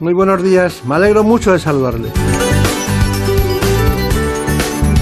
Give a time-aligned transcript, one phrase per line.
[0.00, 0.82] Muy buenos días.
[0.84, 2.12] Me alegro mucho de saludarles.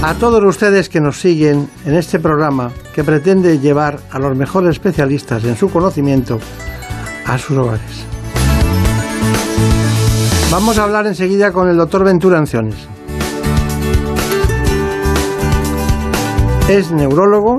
[0.01, 4.69] A todos ustedes que nos siguen en este programa que pretende llevar a los mejores
[4.71, 6.39] especialistas en su conocimiento
[7.25, 8.05] a sus hogares.
[10.49, 12.87] Vamos a hablar enseguida con el doctor Ventura Anciones.
[16.69, 17.57] Es neurólogo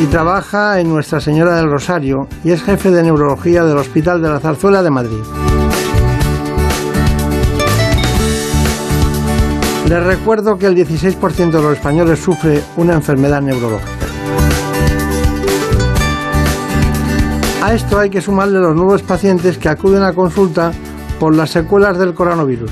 [0.00, 4.30] y trabaja en Nuestra Señora del Rosario y es jefe de neurología del Hospital de
[4.30, 5.43] la Zarzuela de Madrid.
[9.88, 13.90] Les recuerdo que el 16% de los españoles sufre una enfermedad neurológica.
[17.62, 20.72] A esto hay que sumarle los nuevos pacientes que acuden a consulta
[21.18, 22.70] por las secuelas del coronavirus.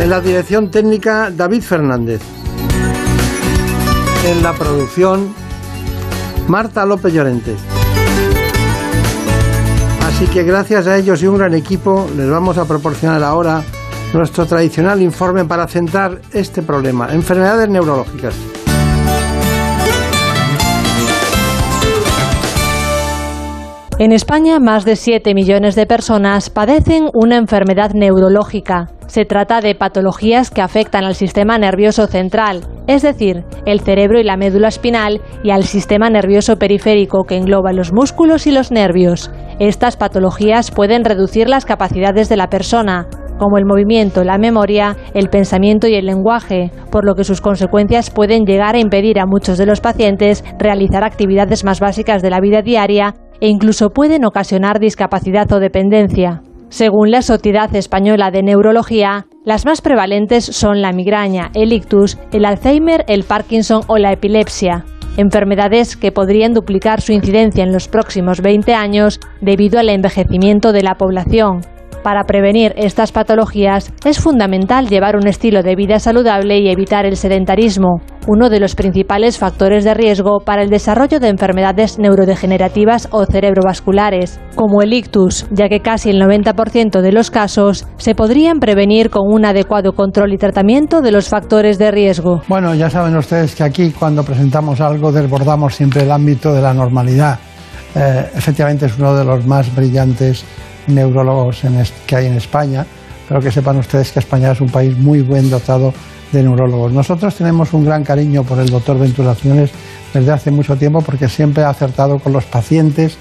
[0.00, 2.20] En la dirección técnica, David Fernández.
[4.26, 5.34] En la producción,
[6.48, 7.56] Marta López Llorente.
[10.16, 13.62] Así que gracias a ellos y un gran equipo les vamos a proporcionar ahora
[14.14, 18.34] nuestro tradicional informe para centrar este problema, enfermedades neurológicas.
[23.98, 28.90] En España, más de 7 millones de personas padecen una enfermedad neurológica.
[29.06, 34.24] Se trata de patologías que afectan al sistema nervioso central, es decir, el cerebro y
[34.24, 39.30] la médula espinal, y al sistema nervioso periférico que engloba los músculos y los nervios.
[39.60, 43.06] Estas patologías pueden reducir las capacidades de la persona,
[43.38, 48.10] como el movimiento, la memoria, el pensamiento y el lenguaje, por lo que sus consecuencias
[48.10, 52.40] pueden llegar a impedir a muchos de los pacientes realizar actividades más básicas de la
[52.40, 56.42] vida diaria e incluso pueden ocasionar discapacidad o dependencia.
[56.68, 62.44] Según la Sociedad Española de Neurología, las más prevalentes son la migraña, el ictus, el
[62.44, 64.84] Alzheimer, el Parkinson o la epilepsia,
[65.16, 70.82] enfermedades que podrían duplicar su incidencia en los próximos 20 años debido al envejecimiento de
[70.82, 71.60] la población.
[72.06, 77.16] Para prevenir estas patologías es fundamental llevar un estilo de vida saludable y evitar el
[77.16, 83.26] sedentarismo, uno de los principales factores de riesgo para el desarrollo de enfermedades neurodegenerativas o
[83.26, 89.10] cerebrovasculares, como el ictus, ya que casi el 90% de los casos se podrían prevenir
[89.10, 92.40] con un adecuado control y tratamiento de los factores de riesgo.
[92.46, 96.72] Bueno, ya saben ustedes que aquí cuando presentamos algo desbordamos siempre el ámbito de la
[96.72, 97.40] normalidad.
[97.96, 100.44] Eh, efectivamente es uno de los más brillantes
[100.86, 101.62] neurólogos
[102.06, 102.86] que hay en España,
[103.28, 105.92] pero que sepan ustedes que España es un país muy buen dotado
[106.32, 106.92] de neurólogos.
[106.92, 109.70] Nosotros tenemos un gran cariño por el doctor Venturaciones
[110.12, 113.18] desde hace mucho tiempo porque siempre ha acertado con los pacientes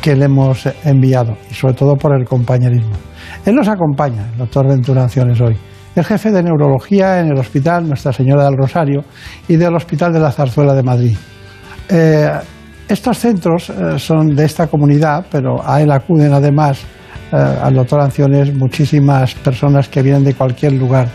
[0.00, 2.94] que le hemos enviado y sobre todo por el compañerismo.
[3.46, 5.56] Él nos acompaña, el doctor Venturaciones, hoy.
[5.94, 9.04] El jefe de neurología en el Hospital Nuestra Señora del Rosario
[9.46, 11.16] y del Hospital de la Zarzuela de Madrid.
[11.88, 12.30] Eh,
[12.88, 16.82] estos centros eh, son de esta comunidad, pero a él acuden además
[17.32, 21.08] al doctor Anciones muchísimas personas que vienen de cualquier lugar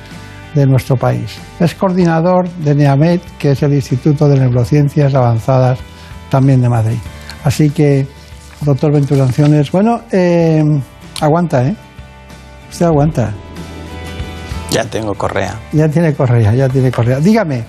[0.54, 1.38] de nuestro país.
[1.60, 5.80] Es coordinador de NEAMED, que es el Instituto de Neurociencias Avanzadas
[6.30, 6.98] también de Madrid.
[7.44, 8.08] Así que,
[8.62, 10.64] doctor Ventura Anciones, bueno, eh,
[11.22, 11.75] aguanta, ¿eh?
[12.69, 13.31] Usted aguanta.
[14.72, 15.56] Ya tengo correa.
[15.72, 17.19] Ya tiene correa, ya tiene correa.
[17.19, 17.64] Dígame,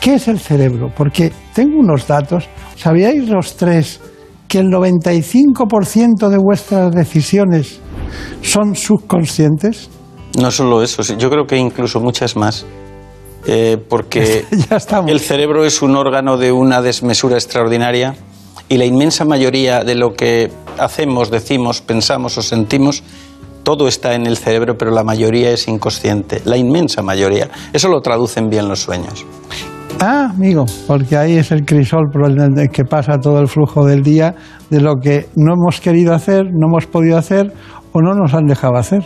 [0.00, 0.90] ¿qué es el cerebro?
[0.96, 2.48] Porque tengo unos datos.
[2.76, 4.00] ¿Sabíais los tres
[4.50, 7.78] que el 95% de vuestras decisiones
[8.42, 9.88] son subconscientes?
[10.36, 12.66] No solo eso, yo creo que incluso muchas más.
[13.46, 14.44] Eh, porque
[15.06, 18.16] el cerebro es un órgano de una desmesura extraordinaria
[18.68, 23.04] y la inmensa mayoría de lo que hacemos, decimos, pensamos o sentimos
[23.62, 27.50] todo está en el cerebro, pero la mayoría es inconsciente, la inmensa mayoría.
[27.72, 29.24] Eso lo traducen bien los sueños.
[30.02, 34.02] Ah, amigo, porque ahí es el crisol por el que pasa todo el flujo del
[34.02, 34.34] día
[34.70, 37.52] de lo que no hemos querido hacer, no hemos podido hacer
[37.92, 39.04] o no nos han dejado hacer.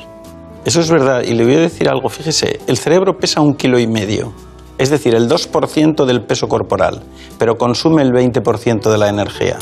[0.64, 3.80] Eso es verdad, y le voy a decir algo, fíjese, el cerebro pesa un kilo
[3.80, 4.32] y medio,
[4.78, 7.02] es decir, el 2% del peso corporal,
[7.40, 9.56] pero consume el 20% de la energía.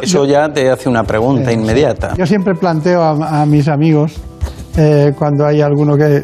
[0.00, 2.14] Eso ya te hace una pregunta inmediata.
[2.16, 4.12] Yo siempre planteo a, mis amigos,
[4.76, 6.22] eh, cuando hay alguno que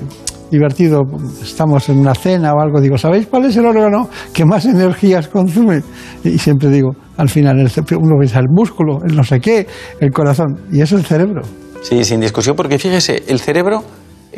[0.50, 1.02] divertido,
[1.42, 5.28] estamos en una cena o algo, digo, ¿sabéis cuál es el órgano que más energías
[5.28, 5.82] consume?
[6.24, 9.66] Y siempre digo, al final, uno piensa el músculo, el no sé qué,
[10.00, 11.42] el corazón, y es el cerebro.
[11.82, 13.84] Sí, sin discusión, porque fíjese, el cerebro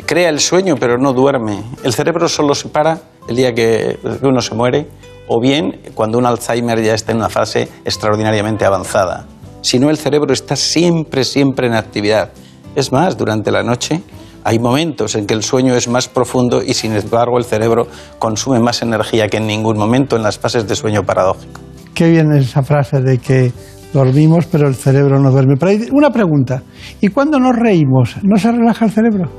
[0.05, 1.63] crea el sueño, pero no duerme.
[1.83, 4.87] El cerebro solo se para el día que uno se muere,
[5.27, 9.25] o bien cuando un Alzheimer ya está en una fase extraordinariamente avanzada.
[9.61, 12.31] Si no, el cerebro está siempre, siempre en actividad.
[12.75, 14.01] Es más, durante la noche
[14.43, 17.87] hay momentos en que el sueño es más profundo y sin embargo el cerebro
[18.19, 21.61] consume más energía que en ningún momento en las fases de sueño paradójico.
[21.93, 23.51] Qué bien esa frase de que
[23.93, 25.55] dormimos pero el cerebro no duerme.
[25.57, 26.63] Pero hay una pregunta,
[26.99, 29.29] ¿y cuando nos reímos, no se relaja el cerebro?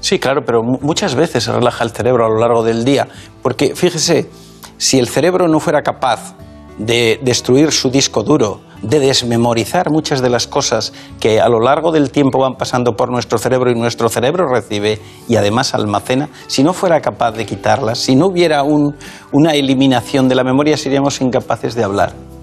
[0.00, 3.08] Sí, claro, pero muchas veces se relaja el cerebro a lo largo del día,
[3.42, 4.28] porque fíjese,
[4.76, 6.36] si el cerebro no fuera capaz
[6.78, 11.90] de destruir su disco duro, de desmemorizar muchas de las cosas que a lo largo
[11.90, 16.62] del tiempo van pasando por nuestro cerebro y nuestro cerebro recibe y además almacena, si
[16.62, 21.74] no fuera capaz de quitarlas, si no hubiera una eliminación de la memoria, seríamos incapaces
[21.74, 22.33] de hablar.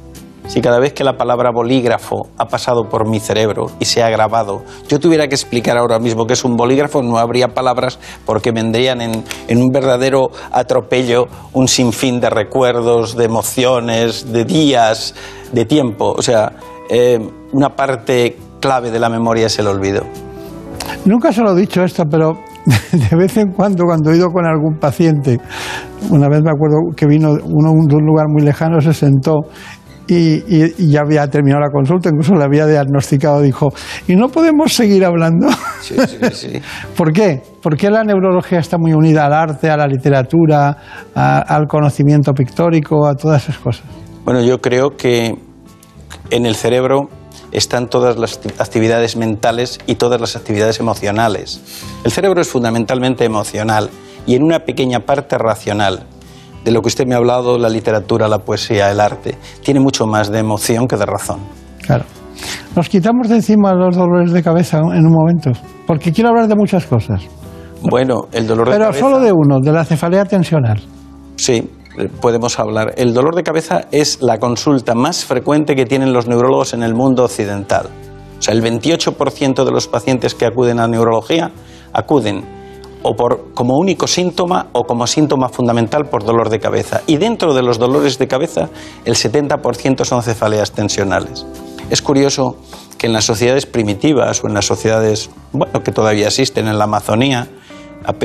[0.52, 4.10] Si cada vez que la palabra bolígrafo ha pasado por mi cerebro y se ha
[4.10, 8.52] grabado, yo tuviera que explicar ahora mismo que es un bolígrafo, no habría palabras porque
[8.52, 15.16] vendrían en, un verdadero atropello un sinfín de recuerdos, de emociones, de días,
[15.54, 16.16] de tiempo.
[16.18, 16.52] O sea,
[16.90, 17.18] eh,
[17.54, 20.04] una parte clave de la memoria es el olvido.
[21.06, 22.34] Nunca se lo he dicho esto, pero
[22.92, 25.40] de vez en cuando, cuando he ido con algún paciente,
[26.10, 29.44] una vez me acuerdo que vino uno de un lugar muy lejano, se sentó
[30.08, 33.70] y, ya había terminado la consulta, incluso le había diagnosticado, dijo,
[34.08, 35.48] ¿y no podemos seguir hablando?
[35.82, 36.62] Sí, sí, sí.
[36.98, 37.42] ¿Por qué?
[37.62, 40.78] Porque la neurología está muy unida al arte, a la literatura,
[41.14, 43.84] al conocimiento pictórico, a todas esas cosas.
[44.26, 45.36] Bueno, yo creo que
[46.30, 47.10] en el cerebro
[47.52, 51.62] están todas las actividades mentales y todas las actividades emocionales.
[52.04, 53.90] El cerebro es fundamentalmente emocional
[54.26, 56.06] y en una pequeña parte racional
[56.64, 60.06] de lo que usted me ha hablado, la literatura, la poesía, el arte, tiene mucho
[60.06, 61.40] más de emoción que de razón.
[61.82, 62.06] Claro.
[62.76, 65.52] Nos quitamos de encima los dolores de cabeza en un momento,
[65.86, 67.24] porque quiero hablar de muchas cosas.
[67.84, 68.92] Bueno, el dolor de cabeza.
[68.92, 70.82] Pero solo de uno, de la cefalea tensional.
[71.36, 72.94] Sí, eh, podemos hablar.
[72.98, 76.94] El dolor de cabeza es la consulta más frecuente que tienen los neurólogos en el
[76.94, 77.88] mundo occidental.
[78.38, 81.52] O sea, el 28% de los pacientes que acuden a neurología
[81.94, 82.44] acuden
[83.04, 87.02] o por, como único síntoma o como síntoma fundamental por dolor de cabeza.
[87.08, 88.70] Y dentro de los dolores de cabeza,
[89.06, 91.46] el 70% son cefaleas tensionales.
[91.90, 92.58] Es curioso
[92.98, 96.86] que en las sociedades primitivas o en las sociedades bueno, que todavía existen en la
[96.86, 97.48] Amazonía,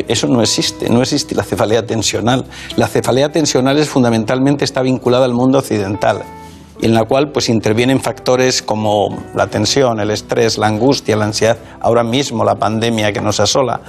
[0.09, 2.45] eso no existe, no existe la cefalea tensional.
[2.76, 6.23] La cefalea tensional es fundamentalmente está vinculada al mundo occidental
[6.80, 11.25] y en la cual pues intervienen factores como la tensión, el estrés, la angustia, la
[11.25, 13.80] ansiedad, ahora mismo la pandemia que nos asola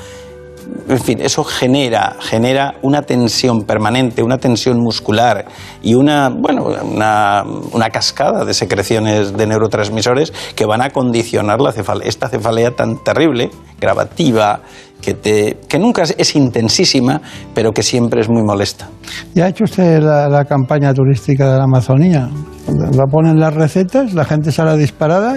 [0.90, 5.46] en fin, eso genera, genera una tensión permanente, una tensión muscular
[5.82, 11.72] y una, bueno, una, una cascada de secreciones de neurotransmisores que van a condicionar la
[11.72, 14.62] cefalea, esta cefalea tan terrible, gravativa,
[15.02, 17.22] que, te, que nunca es, intensísima,
[17.54, 18.90] pero que siempre es muy molesta.
[19.34, 22.30] ¿Ya ha hecho usted la, campaña turística de la Amazonía?
[22.68, 25.36] La ponen las recetas, la gente sale disparada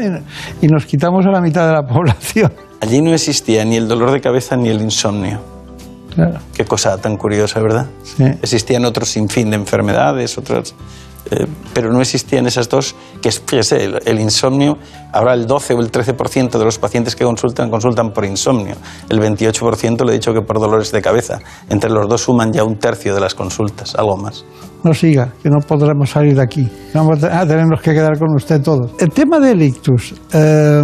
[0.61, 2.53] y nos quitamos a la mitad de la población.
[2.81, 5.41] Allí no existía ni el dolor de cabeza ni el insomnio.
[6.15, 6.41] Claro.
[6.55, 7.87] Qué cosa tan curiosa, ¿verdad?
[8.03, 8.25] Sí.
[8.43, 10.75] Existían otros sinfín de enfermedades, otras,
[11.31, 14.79] eh, pero no existían esas dos, que fíjese, el, insomnio,
[15.13, 18.77] ahora el 12 o el 13% de los pacientes que consultan consultan por insomnio,
[19.09, 22.65] el 28% le he dicho que por dolores de cabeza, entre los dos suman ya
[22.65, 24.45] un tercio de las consultas, algo más
[24.83, 26.69] no siga, que no podremos salir de aquí.
[26.95, 28.93] Vamos a tenernos que quedar con usted todos.
[28.99, 30.83] El tema del ictus, eh,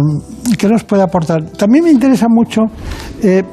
[0.57, 1.43] ¿qué nos puede aportar?
[1.51, 2.61] También me interesa mucho
[3.23, 3.43] eh,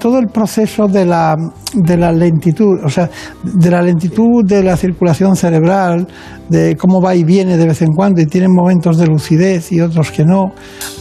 [0.00, 1.36] todo el proceso de la,
[1.74, 3.10] de la lentitud, o sea,
[3.42, 6.06] de la lentitud de la circulación cerebral,
[6.48, 9.80] de cómo va y viene de vez en cuando y tienen momentos de lucidez y
[9.80, 10.52] otros que no,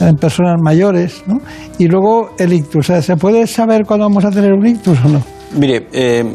[0.01, 1.39] en personas mayores, ¿no?
[1.77, 4.97] Y luego el ictus, o sea, ¿se puede saber cuándo vamos a tener un ictus
[5.05, 5.23] o no?
[5.57, 6.33] Mire, eh,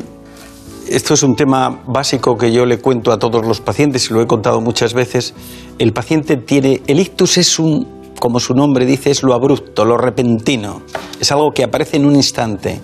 [0.88, 4.22] esto es un tema básico que yo le cuento a todos los pacientes y lo
[4.22, 5.34] he contado muchas veces.
[5.78, 9.98] El paciente tiene, el ictus es un, como su nombre dice, es lo abrupto, lo
[9.98, 10.82] repentino.
[11.20, 12.80] Es algo que aparece en un instante.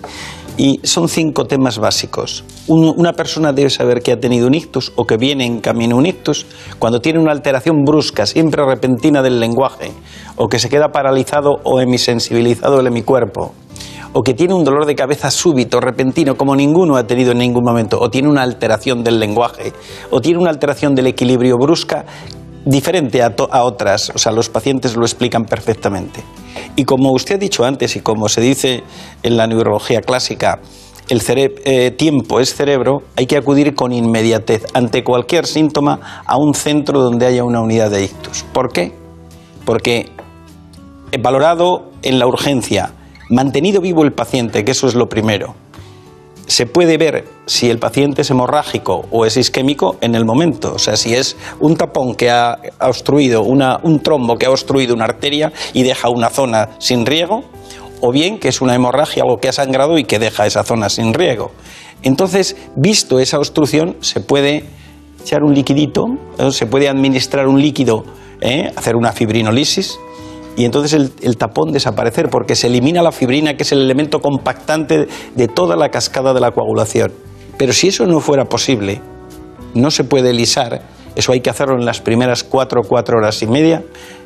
[0.57, 2.43] Y son cinco temas básicos.
[2.67, 6.05] una persona debe saber que ha tenido un ictus o que viene en camino un
[6.05, 6.45] ictus
[6.77, 9.93] cuando tiene una alteración brusca, siempre repentina del lenguaje,
[10.35, 13.53] o que se queda paralizado o hemisensibilizado el hemicuerpo,
[14.11, 17.63] o que tiene un dolor de cabeza súbito, repentino, como ninguno ha tenido en ningún
[17.63, 19.71] momento, o tiene una alteración del lenguaje,
[20.11, 22.05] o tiene una alteración del equilibrio brusca
[22.69, 26.23] diferente a, otras, o sea, los pacientes lo explican perfectamente.
[26.75, 28.83] Y como usted ha dicho antes y como se dice
[29.23, 30.59] en la neurología clásica,
[31.09, 36.53] el eh, tiempo es cerebro, hay que acudir con inmediatez ante cualquier síntoma a un
[36.53, 38.45] centro donde haya una unidad de ictus.
[38.53, 38.93] ¿Por qué?
[39.65, 40.11] Porque
[41.19, 42.91] valorado en la urgencia,
[43.29, 45.55] mantenido vivo el paciente, que eso es lo primero,
[46.49, 50.73] se puede ver si el paciente es hemorrágico o es isquémico en el momento.
[50.73, 55.05] O sea, si es un tapón que ha obstruido, un trombo que ha obstruido una
[55.05, 57.43] arteria y deja una zona sin riego,
[58.01, 60.89] o bien que es una hemorragia, algo que ha sangrado y que deja esa zona
[60.89, 61.51] sin riego.
[62.01, 64.63] Entonces, visto esa obstrucción, se puede
[65.21, 66.17] echar un liquidito,
[66.49, 68.05] se puede administrar un líquido,
[68.41, 68.71] ¿eh?
[68.75, 69.99] hacer una fibrinolisis,
[70.59, 75.07] y entonces el, tapón desaparecer porque se elimina la fibrina que es el elemento compactante
[75.33, 77.13] de toda la cascada de la coagulación.
[77.57, 78.99] Pero si eso no fuera posible,
[79.73, 80.81] no se puede lisar,
[81.15, 83.85] eso hay que hacerlo en las primeras cuatro, cuatro horas y media,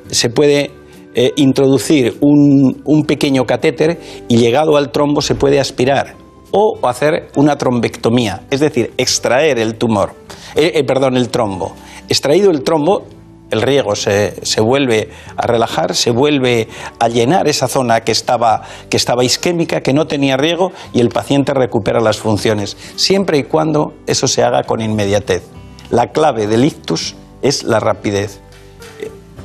[0.10, 0.72] se puede
[1.14, 6.16] eh, introducir un, pequeño catéter y llegado al trombo se puede aspirar
[6.50, 10.14] o hacer una trombectomía, es decir, extraer el tumor,
[10.56, 11.74] eh, eh, perdón, el trombo.
[12.10, 13.06] Extraído el trombo,
[13.54, 16.68] el riego se, vuelve a relajar, se vuelve
[17.00, 21.10] a llenar esa zona que estaba, que estaba isquémica, que no tenía riego, y el
[21.10, 25.44] paciente recupera las funciones, siempre y cuando eso se haga con inmediatez.
[25.90, 28.42] La clave del ictus es la rapidez.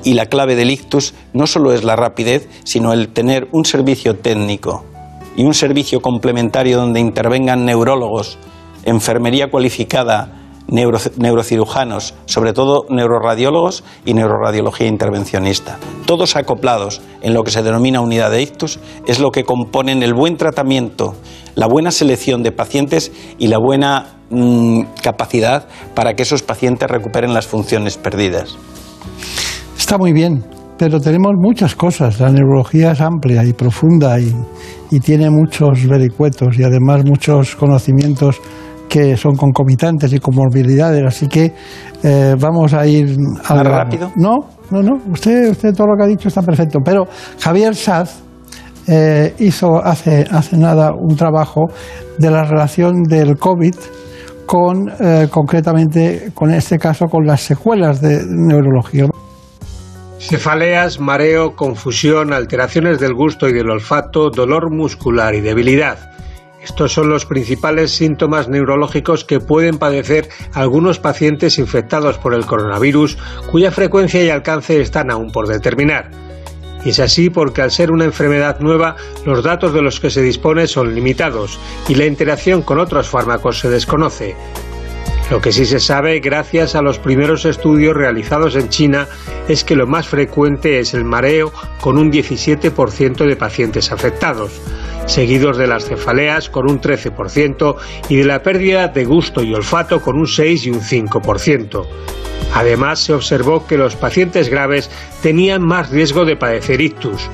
[0.05, 4.17] Y la clave del ictus no solo es la rapidez, sino el tener un servicio
[4.17, 4.85] técnico
[5.37, 8.39] y un servicio complementario donde intervengan neurólogos,
[8.85, 15.79] enfermería cualificada, neurocirujanos, sobre todo neuroradiólogos y neuroradiología intervencionista.
[16.07, 20.15] Todos acoplados en lo que se denomina unidad de ictus es lo que componen el
[20.15, 21.15] buen tratamiento,
[21.55, 27.33] la buena selección de pacientes y la buena mm, capacidad para que esos pacientes recuperen
[27.33, 28.57] las funciones perdidas.
[29.77, 30.45] Está muy bien,
[30.77, 32.21] pero tenemos muchas cosas.
[32.21, 34.35] La neurología es amplia y profunda y,
[34.91, 38.41] y tiene muchos vericuetos y además muchos conocimientos
[38.89, 41.53] que son concomitantes y comorbilidades, así que
[42.03, 44.13] eh, vamos a ir al rápido.
[44.17, 44.37] No,
[44.71, 47.07] no, no, usted, usted todo lo que ha dicho está perfecto, pero
[47.41, 48.23] Javier Saz
[48.87, 51.67] eh, hizo hace, hace nada un trabajo
[52.19, 53.75] de la relación del COVID
[54.47, 59.07] con, eh, concretamente, con este caso, con las secuelas de neurología.
[60.19, 66.18] Cefaleas, mareo, confusión, alteraciones del gusto y del olfato, dolor muscular y debilidad.
[66.63, 73.17] Estos son los principales síntomas neurológicos que pueden padecer algunos pacientes infectados por el coronavirus,
[73.51, 76.11] cuya frecuencia y alcance están aún por determinar.
[76.85, 80.23] Y es así porque al ser una enfermedad nueva, los datos de los que se
[80.23, 84.37] dispone son limitados y la interacción con otros fármacos se desconoce.
[85.31, 89.07] Lo que sí se sabe, gracias a los primeros estudios realizados en China,
[89.47, 94.61] es que lo más frecuente es el mareo con un 17% de pacientes afectados
[95.09, 97.77] seguidos de las cefaleas con un 13%
[98.09, 101.87] y de la pérdida de gusto y olfato con un 6 y un 5%.
[102.55, 104.91] Además, se observó que los pacientes graves
[105.23, 107.29] tenían más riesgo de padecer ictus,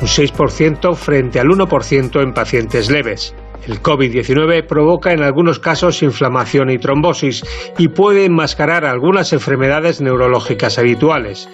[0.00, 3.34] un 6% frente al 1% en pacientes leves.
[3.66, 7.42] El COVID-19 provoca en algunos casos inflamación y trombosis
[7.76, 11.48] y puede enmascarar algunas enfermedades neurológicas habituales.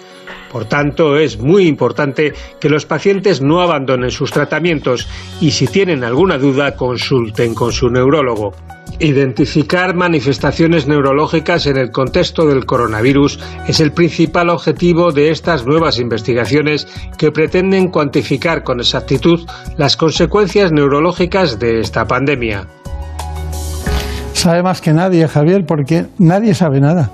[0.51, 5.07] Por tanto, es muy importante que los pacientes no abandonen sus tratamientos
[5.41, 8.53] y si tienen alguna duda consulten con su neurólogo.
[8.99, 15.99] Identificar manifestaciones neurológicas en el contexto del coronavirus es el principal objetivo de estas nuevas
[15.99, 16.87] investigaciones
[17.17, 19.45] que pretenden cuantificar con exactitud
[19.77, 22.67] las consecuencias neurológicas de esta pandemia.
[24.33, 27.11] Sabe más que nadie, Javier, porque nadie sabe nada.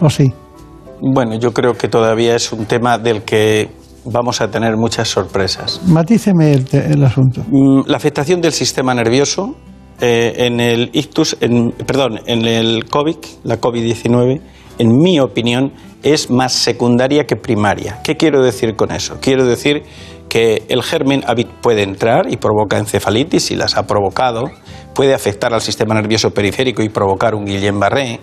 [0.00, 0.32] ¿O sí?
[1.00, 3.70] Bueno, yo creo que todavía es un tema del que
[4.04, 5.80] vamos a tener muchas sorpresas.
[5.86, 7.42] Matíceme el, asunto.
[7.48, 9.56] Mm, la afectación del sistema nervioso
[10.00, 11.36] eh, en el ictus,
[11.86, 14.40] perdón, en el COVID, la COVID-19,
[14.78, 18.00] en mi opinión, es más secundaria que primaria.
[18.04, 19.18] ¿Qué quiero decir con eso?
[19.20, 19.82] Quiero decir
[20.28, 21.24] que el germen
[21.60, 24.50] puede entrar y provoca encefalitis y las ha provocado,
[24.94, 28.20] puede afectar al sistema nervioso periférico y provocar un Guillain-Barré,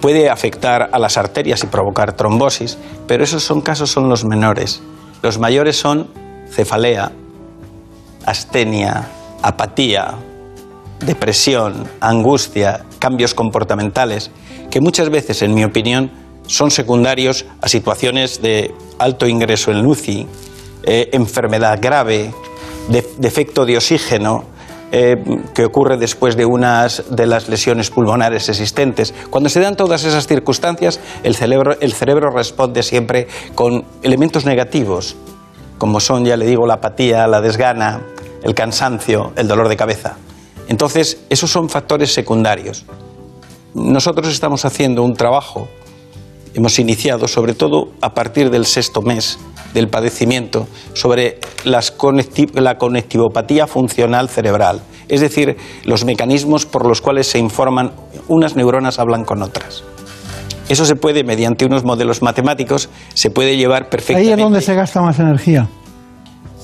[0.00, 4.82] puede afectar a las arterias y provocar trombosis, pero esos son casos son los menores.
[5.22, 6.08] Los mayores son
[6.50, 7.12] cefalea,
[8.26, 9.08] astenia,
[9.42, 10.14] apatía,
[11.00, 14.30] depresión, angustia, cambios comportamentales,
[14.70, 16.10] que muchas veces, en mi opinión,
[16.46, 20.26] son secundarios a situaciones de alto ingreso en UCI,
[20.84, 22.32] eh, enfermedad grave,
[23.18, 24.44] defecto de oxígeno,
[24.92, 25.16] eh,
[25.52, 29.12] que ocurre después de unas de las lesiones pulmonares existentes.
[29.30, 33.26] Cuando se dan todas esas circunstancias, el cerebro, el cerebro responde siempre
[33.56, 35.16] con elementos negativos,
[35.78, 38.00] como son, ya le digo, la apatía, la desgana,
[38.44, 40.18] el cansancio, el dolor de cabeza.
[40.68, 42.84] Entonces, esos son factores secundarios.
[43.74, 45.68] Nosotros estamos haciendo un trabajo,
[46.54, 49.38] hemos iniciado sobre todo a partir del sexto mes
[49.74, 51.94] del padecimiento, sobre las
[52.54, 57.92] la conectivopatía funcional cerebral, es decir, los mecanismos por los cuales se informan,
[58.28, 59.84] unas neuronas hablan con otras.
[60.70, 64.32] Eso se puede, mediante unos modelos matemáticos, se puede llevar perfectamente.
[64.32, 65.68] Ahí es donde se gasta más energía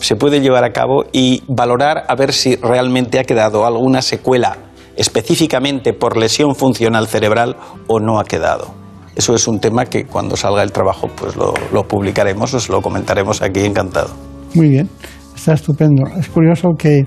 [0.02, 4.56] se puede llevar a cabo y valorar a ver si realmente ha quedado alguna secuela
[4.96, 7.56] específicamente por lesión funcional cerebral
[7.86, 8.74] o no ha quedado.
[9.14, 13.42] Eso es un tema que cuando salga el trabajo pues lo, publicaremos, os lo comentaremos
[13.42, 14.10] aquí encantado.
[14.54, 14.88] Muy bien,
[15.34, 16.02] está estupendo.
[16.18, 17.06] Es curioso que,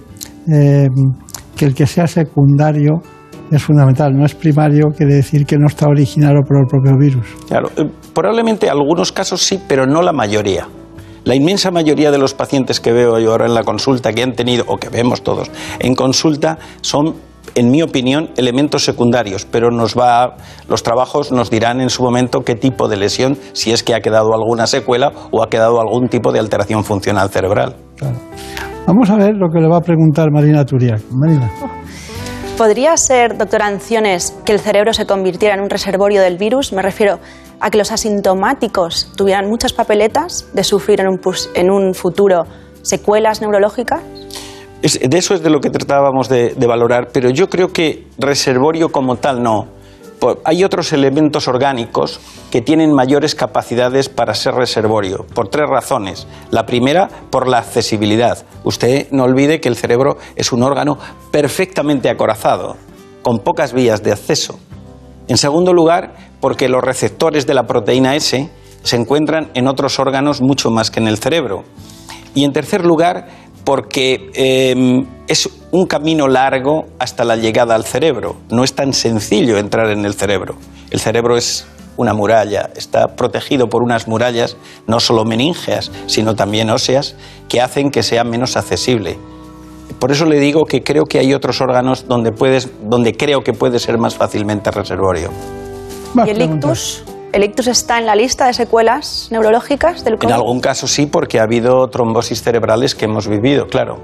[0.52, 0.88] eh,
[1.56, 3.02] que el que sea secundario
[3.52, 7.28] es fundamental, no es primario, quiere decir que no está originado por el propio virus.
[7.48, 10.68] Claro, eh, probablemente algunos casos sí, pero no la mayoría.
[11.26, 14.34] La inmensa mayoría de los pacientes que veo yo ahora en la consulta, que han
[14.34, 17.16] tenido, o que vemos todos en consulta, son
[17.56, 20.36] en mi opinión, elementos secundarios, pero nos va,
[20.68, 24.02] los trabajos nos dirán en su momento qué tipo de lesión, si es que ha
[24.02, 27.76] quedado alguna secuela o ha quedado algún tipo de alteración funcional cerebral.
[28.86, 31.02] Vamos a ver lo que le va a preguntar Marina Turiak.
[31.12, 31.50] Marina.
[32.58, 36.72] ¿Podría ser, doctora Anciones, que el cerebro se convirtiera en un reservorio del virus?
[36.72, 37.20] Me refiero
[37.60, 42.46] a que los asintomáticos tuvieran muchas papeletas de sufrir en un, futuro
[42.82, 44.02] secuelas neurológicas?
[44.82, 49.16] de eso es de lo que tratábamos de, valorar, pero yo creo que reservorio como
[49.16, 49.68] tal no.
[50.44, 56.28] Hay otros elementos orgánicos que tienen mayores capacidades para ser reservorio, por tres razones.
[56.52, 58.44] La primera, por la accesibilidad.
[58.64, 60.98] Usted no olvide que el cerebro es un órgano
[61.32, 62.76] perfectamente acorazado,
[63.22, 64.58] con pocas vías de acceso.
[65.28, 66.14] En segundo lugar,
[66.46, 68.48] porque los receptores de la proteína S
[68.84, 71.64] se encuentran en otros órganos mucho más que en el cerebro.
[72.36, 73.30] Y en tercer lugar,
[73.64, 78.36] porque em, es un camino largo hasta la llegada al cerebro.
[78.52, 80.54] No es tan sencillo entrar en el cerebro.
[80.92, 81.66] El cerebro es
[81.98, 84.56] una muralla, está protegido por unas murallas
[84.86, 87.16] no solo meníngeas, sino también óseas,
[87.50, 89.18] que hacen que sea menos accesible.
[89.98, 92.32] Por eso le digo que creo que hay otros órganos donde,
[92.84, 95.32] donde creo que puede ser más fácilmente reservorio.
[96.26, 97.04] ¿Y el ictus?
[97.34, 100.30] ¿El ictus está en la lista de secuelas neurológicas del COVID?
[100.30, 103.98] En algún caso sí, porque ha habido trombosis cerebrales que hemos vivido, claro.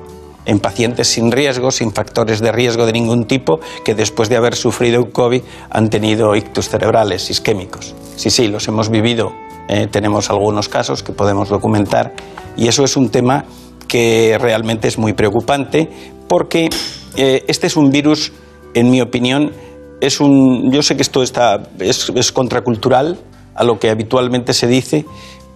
[0.45, 4.55] En pacientes sin riesgo, sin factores de riesgo de ningún tipo, que después de haber
[4.55, 7.95] sufrido un COVID han tenido ictus cerebrales isquémicos.
[8.15, 9.31] Sí, sí, los hemos vivido.
[9.69, 12.13] Eh, tenemos algunos casos que podemos documentar.
[12.57, 13.45] Y eso es un tema
[13.87, 15.89] que realmente es muy preocupante
[16.27, 16.69] porque
[17.15, 18.31] eh, este es un virus,
[18.73, 19.51] en mi opinión,
[20.01, 23.19] es un, yo sé que esto está, es, contracultural
[23.53, 25.05] a lo que habitualmente se dice,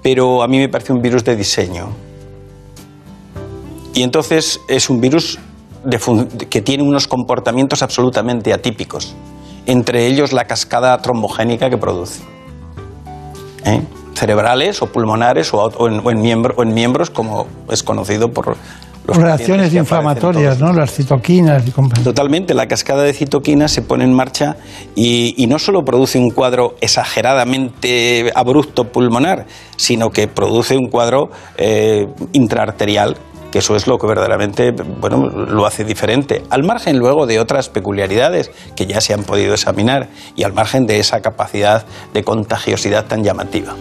[0.03, 1.89] pero a mí me parece un virus de diseño.
[3.93, 5.39] Y entonces es un virus
[6.49, 9.15] que tiene unos comportamientos absolutamente atípicos,
[9.65, 12.21] entre ellos la cascada trombogénica que produce.
[13.65, 13.81] ¿Eh?
[14.13, 18.57] Cerebrales o pulmonares o, en, o en miembros, como es conocido por
[19.07, 20.73] reacciones inflamatorias, ¿no?
[20.73, 21.63] Las citoquinas.
[21.67, 21.71] Y
[22.03, 24.57] Totalmente, la cascada de citoquinas se pone en marcha
[24.95, 29.45] y, no solo produce un cuadro exageradamente abrupto pulmonar,
[29.77, 33.15] sino que produce un cuadro eh, intraarterial
[33.57, 38.51] eso es lo que verdaderamente bueno, lo hace diferente, al margen luego de otras peculiaridades
[38.75, 43.23] que ya se han podido examinar y al margen de esa capacidad de contagiosidad tan
[43.23, 43.73] llamativa.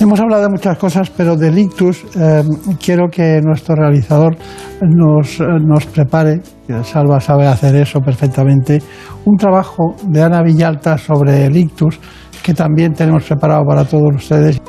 [0.00, 2.42] Hemos hablado de muchas cosas, pero del ictus eh,
[2.82, 4.36] quiero que nuestro realizador
[4.80, 6.40] nos, nos prepare,
[6.84, 8.80] Salva sabe hacer eso perfectamente,
[9.24, 11.98] un trabajo de Ana Villalta sobre el ictus
[12.42, 14.60] que también tenemos preparado para todos ustedes.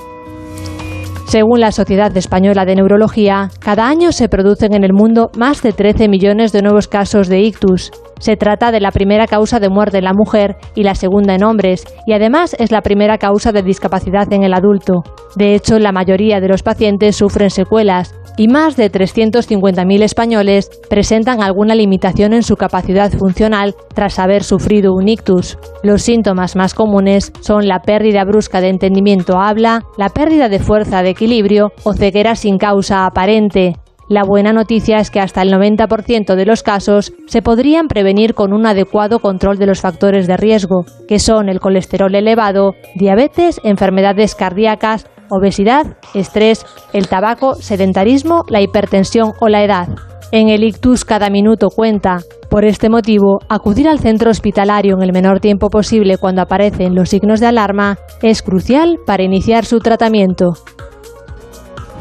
[1.31, 5.71] Según la Sociedad Española de Neurología, cada año se producen en el mundo más de
[5.71, 7.89] 13 millones de nuevos casos de ictus.
[8.19, 11.45] Se trata de la primera causa de muerte en la mujer y la segunda en
[11.45, 15.03] hombres, y además es la primera causa de discapacidad en el adulto.
[15.37, 21.41] De hecho, la mayoría de los pacientes sufren secuelas, y más de 350.000 españoles presentan
[21.41, 25.57] alguna limitación en su capacidad funcional tras haber sufrido un ictus.
[25.83, 31.03] Los síntomas más comunes son la pérdida brusca de entendimiento habla, la pérdida de fuerza
[31.03, 33.75] de equilibrio o ceguera sin causa aparente.
[34.11, 38.51] La buena noticia es que hasta el 90% de los casos se podrían prevenir con
[38.51, 44.35] un adecuado control de los factores de riesgo, que son el colesterol elevado, diabetes, enfermedades
[44.35, 49.87] cardíacas, obesidad, estrés, el tabaco, sedentarismo, la hipertensión o la edad.
[50.31, 52.19] En el ictus cada minuto cuenta.
[52.49, 57.09] Por este motivo, acudir al centro hospitalario en el menor tiempo posible cuando aparecen los
[57.09, 60.53] signos de alarma es crucial para iniciar su tratamiento.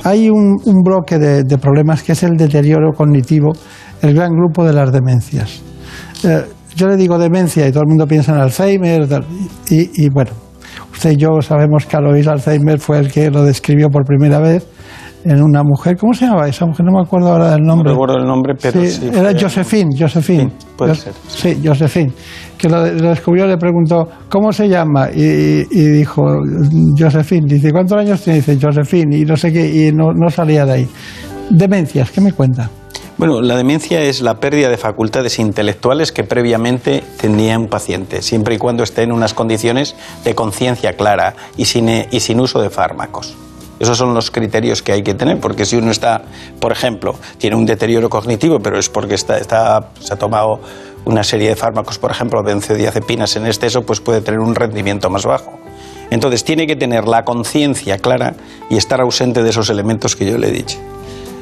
[0.04, 3.52] Hay un, bloque de, problemas que es el deterioro cognitivo,
[4.00, 5.62] el gran grupo de las demencias.
[6.24, 6.44] Eh,
[6.76, 9.06] yo le digo demencia y todo el mundo piensa en Alzheimer
[9.68, 10.30] y, bueno,
[11.00, 14.66] usted y yo sabemos que Alois Alzheimer fue el que lo describió por primera vez
[15.24, 15.96] en una mujer.
[15.96, 16.84] ¿Cómo se llamaba esa mujer?
[16.84, 17.88] No me acuerdo ahora del nombre.
[17.88, 19.08] No recuerdo el nombre, pero sí.
[19.10, 20.50] era Josephine, Josephine.
[20.76, 21.14] puede ser.
[21.26, 22.12] Sí, Josephine.
[22.58, 25.08] Que lo, descubrió, le preguntó, ¿cómo se llama?
[25.10, 26.22] Y, dijo,
[26.98, 27.46] Josephine.
[27.46, 28.40] Dice, ¿cuántos años tiene?
[28.40, 29.16] Dice, Josephine.
[29.16, 30.88] Y no sé qué, y no, no salía de ahí.
[31.48, 32.68] Demencias, ¿qué me cuenta?
[33.20, 38.54] Bueno, la demencia es la pérdida de facultades intelectuales que previamente tenía un paciente, siempre
[38.54, 42.70] y cuando esté en unas condiciones de conciencia clara y sin, y sin uso de
[42.70, 43.36] fármacos.
[43.78, 46.22] Esos son los criterios que hay que tener, porque si uno está,
[46.60, 50.60] por ejemplo, tiene un deterioro cognitivo, pero es porque está, se ha tomado
[51.04, 55.26] una serie de fármacos, por ejemplo, benzodiazepinas en exceso, pues puede tener un rendimiento más
[55.26, 55.60] bajo.
[56.08, 58.32] Entonces tiene que tener la conciencia clara
[58.70, 60.78] y estar ausente de esos elementos que yo le he dicho.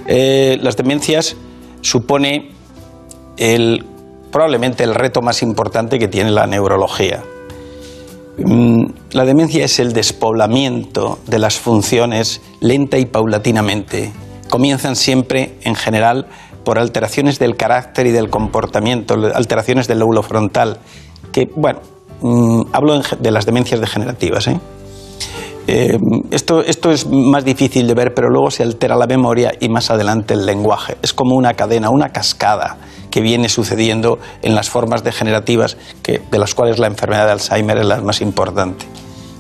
[0.09, 1.37] Eh, las demencias
[1.81, 2.51] supone
[4.31, 7.23] probablemente el reto más importante que tiene la neurología.
[8.39, 14.13] Mm, la demencia es el despoblamiento de las funciones lenta y paulatinamente.
[14.49, 16.27] Comienzan siempre, en general,
[16.65, 20.79] por alteraciones del carácter y del comportamiento, alteraciones del lóbulo frontal,
[21.33, 21.81] que, bueno,
[22.21, 24.47] mm, hablo de las demencias degenerativas.
[24.49, 24.61] ¿eh?
[25.71, 25.99] Eh,
[26.31, 29.91] esto, esto es más difícil de ver, pero luego se altera la memoria y más
[29.91, 30.97] adelante el lenguaje.
[31.03, 32.79] Es como una cadena, una cascada
[33.11, 37.77] que viene sucediendo en las formas degenerativas, que, de las cuales la enfermedad de Alzheimer
[37.77, 38.87] es la más importante.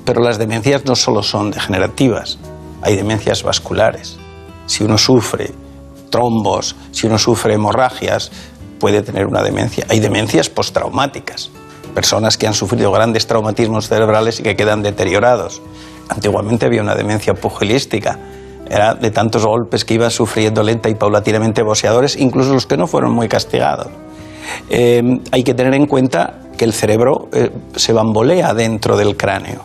[0.05, 2.39] Pero las demencias no solo son degenerativas,
[2.83, 4.19] hay demencias vasculares.
[4.67, 5.53] Si uno sufre
[6.11, 8.31] trombos, si uno sufre hemorragias,
[8.79, 9.87] puede tener una demencia.
[9.89, 11.51] Hay demencias postraumáticas,
[11.95, 15.63] personas que han sufrido grandes traumatismos cerebrales y que quedan deteriorados.
[16.09, 18.19] Antiguamente había una demencia pugilística,
[18.71, 22.87] era de tantos golpes que iba sufriendo lenta y paulatinamente boxeadores, incluso los que no
[22.87, 23.89] fueron muy castigados.
[24.71, 29.63] Eh, hay que tener en cuenta que el cerebro eh, se bambolea dentro del cráneo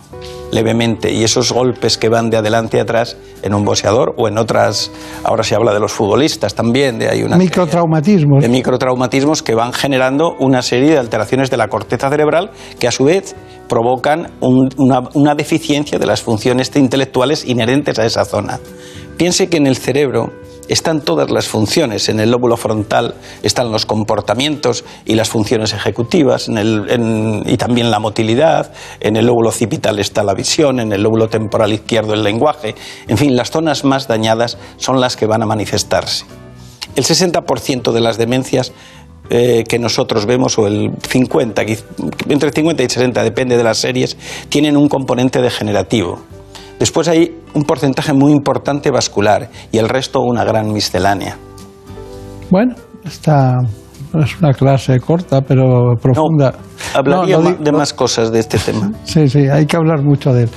[0.53, 4.37] levemente y esos golpes que van de adelante a atrás en un boxeador o en
[4.37, 4.91] otras,
[5.23, 8.41] ahora se habla de los futbolistas también, de hay una microtraumatismos.
[8.41, 12.91] De microtraumatismos que van generando una serie de alteraciones de la corteza cerebral que a
[12.91, 13.35] su vez
[13.67, 18.59] provocan una, una deficiencia de las funciones intelectuales inherentes a esa zona.
[19.17, 20.31] Piense que en el cerebro
[20.67, 22.09] están todas las funciones.
[22.09, 28.71] En el lóbulo frontal están los comportamientos y las funciones ejecutivas, y también la motilidad.
[28.99, 32.75] En el lóbulo occipital está la visión, en el lóbulo temporal izquierdo el lenguaje.
[33.07, 36.25] En fin, las zonas más dañadas son las que van a manifestarse.
[36.95, 38.71] El 60% de las demencias
[39.29, 41.63] eh, que nosotros vemos, o el 50,
[42.29, 44.17] entre 50 y 60, depende de las series,
[44.49, 46.19] tienen un componente degenerativo.
[46.83, 51.37] Después hay un porcentaje muy importante vascular y el resto una gran miscelánea.
[52.51, 53.55] Bueno, esta
[54.21, 56.53] es una clase corta pero profunda.
[56.93, 58.91] hablaría de más cosas de este tema.
[59.05, 60.49] Sí, sí, hay que hablar mucho de él.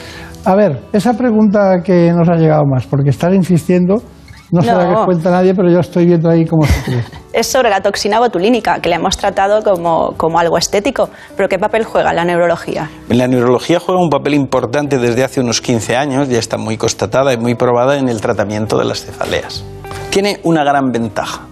[0.44, 4.02] A ver, esa pregunta que nos ha llegado más, porque estar insistiendo
[4.50, 7.04] no sé qué cuenta nadie, pero yo estoy viendo ahí cómo se cree.
[7.32, 11.10] Es sobre la toxina botulínica, que le hemos tratado como, como algo estético.
[11.36, 12.88] Pero ¿qué papel juega la neurología?
[13.10, 17.34] La neurología juega un papel importante desde hace unos 15 años, ya está muy constatada
[17.34, 19.64] y muy probada en el tratamiento de las cefaleas.
[20.08, 21.42] Tiene una gran ventaja,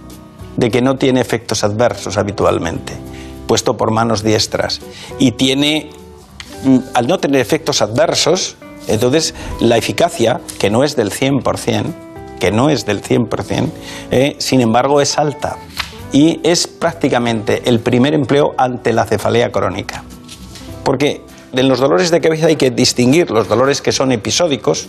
[0.57, 2.93] de que no tiene efectos adversos habitualmente,
[3.45, 4.81] puesto por manos diestras.
[5.19, 5.91] Y tiene,
[6.95, 12.04] al no tener efectos adversos, entonces la eficacia, que no es del 100%,
[12.39, 13.69] que no es del 100%,
[14.11, 15.57] eh, sin embargo es alta
[16.11, 20.03] y es prácticamente el primer empleo ante la cefalea crónica.
[20.83, 21.21] Porque
[21.51, 24.87] en los dolores de cabeza hay que distinguir los dolores que son episódicos,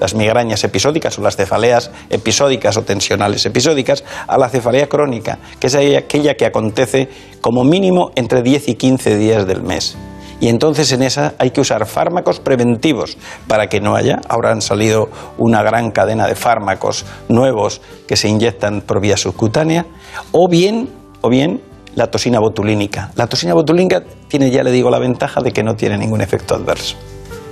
[0.00, 5.66] las migrañas episódicas o las cefaleas episódicas o tensionales episódicas, a la cefalea crónica, que
[5.66, 7.08] es aquella que acontece
[7.40, 9.96] como mínimo entre 10 y 15 días del mes.
[10.40, 14.20] Y entonces en esa hay que usar fármacos preventivos para que no haya.
[14.28, 19.86] Ahora han salido una gran cadena de fármacos nuevos que se inyectan por vía subcutánea.
[20.32, 20.88] O bien,
[21.20, 21.60] o bien
[21.96, 23.10] la toxina botulínica.
[23.16, 26.54] La toxina botulínica tiene, ya le digo, la ventaja de que no tiene ningún efecto
[26.54, 26.96] adverso.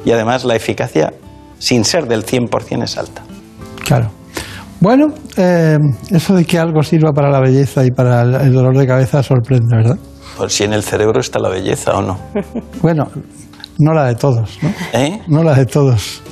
[0.04, 1.12] Y además la eficacia,
[1.58, 3.22] sin ser del 100%, es alta.
[3.84, 4.10] Claro.
[4.80, 5.78] Bueno, eh,
[6.10, 9.74] eso de que algo sirva para la belleza y para el dolor de cabeza sorprende,
[9.76, 9.98] ¿verdad?
[10.36, 12.18] Pues si en el cerebro está la belleza o no.
[12.82, 13.08] Bueno,
[13.78, 14.70] no la de todos, ¿no?
[14.92, 15.20] ¿Eh?
[15.28, 16.22] No la de todos.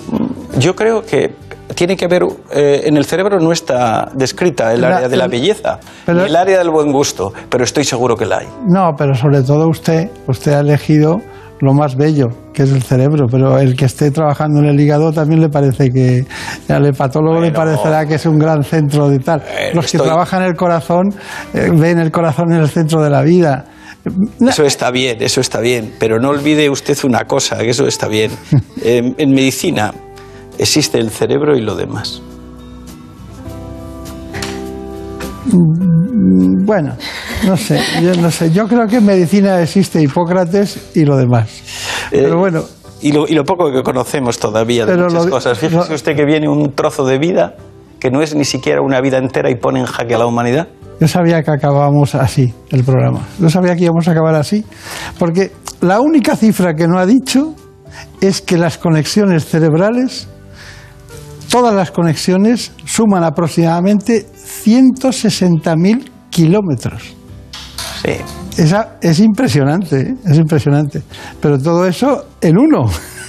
[0.58, 1.34] Yo creo que
[1.74, 5.24] tiene que haber, eh, en el cerebro no está descrita el La- área de la
[5.24, 8.48] el- belleza, pero- ni el área del buen gusto, pero estoy seguro que la hay.
[8.66, 11.20] No, pero sobre todo usted, usted ha elegido
[11.60, 15.12] lo más bello, que es el cerebro, pero el que esté trabajando en el hígado
[15.12, 16.26] también le parece que
[16.68, 19.42] al hepatólogo le parecerá que es un gran centro de tal.
[19.72, 21.14] Los que estoy- trabajan el corazón
[21.54, 23.64] eh, ven el corazón en el centro de la vida.
[24.40, 28.06] Eso está bien, eso está bien, pero no olvide usted una cosa, que eso está
[28.08, 28.30] bien.
[28.82, 29.94] En, en medicina
[30.58, 32.20] existe el cerebro y lo demás.
[36.66, 36.96] Bueno,
[37.46, 38.50] no sé, yo no sé.
[38.50, 41.48] Yo creo que en medicina existe Hipócrates y lo demás.
[42.10, 42.64] Pero Eh, bueno,
[43.02, 45.58] Y lo, y lo poco que conocemos todavía de Pero muchas lo- cosas.
[45.58, 47.54] Fíjese usted que viene un trozo de vida
[48.00, 50.68] que no es ni siquiera una vida entera y pone en jaque a la humanidad.
[51.00, 53.20] Yo sabía que acabábamos así el programa.
[53.38, 54.64] Yo sabía que íbamos a acabar así.
[55.18, 57.54] Porque la única cifra que no ha dicho
[58.20, 60.28] es que las conexiones cerebrales,
[61.50, 67.14] todas las conexiones, suman aproximadamente 160.000 kilómetros.
[68.02, 68.16] Sí.
[68.56, 70.14] Esa, es impresionante, ¿eh?
[70.26, 71.02] es impresionante.
[71.40, 72.84] Pero todo eso en uno.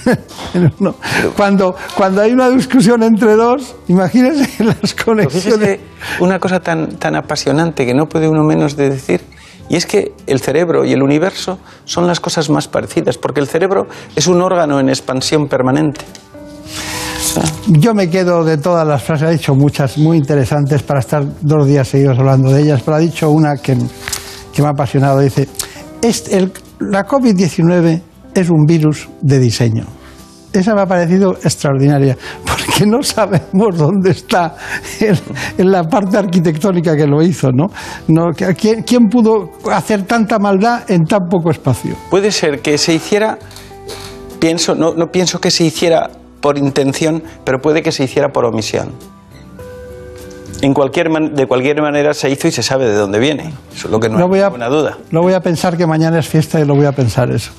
[1.36, 5.42] Cuando, cuando hay una discusión entre dos, imagínense las Pero conexiones.
[5.44, 5.80] fíjese
[6.20, 9.20] una cosa tan, tan apasionante que no puede uno menos de decir,
[9.68, 13.48] y es que el cerebro y el universo son las cosas más parecidas, porque el
[13.48, 16.02] cerebro es un órgano en expansión permanente.
[17.68, 21.66] Yo me quedo de todas las frases, ha dicho muchas muy interesantes para estar dos
[21.66, 23.76] días seguidos hablando de ellas, pero ha dicho una que,
[24.54, 25.18] que me ha apasionado.
[25.20, 25.48] Dice,
[26.00, 28.00] "Es el- la COVID-19
[28.34, 29.84] es un virus de diseño.
[30.52, 34.56] Esa me ha parecido extraordinaria, porque no sabemos dónde está
[35.00, 37.66] en, la parte arquitectónica que lo hizo, ¿no?
[38.08, 41.96] no ¿quién, quién pudo hacer tanta maldad en tan poco espacio?
[42.10, 43.38] Puede ser que se hiciera,
[44.38, 48.44] pienso, no, no pienso que se hiciera por intención, pero puede que se hiciera por
[48.44, 48.92] omisión.
[50.62, 53.52] En cualquier man- de cualquier manera se hizo y se sabe de dónde viene.
[53.74, 54.98] Eso es lo que no Lo hay voy a- ninguna duda.
[55.10, 57.52] Lo voy a pensar que mañana es fiesta y lo voy a pensar eso.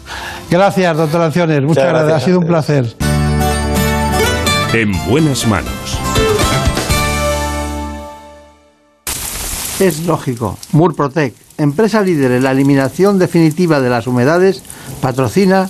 [0.50, 1.62] Gracias, doctor Anciones.
[1.62, 2.04] Muchas, gracias.
[2.04, 2.96] gracias Ha sido a un placer.
[4.74, 5.98] En buenas manos.
[9.80, 10.58] Es lógico.
[10.72, 14.64] Murprotec, empresa líder en la eliminación definitiva de las humedades,
[15.02, 15.70] patrocina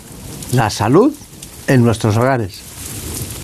[0.54, 1.14] la salud
[1.68, 2.62] en nuestros hogares.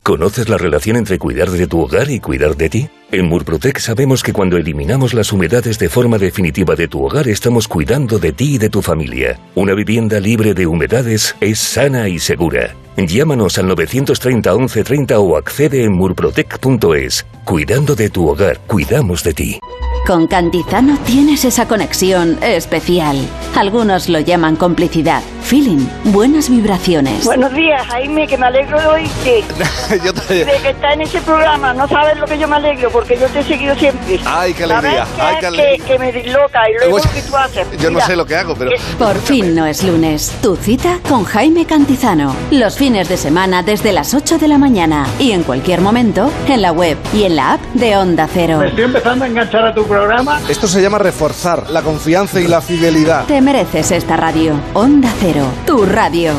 [0.04, 2.89] ¿Conoces la relación entre cuidar de tu hogar y cuidar de ti?
[3.13, 7.67] En Murprotec sabemos que cuando eliminamos las humedades de forma definitiva de tu hogar estamos
[7.67, 9.39] cuidando de ti y de tu familia.
[9.54, 12.73] Una vivienda libre de humedades es sana y segura.
[12.97, 17.26] Llámanos al 930 1130 o accede en murprotec.es.
[17.45, 19.60] Cuidando de tu hogar, cuidamos de ti.
[20.08, 23.15] Con Cantizano tienes esa conexión especial.
[23.56, 27.23] Algunos lo llaman complicidad, feeling, buenas vibraciones.
[27.23, 29.43] Buenos días, Jaime, que me alegro de oírte.
[30.06, 32.89] Yo te- De que está en ese programa, no sabes lo que yo me alegro,
[33.04, 34.18] porque yo te he seguido siempre.
[34.26, 35.78] Ay, qué alegría, ¿Sabes qué ay, qué alegría.
[35.78, 37.68] Que, que me disloca y luego que tú haces.
[37.78, 38.72] Yo no sé lo que hago, pero...
[38.98, 40.32] Por fin no es lunes.
[40.42, 42.34] Tu cita con Jaime Cantizano.
[42.50, 46.62] Los fines de semana desde las 8 de la mañana y en cualquier momento en
[46.62, 48.60] la web y en la app de Onda Cero.
[48.60, 50.39] Me estoy empezando a enganchar a tu programa.
[50.48, 53.26] Esto se llama reforzar la confianza y la fidelidad.
[53.26, 54.54] Te mereces esta radio.
[54.74, 56.32] Onda Cero, tu radio.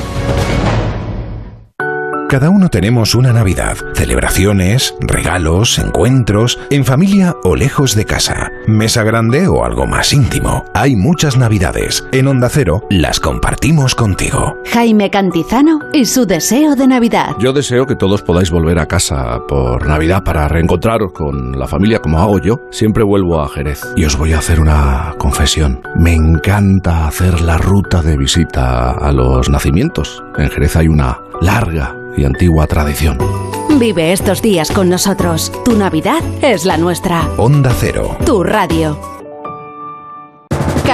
[2.29, 9.05] Cada uno tenemos una Navidad, celebraciones, regalos, encuentros, en familia o lejos de casa, mesa
[9.05, 10.65] grande o algo más íntimo.
[10.75, 12.05] Hay muchas Navidades.
[12.13, 14.55] En Onda Cero las compartimos contigo.
[14.73, 17.37] Jaime Cantizano y su deseo de Navidad.
[17.39, 22.01] Yo deseo que todos podáis volver a casa por Navidad para reencontraros con la familia
[22.01, 22.57] como hago yo.
[22.71, 23.83] Siempre vuelvo a Jerez.
[23.97, 25.83] Y os voy a hacer una confesión.
[25.97, 30.25] Me encanta hacer la ruta de visita a los nacimientos.
[30.39, 33.19] En Jerez hay una larga y antigua tradición.
[33.79, 35.51] Vive estos días con nosotros.
[35.65, 37.29] Tu Navidad es la nuestra.
[37.37, 38.17] Onda Cero.
[38.25, 39.14] Tu radio.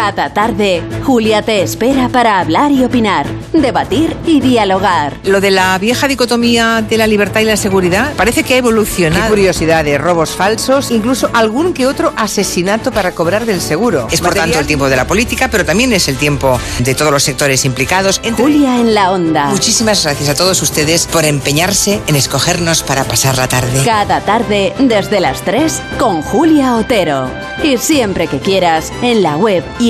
[0.01, 5.19] Cada tarde, Julia te espera para hablar y opinar, debatir y dialogar.
[5.25, 9.25] Lo de la vieja dicotomía de la libertad y la seguridad parece que ha evolucionado.
[9.25, 14.09] Qué curiosidad de robos falsos, incluso algún que otro asesinato para cobrar del seguro.
[14.11, 17.13] Es por tanto el tiempo de la política, pero también es el tiempo de todos
[17.13, 18.23] los sectores implicados.
[18.39, 19.51] Julia en la onda.
[19.51, 23.83] Muchísimas gracias a todos ustedes por empeñarse en escogernos para pasar la tarde.
[23.85, 27.29] Cada tarde, desde las 3, con Julia Otero.
[27.63, 29.90] Y siempre que quieras, en la web y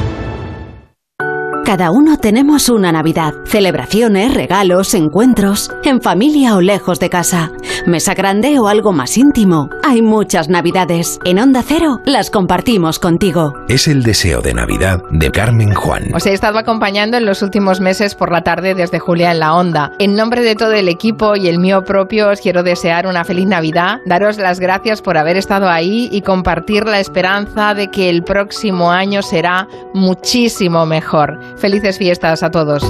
[1.65, 3.33] Cada uno tenemos una Navidad.
[3.45, 7.51] Celebraciones, regalos, encuentros, en familia o lejos de casa.
[7.85, 9.69] Mesa grande o algo más íntimo.
[9.83, 11.19] Hay muchas Navidades.
[11.23, 13.53] En Onda Cero las compartimos contigo.
[13.69, 16.13] Es el deseo de Navidad de Carmen Juan.
[16.13, 19.55] Os he estado acompañando en los últimos meses por la tarde desde Julia en la
[19.55, 19.91] Onda.
[19.99, 23.47] En nombre de todo el equipo y el mío propio os quiero desear una feliz
[23.47, 28.23] Navidad, daros las gracias por haber estado ahí y compartir la esperanza de que el
[28.23, 31.39] próximo año será muchísimo mejor.
[31.61, 32.83] Felices fiestas a todos.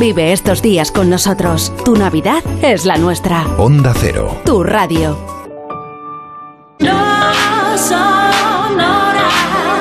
[0.00, 1.70] Vive estos días con nosotros.
[1.84, 3.46] Tu Navidad es la nuestra.
[3.58, 4.40] Onda Cero.
[4.46, 5.33] Tu radio.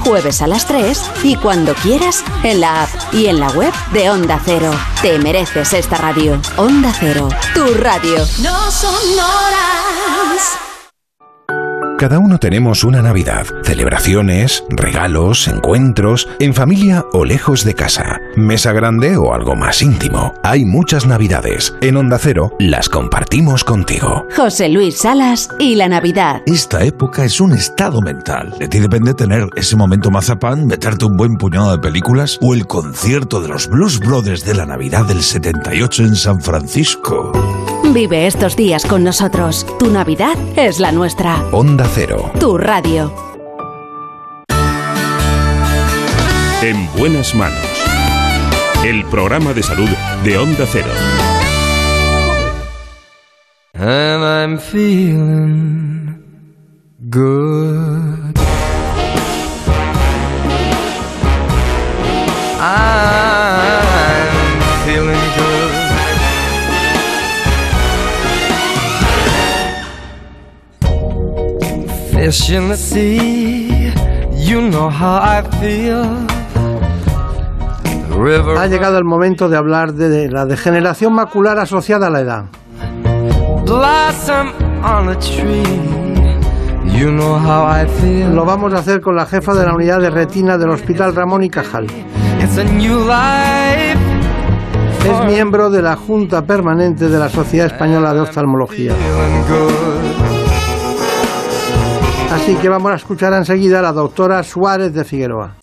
[0.00, 4.10] jueves a las 3 y cuando quieras en la app y en la web de
[4.10, 4.70] Onda Cero.
[5.02, 6.40] Te mereces esta radio.
[6.56, 8.18] Onda Cero, tu radio.
[8.40, 10.65] No sonoras.
[11.98, 18.72] Cada uno tenemos una Navidad, celebraciones, regalos, encuentros, en familia o lejos de casa, mesa
[18.72, 20.34] grande o algo más íntimo.
[20.42, 21.74] Hay muchas Navidades.
[21.80, 24.26] En Onda Cero las compartimos contigo.
[24.36, 26.42] José Luis Salas y la Navidad.
[26.44, 28.54] Esta época es un estado mental.
[28.58, 32.66] De ti depende tener ese momento mazapán, meterte un buen puñado de películas o el
[32.66, 37.32] concierto de los Blues Brothers de la Navidad del 78 en San Francisco.
[37.96, 39.64] Vive estos días con nosotros.
[39.78, 41.42] Tu Navidad es la nuestra.
[41.50, 42.30] Onda Cero.
[42.38, 43.10] Tu radio.
[46.60, 47.56] En buenas manos.
[48.84, 49.88] El programa de salud
[50.24, 50.90] de Onda Cero.
[53.72, 56.22] And I'm feeling
[57.08, 58.38] good.
[62.60, 63.25] I'm
[72.16, 73.92] Fish in the sea,
[74.32, 76.26] you know how I feel.
[78.18, 82.44] River Ha llegado el momento de hablar de, la degeneración macular asociada a la edad.
[83.66, 84.48] blossom
[84.82, 85.62] on a tree.
[86.98, 88.34] You know how I feel.
[88.34, 91.44] Lo vamos a hacer con la jefa de la unidad de retina del Hospital Ramón
[91.44, 91.84] y Cajal.
[92.42, 94.00] It's a new life.
[95.04, 98.94] Es miembro de la Junta Permanente de la Sociedad Española de Oftalmología.
[102.32, 105.54] Así que vamos a escuchar enseguida a la doctora Suárez de Figueroa.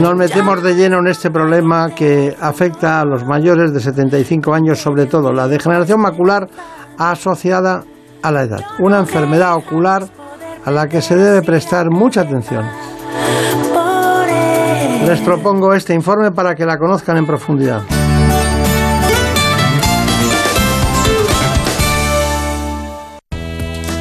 [0.00, 4.78] Nos metemos de lleno en este problema que afecta a los mayores de 75 años,
[4.78, 6.48] sobre todo la degeneración macular
[6.96, 7.82] asociada
[8.22, 10.04] a la edad, una enfermedad ocular
[10.64, 12.64] a la que se debe prestar mucha atención.
[15.06, 17.82] Les propongo este informe para que la conozcan en profundidad.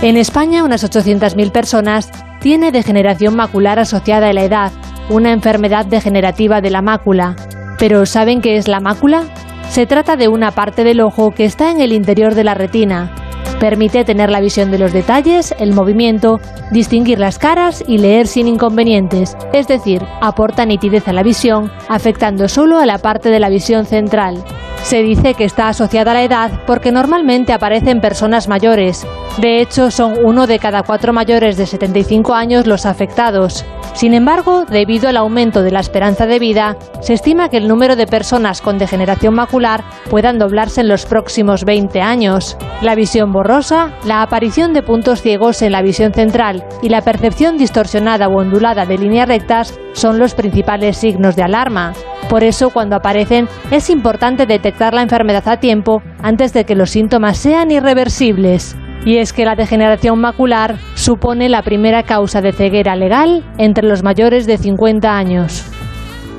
[0.01, 4.71] En España, unas 800.000 personas tiene degeneración macular asociada a la edad,
[5.09, 7.35] una enfermedad degenerativa de la mácula.
[7.79, 9.23] Pero ¿saben qué es la mácula?
[9.69, 13.26] Se trata de una parte del ojo que está en el interior de la retina.
[13.59, 16.39] Permite tener la visión de los detalles, el movimiento,
[16.71, 22.47] distinguir las caras y leer sin inconvenientes, es decir, aporta nitidez a la visión, afectando
[22.49, 24.43] solo a la parte de la visión central.
[24.87, 29.05] Se dice que está asociada a la edad porque normalmente aparece en personas mayores.
[29.37, 33.65] De hecho, son uno de cada cuatro mayores de 75 años los afectados.
[33.93, 37.97] Sin embargo, debido al aumento de la esperanza de vida, se estima que el número
[37.97, 42.55] de personas con degeneración macular puedan doblarse en los próximos 20 años.
[42.81, 47.57] La visión borrosa, la aparición de puntos ciegos en la visión central y la percepción
[47.57, 51.93] distorsionada o ondulada de líneas rectas son los principales signos de alarma.
[52.29, 56.91] Por eso, cuando aparecen, es importante detectar la enfermedad a tiempo antes de que los
[56.91, 58.75] síntomas sean irreversibles.
[59.05, 64.03] Y es que la degeneración macular supone la primera causa de ceguera legal entre los
[64.03, 65.65] mayores de 50 años.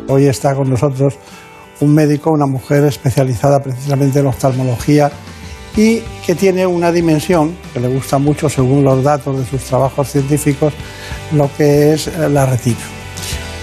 [0.06, 1.18] Hoy está con nosotros
[1.80, 5.10] un médico, una mujer especializada precisamente en oftalmología
[5.76, 10.08] y que tiene una dimensión que le gusta mucho según los datos de sus trabajos
[10.08, 10.72] científicos,
[11.32, 12.97] lo que es eh, la retina.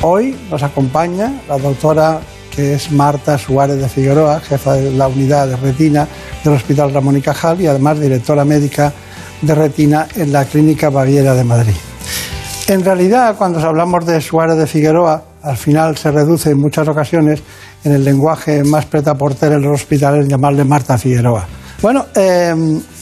[0.01, 2.19] Hoy nos acompaña la doctora
[2.55, 6.07] que es Marta Suárez de Figueroa, jefa de la unidad de retina
[6.43, 8.93] del Hospital Ramón y Cajal y además directora médica
[9.41, 11.73] de retina en la Clínica Baviera de Madrid.
[12.67, 17.41] En realidad, cuando hablamos de Suárez de Figueroa, al final se reduce en muchas ocasiones
[17.83, 21.45] en el lenguaje más pretaporter en los hospitales llamarle Marta Figueroa.
[21.81, 22.53] Bueno, eh,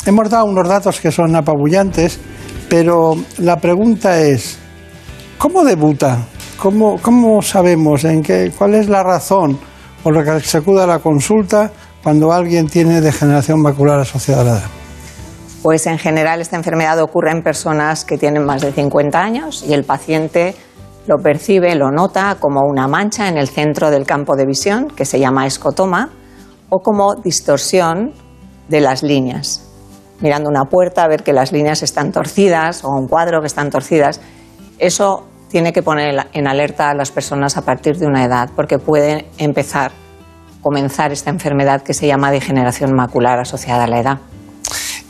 [0.06, 2.20] hemos dado unos datos que son apabullantes,
[2.68, 4.58] pero la pregunta es,
[5.38, 6.18] ¿cómo debuta
[6.58, 9.60] ¿Cómo, cómo sabemos en qué, cuál es la razón
[10.04, 14.46] por la que se acude a la consulta cuando alguien tiene degeneración macular asociada a
[14.46, 14.68] la edad?
[15.62, 19.74] Pues en general esta enfermedad ocurre en personas que tienen más de 50 años y
[19.74, 20.56] el paciente
[21.08, 25.06] lo percibe, lo nota como una mancha en el centro del campo de visión, que
[25.06, 26.10] se llama escotoma,
[26.70, 28.14] o como distorsión
[28.70, 29.70] de las líneas.
[30.22, 34.22] Mirando una puerta, ver que las líneas están torcidas o un cuadro que están torcidas.
[34.80, 38.80] Eso tiene que poner en alerta a las personas a partir de una edad, porque
[38.80, 39.92] puede empezar,
[40.64, 44.18] comenzar esta enfermedad que se llama degeneración macular asociada a la edad.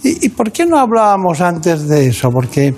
[0.04, 2.30] ¿Y, por qué no hablábamos antes de eso?
[2.30, 2.76] Porque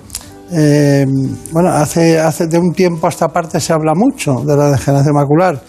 [0.51, 1.07] eh,
[1.51, 5.16] bueno, hace, hace de un tiempo a esta parte se habla mucho de la degeneración
[5.16, 5.59] macular,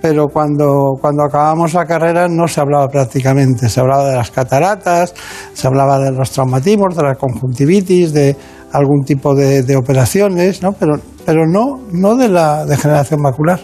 [0.00, 3.68] pero cuando, cuando acabamos la carrera no se hablaba prácticamente.
[3.68, 5.12] Se hablaba de las cataratas,
[5.52, 8.34] se hablaba de los traumatismos, de la conjuntivitis, de
[8.72, 10.72] algún tipo de, de operaciones, ¿no?
[10.72, 10.94] pero
[11.24, 13.60] pero no, no de la degeneración macular.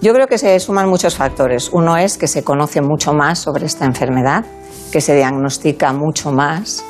[0.00, 1.70] Yo creo que se suman muchos factores.
[1.72, 4.44] Uno es que se conoce mucho más sobre esta enfermedad,
[4.90, 6.84] que se diagnostica mucho más,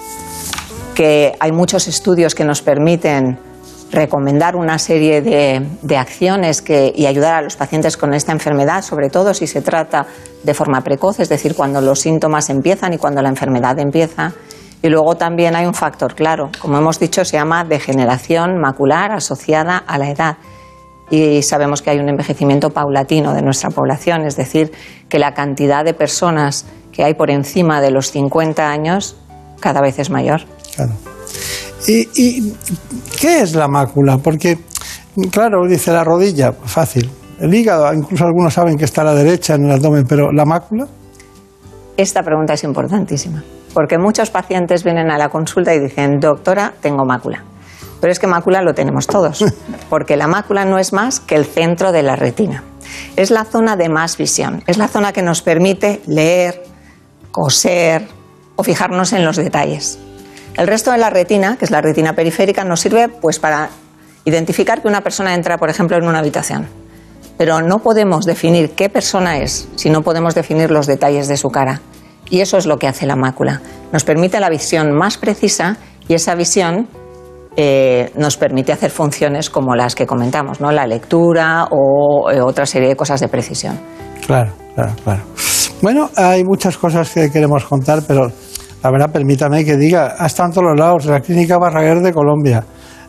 [0.95, 3.39] que hay muchos estudios que nos permiten
[3.91, 8.83] recomendar una serie de, de acciones que, y ayudar a los pacientes con esta enfermedad,
[8.83, 10.07] sobre todo si se trata
[10.43, 14.33] de forma precoz, es decir, cuando los síntomas empiezan y cuando la enfermedad empieza.
[14.83, 19.79] Y luego también hay un factor claro, como hemos dicho, se llama degeneración macular asociada
[19.79, 20.37] a la edad.
[21.09, 24.73] Y sabemos que hay un envejecimiento paulatino de nuestra población, es decir,
[25.09, 29.17] que la cantidad de personas que hay por encima de los 50 años
[29.61, 30.43] cada vez es mayor.
[30.75, 30.93] Claro.
[31.87, 32.53] ¿Y,
[33.21, 34.19] qué es la mácula?
[34.19, 34.59] Porque,
[35.31, 37.11] claro, dice la rodilla, fácil.
[37.41, 40.45] El hígado, incluso algunos saben que está a la derecha en el abdomen, pero ¿la
[40.45, 40.87] mácula?
[41.97, 43.43] Esta pregunta es importantísima.
[43.75, 47.45] Porque muchos pacientes vienen a la consulta y dicen, doctora, tengo mácula.
[48.01, 49.45] Pero es que mácula lo tenemos todos,
[49.89, 52.65] porque la mácula no es más que el centro de la retina.
[53.17, 56.65] Es la zona de más visión, es la zona que nos permite leer,
[57.31, 58.09] coser
[58.57, 59.99] o fijarnos en los detalles.
[60.55, 63.71] El resto de la retina, que es la retina periférica, nos sirve pues para
[64.25, 66.67] identificar que una persona entra, por ejemplo, en una habitación.
[67.39, 71.49] Pero no podemos definir qué persona es si no podemos definir los detalles de su
[71.51, 71.81] cara.
[72.33, 73.61] Y eso es lo que hace la mácula.
[73.93, 75.77] Nos permite la visión más precisa
[76.09, 76.89] y esa visión
[77.59, 80.73] eh, nos permite hacer funciones como las que comentamos, ¿no?
[80.73, 83.79] la lectura o eh, otra serie de cosas de precisión.
[84.27, 85.23] Claro, claro, claro.
[85.83, 88.33] Bueno, hay muchas cosas que queremos contar, pero
[88.83, 92.15] la verdad, permítame que diga, ha estado en todos los lados, la Clínica Barraguer de
[92.15, 92.65] Colombia,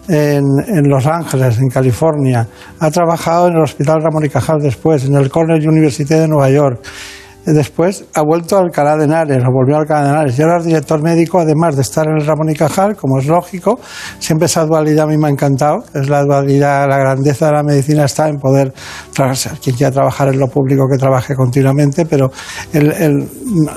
[0.09, 2.45] en, en, Los Ángeles, en California,
[2.77, 6.49] ha trabajado en el Hospital Ramón y Cajal después, en el Cornell University de Nueva
[6.49, 6.81] York
[7.45, 10.39] Después ha vuelto a Alcalá de Henares, o volvió a Alcalá de Henares.
[10.39, 13.79] Y ahora director médico, además de estar en el Ramón y Cajal, como es lógico.
[14.19, 15.83] Siempre esa dualidad a mí me ha encantado.
[15.93, 18.73] Es la dualidad, la grandeza de la medicina está en poder
[19.13, 19.57] trabajar.
[19.61, 22.31] Quien quiera trabajar en lo público, que trabaje continuamente, pero
[22.71, 23.27] el,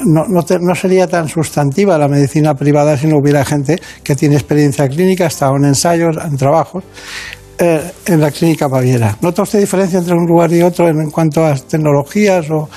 [0.07, 4.89] no, no, sería tan sustantiva la medicina privada si no hubiera gente que tiene experiencia
[4.89, 6.85] clínica, ha estado en ensayos, en trabajos.
[7.59, 9.17] Eh, en la clínica Baviera.
[9.23, 12.69] ¿Nota usted diferencia entre un lugar y otro en, cuanto a tecnologías o,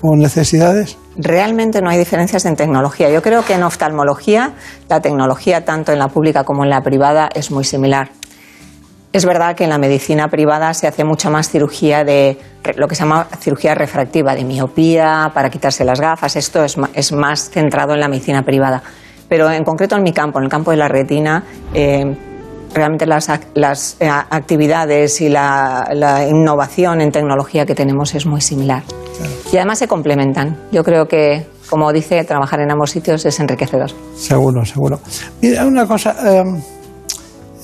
[0.00, 0.96] o, necesidades?
[1.16, 3.10] Realmente no hay diferencias en tecnología.
[3.10, 4.52] Yo creo que en oftalmología
[4.88, 8.10] la tecnología, tanto en la pública como en la privada, es muy similar.
[9.12, 12.38] Es verdad que en la medicina privada se hace mucha más cirugía de
[12.76, 16.36] lo que se llama cirugía refractiva, de miopía, para quitarse las gafas.
[16.36, 18.84] Esto es, es más centrado en la medicina privada.
[19.28, 21.42] Pero en concreto en mi campo, en el campo de la retina,
[21.74, 22.04] eh,
[22.74, 28.40] realmente las, las, eh, actividades y la, la innovación en tecnología que tenemos es muy
[28.40, 28.82] similar.
[29.52, 30.56] Y además se complementan.
[30.70, 33.90] Yo creo que, como dice, trabajar en ambos sitios es enriquecedor.
[34.16, 35.00] Seguro, seguro.
[35.42, 36.14] Mira, una cosa.
[36.24, 36.44] eh,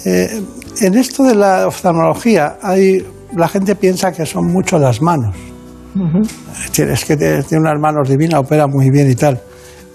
[0.06, 0.42] eh,
[0.80, 5.34] en esto de la oftalmología, hay, la gente piensa que son mucho las manos.
[6.52, 9.40] Es decir, Es que tiene unas manos divinas, opera muy bien y tal.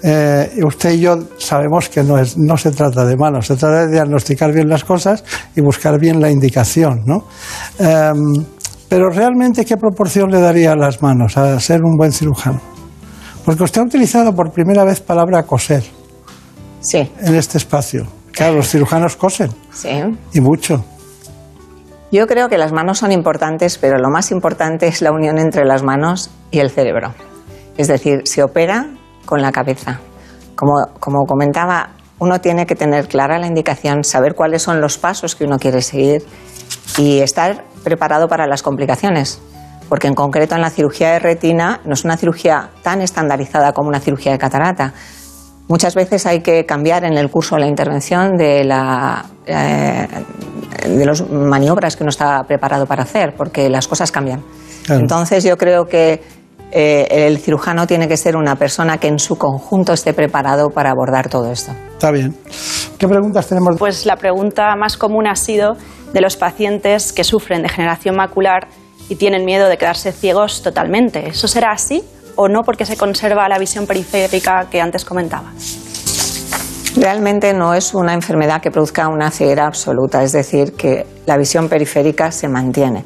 [0.02, 3.86] Eh, usted y yo sabemos que no, es, no se trata de manos, se trata
[3.86, 5.24] de diagnosticar bien las cosas
[5.56, 7.02] y buscar bien la indicación.
[7.06, 7.26] ¿no?
[7.78, 8.46] Em,
[8.88, 12.62] pero realmente, ¿qué proporción le daría a las manos a ser un buen cirujano?
[13.44, 15.84] Porque usted ha utilizado por primera vez palabra coser
[16.82, 17.12] Sí.
[17.22, 18.06] en este espacio.
[18.32, 19.90] Claro, los cirujanos cosen Sí.
[20.34, 20.84] y mucho.
[22.12, 25.66] Yo creo que las manos son importantes, pero lo más importante es la unión entre
[25.66, 27.14] las manos y el cerebro.
[27.78, 28.88] Es decir, se opera
[29.30, 30.00] con la cabeza.
[30.56, 35.36] Como, como comentaba, uno tiene que tener clara la indicación, saber cuáles son los pasos
[35.36, 36.24] que uno quiere seguir
[36.98, 39.40] y estar preparado para las complicaciones.
[39.88, 43.90] Porque en concreto en la cirugía de retina no es una cirugía tan estandarizada como
[43.90, 44.94] una cirugía de catarata.
[45.68, 50.08] Muchas veces hay que cambiar en el curso de la intervención de, la, eh,
[50.88, 54.44] de las maniobras que uno está preparado para hacer, porque las cosas cambian.
[54.86, 55.02] Claro.
[55.02, 56.24] Entonces yo creo que
[56.72, 60.92] eh, el cirujano tiene que ser una persona que en su conjunto esté preparado para
[60.92, 61.72] abordar todo esto.
[61.94, 62.36] Está bien.
[62.98, 63.78] ¿Qué preguntas tenemos?
[63.78, 65.76] Pues la pregunta más común ha sido
[66.14, 68.68] de los pacientes que sufren degeneración macular
[69.10, 71.28] y tienen miedo de quedarse ciegos totalmente.
[71.28, 72.04] ¿Eso será así
[72.36, 75.52] o no porque se conserva la visión periférica que antes comentaba?
[76.96, 81.70] Realmente no es una enfermedad que produzca una ceguera absoluta, es decir, que la visión
[81.70, 83.06] periférica se mantiene.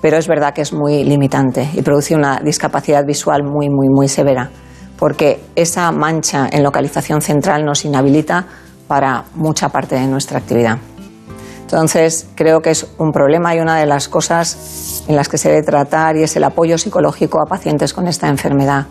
[0.00, 4.08] Pero es verdad que es muy limitante y produce una discapacidad visual muy, muy, muy
[4.08, 4.50] severa,
[4.98, 8.46] porque esa mancha en localización central nos inhabilita
[8.88, 10.78] para mucha parte de nuestra actividad.
[11.60, 15.50] Entonces, creo que es un problema y una de las cosas en las que se
[15.50, 18.86] debe tratar y es el apoyo psicológico a pacientes con esta enfermedad,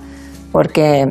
[0.54, 1.06] porque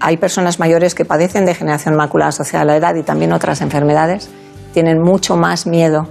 [0.00, 4.28] hay personas mayores que padecen degeneración macular asociada a la edad y también otras enfermedades,
[4.74, 6.06] tienen mucho más miedo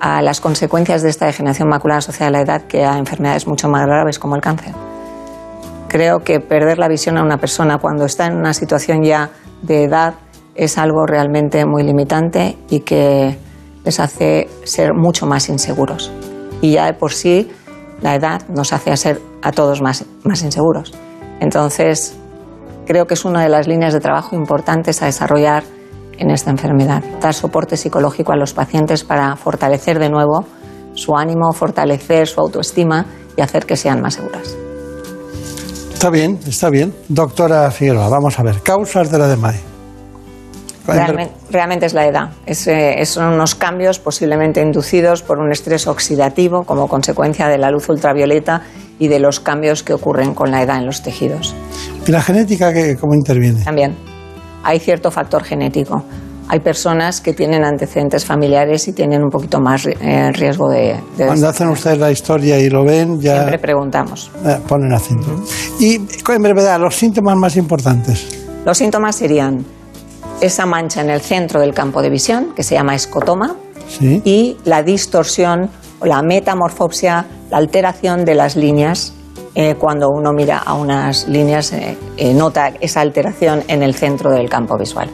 [0.00, 3.68] a las consecuencias de esta degeneración macular asociada a la edad que a enfermedades mucho
[3.68, 4.74] más graves como el cáncer.
[5.88, 9.30] Creo que perder la visión a una persona cuando está en una situación ya
[9.62, 10.14] de edad
[10.54, 13.38] es algo realmente muy limitante y que
[13.84, 16.12] les hace ser mucho más inseguros.
[16.60, 17.50] Y ya de por sí
[18.02, 20.92] la edad nos hace ser a todos más, más inseguros.
[21.40, 22.16] Entonces,
[22.86, 25.62] creo que es una de las líneas de trabajo importantes a desarrollar
[26.18, 27.02] en esta enfermedad.
[27.20, 30.44] Dar soporte psicológico a los pacientes para fortalecer de nuevo
[30.94, 33.06] su ánimo, fortalecer su autoestima
[33.36, 34.56] y hacer que sean más seguras.
[35.92, 36.94] Está bien, está bien.
[37.08, 38.60] Doctora Figueroa, vamos a ver.
[38.62, 39.60] Causas de la DMAE.
[40.86, 42.30] Realmente, realmente es la edad.
[42.46, 47.70] Es, eh, son unos cambios posiblemente inducidos por un estrés oxidativo como consecuencia de la
[47.70, 48.62] luz ultravioleta
[48.98, 51.54] y de los cambios que ocurren con la edad en los tejidos.
[52.06, 53.62] ¿Y la genética qué, cómo interviene?
[53.64, 54.17] También
[54.68, 56.02] hay cierto factor genético.
[56.50, 61.26] Hay personas que tienen antecedentes familiares y tienen un poquito más eh, riesgo de, de
[61.26, 64.30] Cuando hacen ustedes la historia y lo ven, ya Siempre preguntamos.
[64.44, 65.26] eh, ponen acento.
[65.80, 68.28] Y en brevedad, los síntomas más importantes.
[68.64, 69.64] Los síntomas serían
[70.40, 73.56] esa mancha en el centro del campo de visión, que se llama escotoma,
[73.88, 74.20] Sí.
[74.24, 79.14] y la distorsión o la metamorfopsia, la alteración de las líneas.
[79.58, 84.30] Eh, cuando uno mira a unas líneas, eh, eh, nota esa alteración en el centro
[84.30, 85.10] del campo visual.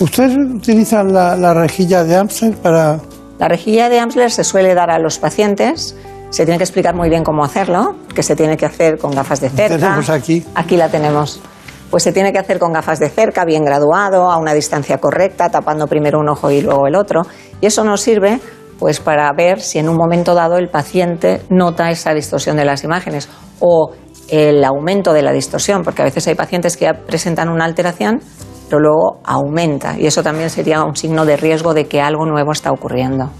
[0.00, 2.98] ¿Ustedes utilizan la, la rejilla de Amstel para...?
[3.38, 5.94] La rejilla de Amsler se suele dar a los pacientes.
[6.30, 9.42] Se tiene que explicar muy bien cómo hacerlo, que se tiene que hacer con gafas
[9.42, 9.76] de cerca.
[9.76, 10.42] Tenemos aquí.
[10.54, 11.42] Aquí la tenemos.
[11.90, 15.50] Pues se tiene que hacer con gafas de cerca, bien graduado, a una distancia correcta,
[15.50, 17.26] tapando primero un ojo y luego el otro.
[17.60, 18.40] Y eso nos sirve
[18.78, 22.84] pues para ver si en un momento dado el paciente nota esa distorsión de las
[22.84, 23.28] imágenes
[23.60, 23.92] o
[24.28, 28.20] el aumento de la distorsión, porque a veces hay pacientes que ya presentan una alteración,
[28.68, 29.98] pero luego aumenta.
[29.98, 33.30] Y eso también sería un signo de riesgo de que algo nuevo está ocurriendo.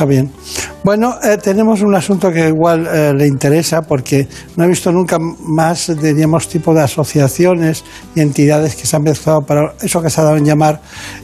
[0.00, 0.30] Está bien.
[0.82, 4.26] Bueno, eh, tenemos un asunto que igual eh, le interesa porque
[4.56, 7.84] no he visto nunca más, diríamos, tipo de asociaciones
[8.14, 10.80] y entidades que se han mezclado para eso que se ha dado en llamar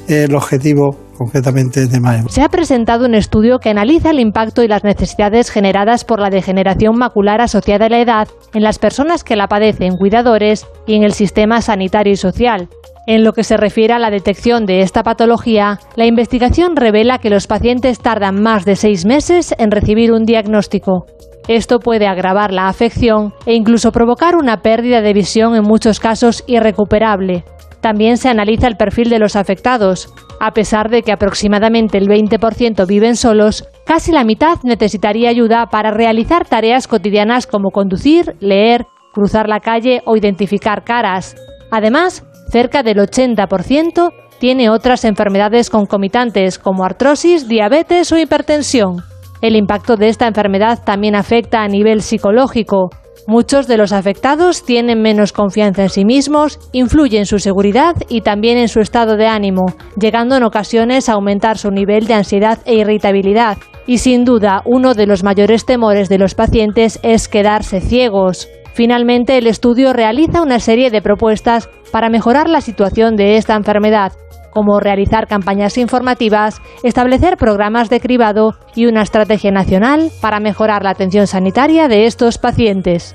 [0.09, 2.25] eh, el objetivo concretamente de MAE.
[2.29, 6.29] Se ha presentado un estudio que analiza el impacto y las necesidades generadas por la
[6.29, 11.03] degeneración macular asociada a la edad en las personas que la padecen, cuidadores y en
[11.03, 12.69] el sistema sanitario y social.
[13.07, 17.31] En lo que se refiere a la detección de esta patología, la investigación revela que
[17.31, 21.07] los pacientes tardan más de seis meses en recibir un diagnóstico.
[21.47, 26.43] Esto puede agravar la afección e incluso provocar una pérdida de visión en muchos casos
[26.49, 27.45] irrecuperable.
[27.81, 30.13] También se analiza el perfil de los afectados.
[30.41, 35.93] A pesar de que aproximadamente el 20% viven solos, casi la mitad necesitaría ayuda para
[35.93, 41.37] realizar tareas cotidianas como conducir, leer, cruzar la calle o identificar caras.
[41.71, 49.03] Además, cerca del 80% tiene otras enfermedades concomitantes como artrosis, diabetes o hipertensión.
[49.41, 52.91] El impacto de esta enfermedad también afecta a nivel psicológico.
[53.27, 58.21] Muchos de los afectados tienen menos confianza en sí mismos, influye en su seguridad y
[58.21, 59.67] también en su estado de ánimo,
[60.01, 63.59] llegando en ocasiones a aumentar su nivel de ansiedad e irritabilidad.
[63.87, 68.49] Y sin duda, uno de los mayores temores de los pacientes es quedarse ciegos.
[68.75, 74.13] Finalmente, el estudio realiza una serie de propuestas para mejorar la situación de esta enfermedad,
[74.51, 80.91] como realizar campañas informativas, establecer programas de cribado y una estrategia nacional para mejorar la
[80.91, 83.15] atención sanitaria de estos pacientes.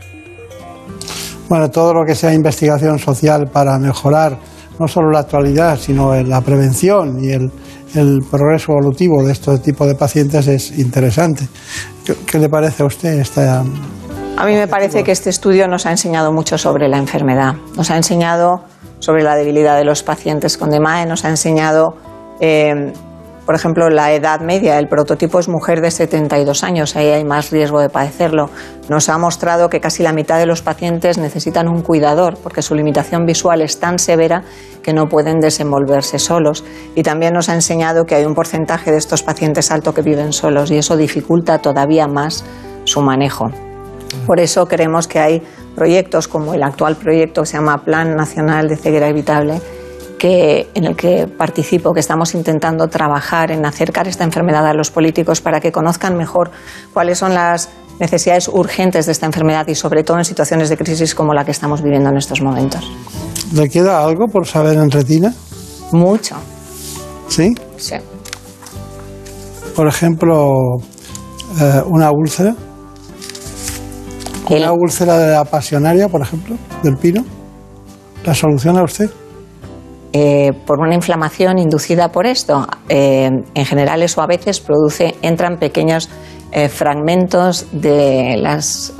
[1.47, 4.39] Bueno, todo lo que sea investigación social para mejorar
[4.79, 7.51] no solo la actualidad, sino la prevención y el,
[7.93, 11.47] el progreso evolutivo de este tipo de pacientes es interesante.
[12.03, 15.85] ¿Qué, qué le parece a usted esta, A mí me parece que este estudio nos
[15.85, 17.53] ha enseñado mucho sobre la enfermedad.
[17.75, 18.70] Nos ha enseñado
[19.01, 21.95] sobre la debilidad de los pacientes con DMAE, nos ha enseñado,
[22.39, 22.93] eh,
[23.45, 24.77] por ejemplo, la edad media.
[24.77, 28.51] El prototipo es mujer de 72 años, ahí hay más riesgo de padecerlo.
[28.89, 32.75] Nos ha mostrado que casi la mitad de los pacientes necesitan un cuidador porque su
[32.75, 34.43] limitación visual es tan severa
[34.83, 36.63] que no pueden desenvolverse solos.
[36.95, 40.31] Y también nos ha enseñado que hay un porcentaje de estos pacientes alto que viven
[40.31, 42.45] solos y eso dificulta todavía más
[42.83, 43.49] su manejo.
[44.27, 45.43] Por eso creemos que hay
[45.75, 49.61] proyectos como el actual proyecto que se llama Plan Nacional de Ceguera Evitable,
[50.17, 54.91] que, en el que participo, que estamos intentando trabajar en acercar esta enfermedad a los
[54.91, 56.51] políticos para que conozcan mejor
[56.93, 57.69] cuáles son las
[57.99, 61.51] necesidades urgentes de esta enfermedad y sobre todo en situaciones de crisis como la que
[61.51, 62.83] estamos viviendo en estos momentos.
[63.53, 65.33] ¿Le queda algo por saber en retina?
[65.91, 66.35] Mucho.
[67.27, 67.53] ¿Sí?
[67.77, 67.95] Sí.
[69.75, 70.77] Por ejemplo,
[71.59, 72.55] eh, una úlcera.
[74.49, 77.23] Una úlcera de la pasionaria, por ejemplo, del pino.
[78.25, 79.09] ¿La soluciona usted?
[80.13, 82.67] Eh, por una inflamación inducida por esto.
[82.89, 86.09] Eh, en general eso a veces produce, entran pequeños
[86.51, 88.93] eh, fragmentos de las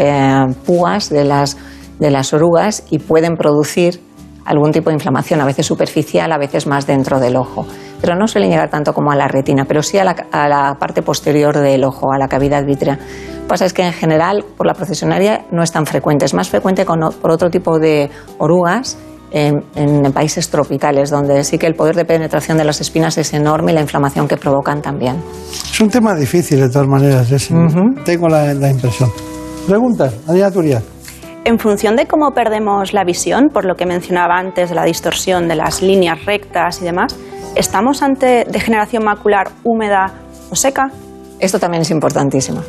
[0.66, 1.58] púas, de las,
[2.00, 4.02] de las orugas y pueden producir
[4.46, 7.68] algún tipo de inflamación, a veces superficial, a veces más dentro del ojo.
[8.02, 10.76] Pero no suelen llegar tanto como a la retina, pero sí a la, a la
[10.80, 12.96] parte posterior del ojo, a la cavidad vítrea.
[12.96, 16.34] Lo que pasa es que en general por la procesionaria no es tan frecuente, es
[16.34, 18.98] más frecuente con, por otro tipo de orugas
[19.32, 23.34] en, en países tropicales, donde sí que el poder de penetración de las espinas es
[23.34, 25.18] enorme y la inflamación que provocan también.
[25.72, 27.32] Es un tema difícil, de todas maneras.
[27.32, 27.50] es-
[28.04, 29.10] Tengo la, la impresión.
[29.68, 30.82] Preguntas, Adriana Turia.
[31.44, 35.48] En función de cómo perdemos la visión, por lo que mencionaba antes de la distorsión
[35.48, 37.16] de las líneas rectas y demás,
[37.56, 40.14] ¿estamos ante degeneración macular húmeda
[40.50, 40.92] o seca?
[41.40, 42.62] Esto también es importantísimo.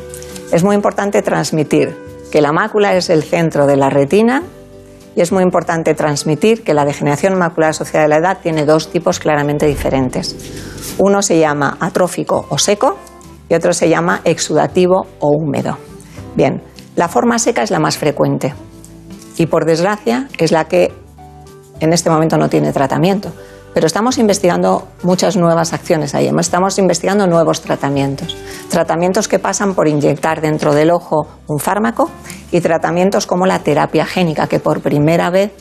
[0.52, 1.96] Es muy importante transmitir
[2.30, 4.42] que la mácula es el centro de la retina
[5.14, 8.90] y es muy importante transmitir que la degeneración macular asociada a la edad tiene dos
[8.90, 10.34] tipos claramente diferentes.
[10.98, 12.96] Uno se llama atrófico o seco
[13.48, 15.76] y otro se llama exudativo o húmedo.
[16.34, 16.62] Bien,
[16.96, 18.54] la forma seca es la más frecuente
[19.36, 20.92] y por desgracia es la que
[21.80, 23.32] en este momento no tiene tratamiento.
[23.74, 26.30] Pero estamos investigando muchas nuevas acciones ahí.
[26.38, 28.36] Estamos investigando nuevos tratamientos.
[28.68, 32.10] Tratamientos que pasan por inyectar dentro del ojo un fármaco
[32.50, 35.52] y tratamientos como la terapia génica, que por primera vez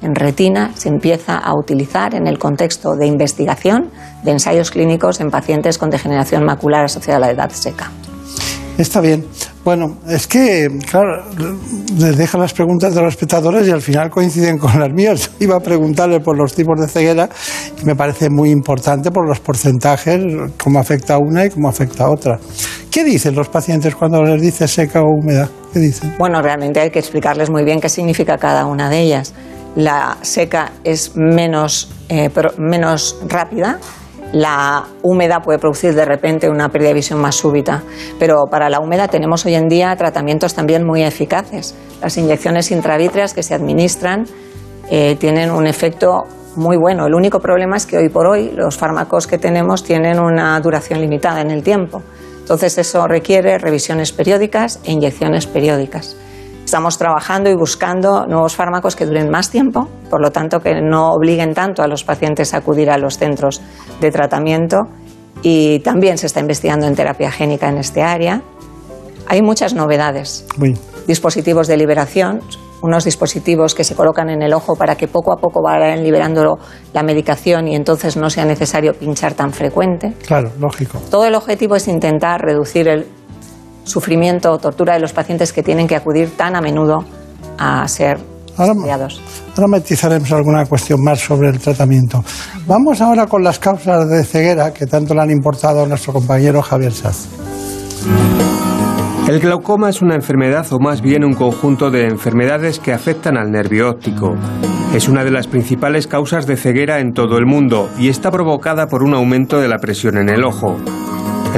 [0.00, 3.90] en retina se empieza a utilizar en el contexto de investigación
[4.22, 7.90] de ensayos clínicos en pacientes con degeneración macular asociada a la edad seca.
[8.78, 9.26] Está bien.
[9.64, 11.24] Bueno, es que, claro,
[11.98, 15.32] les dejan las preguntas de los espectadores y al final coinciden con las mías.
[15.40, 17.28] Iba a preguntarle por los tipos de ceguera
[17.82, 20.24] y me parece muy importante por los porcentajes,
[20.62, 22.38] cómo afecta a una y cómo afecta a otra.
[22.88, 25.48] ¿Qué dicen los pacientes cuando les dice seca o húmeda?
[25.72, 26.14] ¿Qué dicen?
[26.16, 29.34] Bueno, realmente hay que explicarles muy bien qué significa cada una de ellas.
[29.74, 33.80] La seca es menos, eh, menos rápida,
[34.32, 37.82] la húmeda puede producir de repente una pérdida de visión más súbita,
[38.18, 41.74] pero para la húmeda tenemos hoy en día tratamientos también muy eficaces.
[42.02, 44.26] Las inyecciones intravítreas que se administran
[44.90, 46.24] eh, tienen un efecto
[46.56, 47.06] muy bueno.
[47.06, 51.00] El único problema es que hoy por hoy los fármacos que tenemos tienen una duración
[51.00, 52.02] limitada en el tiempo.
[52.40, 56.16] Entonces eso requiere revisiones periódicas e inyecciones periódicas.
[56.68, 61.12] Estamos trabajando y buscando nuevos fármacos que duren más tiempo, por lo tanto que no
[61.12, 63.62] obliguen tanto a los pacientes a acudir a los centros
[64.02, 64.82] de tratamiento
[65.40, 68.42] y también se está investigando en terapia génica en este área.
[69.28, 70.44] Hay muchas novedades.
[71.06, 72.42] Dispositivos de liberación,
[72.82, 76.58] unos dispositivos que se colocan en el ojo para que poco a poco vayan liberando
[76.92, 80.12] la medicación y entonces no sea necesario pinchar tan frecuente.
[80.26, 81.00] Claro, lógico.
[81.10, 83.06] Todo el objetivo es intentar reducir el
[83.88, 87.04] sufrimiento o tortura de los pacientes que tienen que acudir tan a menudo
[87.58, 88.18] a ser
[88.56, 89.20] Ahora, estudiados.
[89.56, 92.24] ahora matizaremos alguna cuestión más sobre el tratamiento.
[92.66, 96.60] Vamos ahora con las causas de ceguera que tanto le han importado a nuestro compañero
[96.62, 97.28] Javier Saz.
[99.28, 103.50] El glaucoma es una enfermedad o más bien un conjunto de enfermedades que afectan al
[103.50, 104.34] nervio óptico.
[104.94, 108.86] Es una de las principales causas de ceguera en todo el mundo y está provocada
[108.86, 110.76] por un aumento de la presión en el ojo.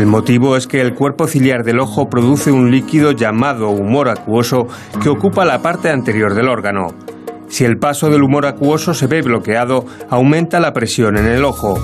[0.00, 4.66] El motivo es que el cuerpo ciliar del ojo produce un líquido llamado humor acuoso
[5.02, 6.94] que ocupa la parte anterior del órgano.
[7.48, 11.78] Si el paso del humor acuoso se ve bloqueado, aumenta la presión en el ojo.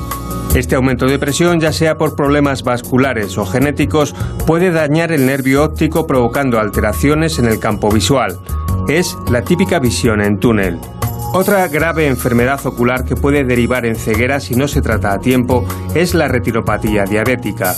[0.54, 4.14] Este aumento de presión, ya sea por problemas vasculares o genéticos,
[4.46, 8.38] puede dañar el nervio óptico provocando alteraciones en el campo visual.
[8.88, 10.78] Es la típica visión en túnel.
[11.34, 15.66] Otra grave enfermedad ocular que puede derivar en ceguera si no se trata a tiempo
[15.94, 17.74] es la retinopatía diabética.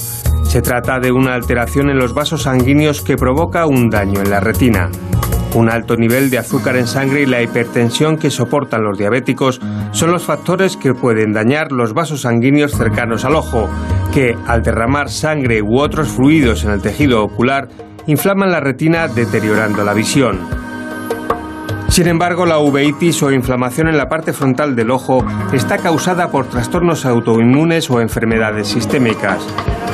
[0.48, 4.40] Se trata de una alteración en los vasos sanguíneos que provoca un daño en la
[4.40, 4.88] retina.
[5.54, 9.60] Un alto nivel de azúcar en sangre y la hipertensión que soportan los diabéticos
[9.92, 13.68] son los factores que pueden dañar los vasos sanguíneos cercanos al ojo,
[14.14, 17.68] que al derramar sangre u otros fluidos en el tejido ocular
[18.06, 20.67] inflaman la retina deteriorando la visión.
[21.98, 26.46] Sin embargo, la uveitis o inflamación en la parte frontal del ojo está causada por
[26.48, 29.44] trastornos autoinmunes o enfermedades sistémicas.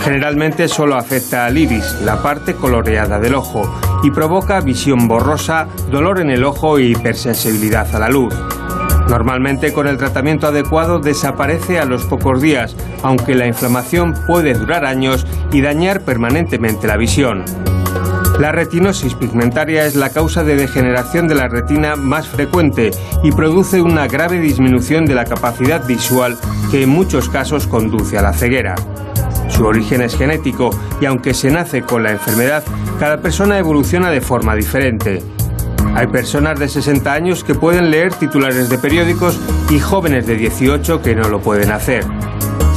[0.04, 3.62] Generalmente solo afecta al iris, la parte coloreada del ojo,
[4.02, 8.34] y provoca visión borrosa, dolor en el ojo y hipersensibilidad a la luz.
[9.08, 14.84] Normalmente con el tratamiento adecuado desaparece a los pocos días, aunque la inflamación puede durar
[14.84, 17.46] años y dañar permanentemente la visión.
[18.38, 22.90] La retinosis pigmentaria es la causa de degeneración de la retina más frecuente
[23.22, 26.36] y produce una grave disminución de la capacidad visual
[26.70, 28.74] que en muchos casos conduce a la ceguera.
[29.48, 30.70] Su origen es genético
[31.00, 32.64] y aunque se nace con la enfermedad,
[32.98, 35.22] cada persona evoluciona de forma diferente.
[35.94, 39.38] Hay personas de 60 años que pueden leer titulares de periódicos
[39.70, 42.04] y jóvenes de 18 que no lo pueden hacer.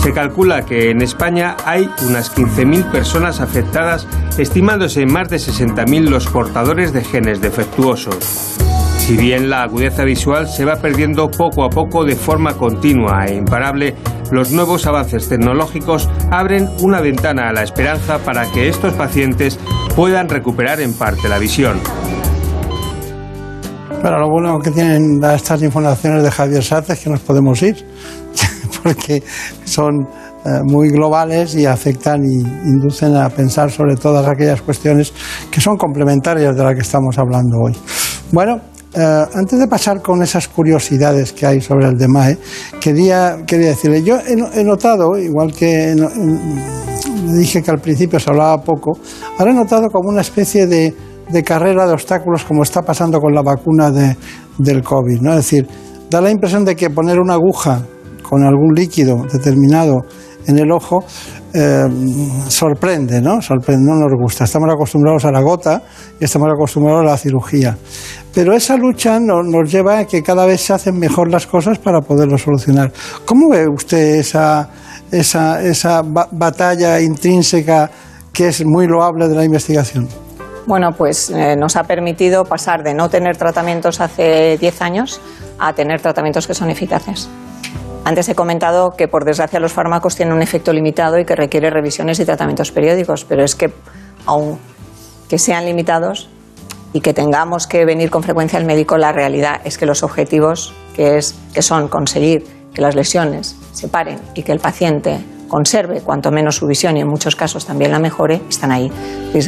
[0.01, 6.09] Se calcula que en España hay unas 15.000 personas afectadas, estimándose en más de 60.000
[6.09, 8.55] los portadores de genes defectuosos.
[8.99, 13.35] Si bien la agudeza visual se va perdiendo poco a poco de forma continua e
[13.35, 13.95] imparable,
[14.31, 19.59] los nuevos avances tecnológicos abren una ventana a la esperanza para que estos pacientes
[19.95, 21.79] puedan recuperar en parte la visión.
[24.01, 27.85] Pero lo bueno que tienen estas informaciones de Javier Saz es que nos podemos ir,
[28.83, 29.21] porque
[29.65, 30.07] son
[30.45, 35.13] eh, muy globales y afectan y inducen a pensar sobre todas aquellas cuestiones
[35.51, 37.75] que son complementarias de las que estamos hablando hoy.
[38.31, 38.59] Bueno,
[38.93, 42.37] eh, antes de pasar con esas curiosidades que hay sobre el DEMAE,
[42.79, 48.19] quería, quería decirle, yo he, no- he notado, igual que mm, dije que al principio
[48.19, 48.97] se hablaba poco,
[49.37, 50.93] ahora he notado como una especie de,
[51.43, 54.15] carrera de obstáculos como está pasando con la vacuna de-
[54.57, 55.19] del COVID.
[55.21, 55.31] ¿no?
[55.31, 55.67] Es decir,
[56.09, 57.81] da la impresión de que poner una aguja
[58.27, 60.01] con algún líquido determinado
[60.47, 61.03] en el ojo
[61.53, 61.85] eh,
[62.47, 63.41] sorprende, ¿no?
[63.41, 64.43] Sorprende, no nos gusta.
[64.43, 65.81] Estamos acostumbrados a la gota
[66.19, 67.77] y estamos acostumbrados a la cirugía.
[68.33, 71.79] Pero esa lucha no- nos lleva a que cada vez se hacen mejor las cosas
[71.79, 72.91] para poderlo solucionar.
[73.25, 74.69] ¿Cómo ve usted esa,
[75.11, 77.89] esa, esa ba- batalla intrínseca
[78.31, 80.07] que es muy loable de la investigación?
[80.67, 85.19] Bueno, pues eh, nos ha permitido pasar de no tener tratamientos hace 10 años
[85.59, 87.29] a tener tratamientos que son eficaces.
[88.07, 91.69] Antes he comentado que por desgracia los fármacos tienen un efecto limitado y que requiere
[91.69, 93.69] revisiones y tratamientos periódicos, pero es que
[94.25, 94.57] aun
[95.27, 96.29] que sean limitados
[96.93, 100.73] y que tengamos que venir con frecuencia al médico, la realidad es que los objetivos
[100.95, 106.01] que, es, que son conseguir que las lesiones se paren y que el paciente conserve
[106.01, 108.91] cuanto menos su visión y en muchos casos también la mejore, están ahí.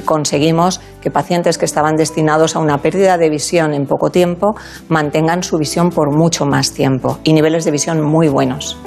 [0.06, 4.56] Conseguimos que pacientes que estaban destinados a una pérdida de visión en poco tiempo
[4.88, 8.78] mantengan su visión por mucho más tiempo y niveles de visión muy buenos.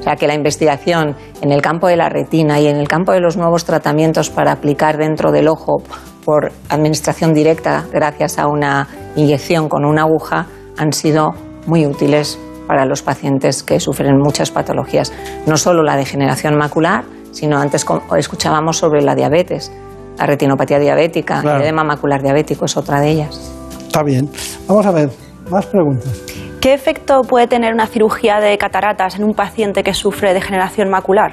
[0.00, 3.12] O sea que la investigación en el campo de la retina y en el campo
[3.12, 5.82] de los nuevos tratamientos para aplicar dentro del ojo
[6.24, 10.46] por administración directa gracias a una inyección con una aguja
[10.76, 11.34] han sido
[11.66, 15.12] muy útiles para los pacientes que sufren muchas patologías.
[15.46, 17.84] No solo la degeneración macular, sino antes
[18.16, 19.72] escuchábamos sobre la diabetes.
[20.18, 21.56] La retinopatía diabética, Claro.
[21.58, 23.52] el edema macular diabético es otra de ellas.
[23.86, 24.28] Está bien.
[24.68, 25.10] Vamos a ver,
[25.50, 26.22] más preguntas.
[26.60, 31.32] ¿Qué efecto puede tener una cirugía de cataratas en un paciente que sufre degeneración macular?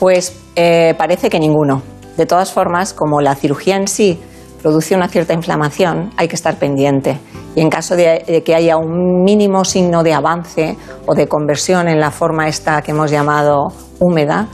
[0.00, 1.82] Pues eh, parece que ninguno.
[2.16, 4.18] De todas formas, como la cirugía en sí
[4.60, 7.18] produce una cierta inflamación, hay que estar pendiente.
[7.54, 10.76] Y en caso de, que haya un mínimo signo de avance
[11.06, 14.48] o de conversión en la forma esta que hemos llamado húmeda,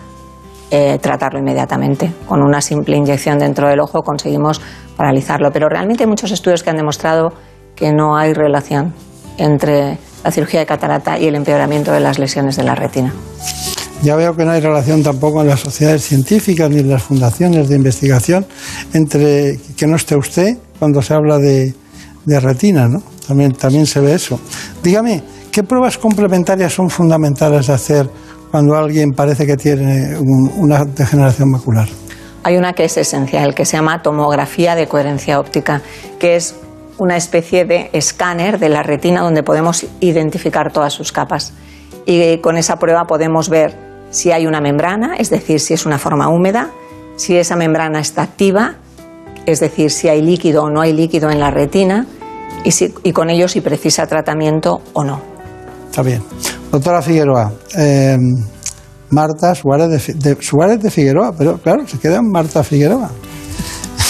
[0.70, 2.12] eh, tratarlo inmediatamente.
[2.26, 4.60] Con una simple inyección dentro del ojo conseguimos
[4.96, 5.50] paralizarlo.
[5.52, 7.32] Pero realmente hay muchos estudios que han demostrado
[7.74, 8.94] que no hay relación
[9.36, 13.12] entre la cirugía de catarata y el empeoramiento de las lesiones de la retina.
[14.02, 17.68] Ya veo que no hay relación tampoco en las sociedades científicas ni en las fundaciones
[17.68, 18.44] de investigación
[18.92, 21.72] entre que no esté usted cuando se habla de,
[22.24, 23.00] de retina, ¿no?
[23.26, 24.40] También, también se ve eso.
[24.82, 25.22] Dígame,
[25.52, 28.10] ¿qué pruebas complementarias son fundamentales de hacer
[28.50, 31.88] cuando alguien parece que tiene un- una degeneración macular?
[32.42, 35.80] Hay una que es esencial, que se llama tomografía de coherencia óptica,
[36.18, 36.56] que es
[36.98, 41.52] una especie de escáner de la retina donde podemos identificar todas sus capas.
[42.04, 45.98] Y con esa prueba podemos ver si hay una membrana, es decir, si es una
[45.98, 46.70] forma húmeda,
[47.16, 48.76] si esa membrana está activa,
[49.46, 52.06] es decir, si hay líquido o no hay líquido en la retina,
[52.62, 55.20] y, si- y con ello si precisa tratamiento o no.
[55.90, 56.22] Está bien.
[56.70, 58.16] Doctora Figueroa, eh,
[59.10, 63.10] Marta Suárez de, de- Suárez de Figueroa, pero claro, se queda en Marta Figueroa.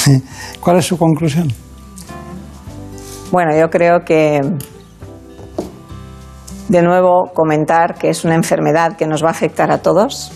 [0.60, 1.48] ¿Cuál es su conclusión?
[3.30, 4.40] Bueno, yo creo que
[6.68, 10.32] de nuevo comentar que es una enfermedad que nos va a afectar a todos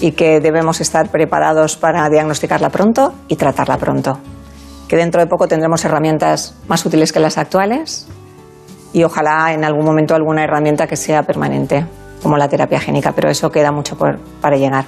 [0.00, 4.18] y que debemos estar preparados para diagnosticarla pronto y tratarla pronto.
[4.88, 8.06] Que dentro de poco tendremos herramientas más útiles que las actuales
[8.92, 11.84] y ojalá en algún momento alguna herramienta que sea permanente,
[12.22, 14.86] como la terapia génica, pero eso queda mucho por- para llegar.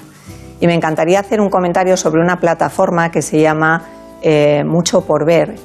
[0.61, 3.83] Y me encantaría hacer un comentario sobre una plataforma que se llama
[4.23, 5.57] eh, Mucho por Ver,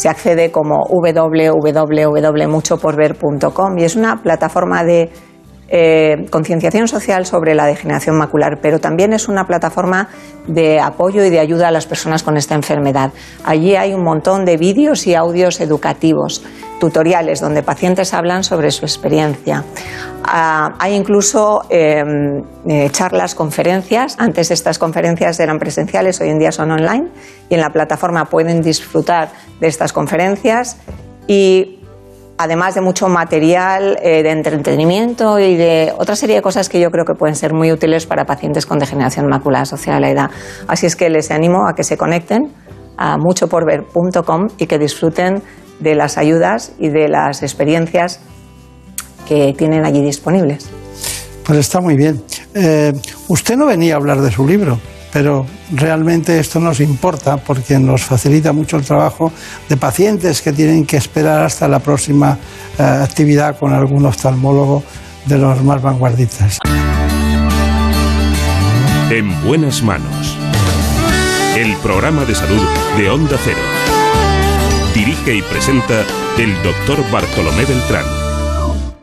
[0.00, 5.10] se accede como www.muchoporver.com y es una plataforma de
[5.72, 10.08] eh, concienciación social sobre la degeneración macular, pero también es una plataforma
[10.48, 13.12] de apoyo y de ayuda a las personas con esta enfermedad.
[13.44, 16.42] Allí hay un montón de vídeos y audios educativos,
[16.80, 19.62] tutoriales donde pacientes hablan sobre su experiencia.
[20.24, 22.02] Ah, hay incluso eh,
[22.68, 24.16] eh, charlas, conferencias.
[24.18, 27.08] Antes estas conferencias eran presenciales, hoy en día son online
[27.48, 30.78] y en la plataforma pueden disfrutar de estas conferencias
[31.28, 31.79] y
[32.40, 36.90] además de mucho material eh, de entretenimiento y de otra serie de cosas que yo
[36.90, 40.30] creo que pueden ser muy útiles para pacientes con degeneración macular asociada a la edad.
[40.66, 42.50] Así es que les animo a que se conecten
[42.96, 45.42] a muchoporver.com y que disfruten
[45.80, 48.20] de las ayudas y de las experiencias
[49.28, 50.70] que tienen allí disponibles.
[51.44, 52.22] Pues está muy bien.
[52.54, 52.92] Eh,
[53.28, 54.78] usted no venía a hablar de su libro,
[55.12, 59.32] pero realmente esto nos importa porque nos facilita mucho el trabajo
[59.68, 62.38] de pacientes que tienen que esperar hasta la próxima
[62.78, 64.82] eh, actividad con algún oftalmólogo
[65.26, 66.58] de los más vanguardistas.
[69.10, 70.36] En buenas manos.
[71.56, 72.62] El programa de salud
[72.96, 73.58] de Onda Cero.
[74.94, 76.04] Dirige y presenta
[76.38, 78.29] el doctor Bartolomé Beltrán.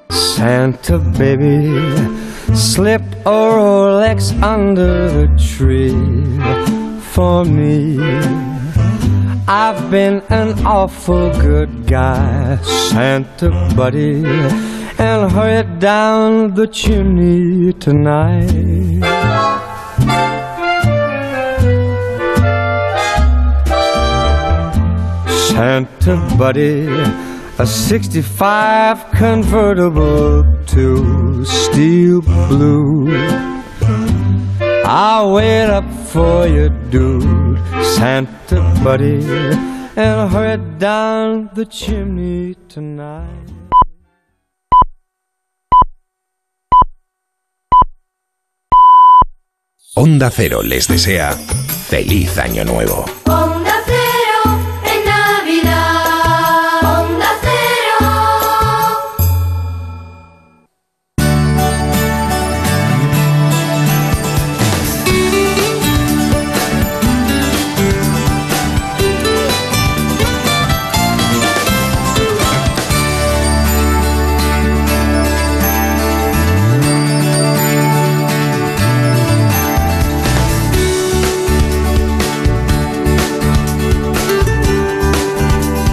[0.09, 1.67] Santa baby
[2.55, 5.91] slipped a Rolex under the tree
[7.01, 7.99] for me.
[9.47, 12.57] I've been an awful good guy,
[12.91, 18.47] Santa buddy, and hurried down the chimney tonight.
[25.49, 26.87] Santa buddy,
[27.59, 33.09] a 65 convertible to steel blue.
[34.85, 37.57] I'll wait up for you, dude,
[37.95, 39.25] Santa buddy,
[39.95, 43.27] and hurry down the chimney tonight.
[49.95, 51.31] Onda Cero les desea
[51.89, 53.03] feliz año nuevo.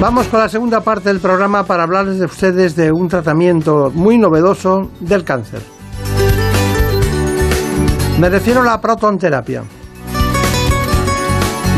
[0.00, 4.16] Vamos con la segunda parte del programa para hablarles de ustedes de un tratamiento muy
[4.16, 5.60] novedoso del cáncer.
[8.20, 9.64] Me refiero a la protonterapia.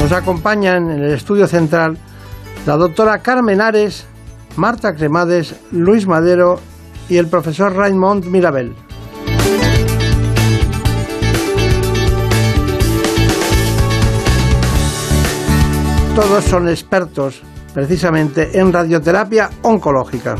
[0.02, 1.96] Nos acompañan en el estudio central
[2.66, 4.06] la doctora Carmen Ares,
[4.56, 6.60] Marta Cremades, Luis Madero
[7.08, 8.74] y el profesor Raymond Mirabel.
[16.14, 17.42] Todos son expertos
[17.72, 20.36] precisamente en radioterapia oncológica.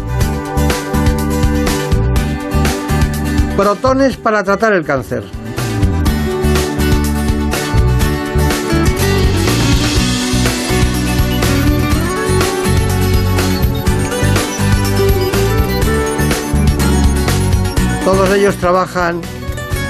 [3.56, 5.24] Protones para tratar el cáncer.
[18.04, 19.20] Todos ellos trabajan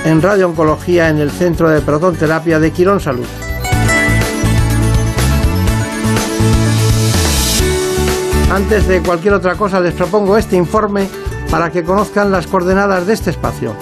[0.04, 3.26] en radiooncología en el Centro de Protonterapia de Quirón Salud.
[8.50, 11.06] Antes de cualquier otra cosa les propongo este informe
[11.50, 13.76] para que conozcan las coordenadas de este espacio.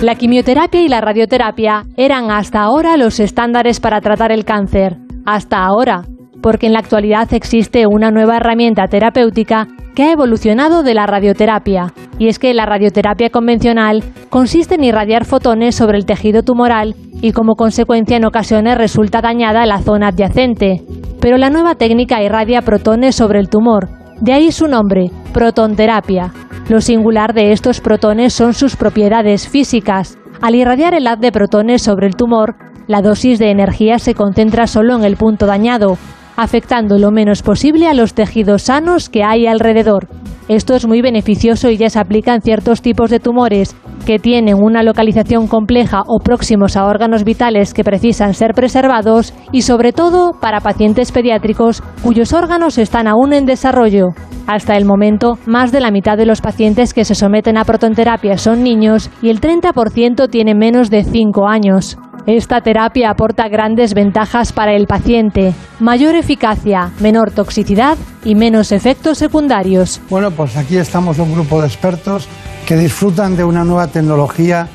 [0.00, 4.96] La quimioterapia y la radioterapia eran hasta ahora los estándares para tratar el cáncer.
[5.24, 6.04] Hasta ahora,
[6.42, 11.92] porque en la actualidad existe una nueva herramienta terapéutica que ha evolucionado de la radioterapia.
[12.18, 17.32] Y es que la radioterapia convencional consiste en irradiar fotones sobre el tejido tumoral y
[17.32, 20.82] como consecuencia en ocasiones resulta dañada la zona adyacente.
[21.20, 23.88] Pero la nueva técnica irradia protones sobre el tumor.
[24.20, 26.32] De ahí su nombre, protonterapia.
[26.68, 30.18] Lo singular de estos protones son sus propiedades físicas.
[30.40, 32.54] Al irradiar el haz de protones sobre el tumor,
[32.86, 35.96] la dosis de energía se concentra solo en el punto dañado,
[36.40, 40.08] afectando lo menos posible a los tejidos sanos que hay alrededor.
[40.48, 44.56] Esto es muy beneficioso y ya se aplica en ciertos tipos de tumores que tienen
[44.62, 50.32] una localización compleja o próximos a órganos vitales que precisan ser preservados y sobre todo
[50.40, 54.08] para pacientes pediátricos cuyos órganos están aún en desarrollo.
[54.46, 58.36] Hasta el momento, más de la mitad de los pacientes que se someten a protonterapia
[58.36, 61.96] son niños y el 30% tienen menos de 5 años.
[62.26, 69.18] Esta terapia aporta grandes ventajas para el paciente, mayor eficacia, menor toxicidad y menos efectos
[69.18, 70.00] secundarios.
[70.10, 72.28] Bueno, pues aquí estamos un grupo de expertos
[72.70, 74.68] que disfrutan de una nueva tecnología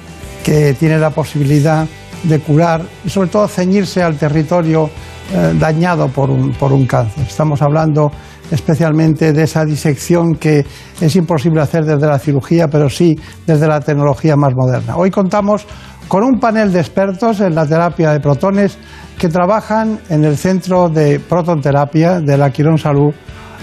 [0.43, 1.87] que tiene la posibilidad
[2.23, 4.89] de curar y sobre todo ceñirse al territorio
[5.33, 7.23] eh, dañado por un, por un cáncer.
[7.25, 8.11] Estamos hablando
[8.51, 10.65] especialmente de esa disección que
[10.99, 13.17] es imposible hacer desde la cirugía, pero sí
[13.47, 14.97] desde la tecnología más moderna.
[14.97, 15.65] Hoy contamos
[16.09, 18.77] con un panel de expertos en la terapia de protones
[19.17, 23.13] que trabajan en el Centro de Protonterapia de la Quirón Salud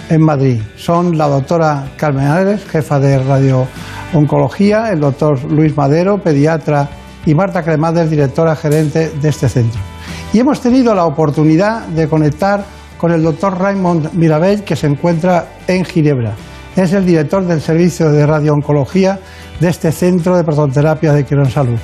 [0.09, 0.61] en Madrid.
[0.76, 6.88] Son la doctora Carmen Álvarez, jefa de radiooncología, el doctor Luis Madero, pediatra,
[7.24, 9.80] y Marta Cremades, directora gerente de este centro.
[10.32, 12.64] Y hemos tenido la oportunidad de conectar
[12.98, 16.34] con el doctor Raymond Mirabel, que se encuentra en Ginebra.
[16.74, 19.18] Es el director del servicio de radiooncología
[19.61, 21.78] de este centro de protonterapia de Quirón Salud.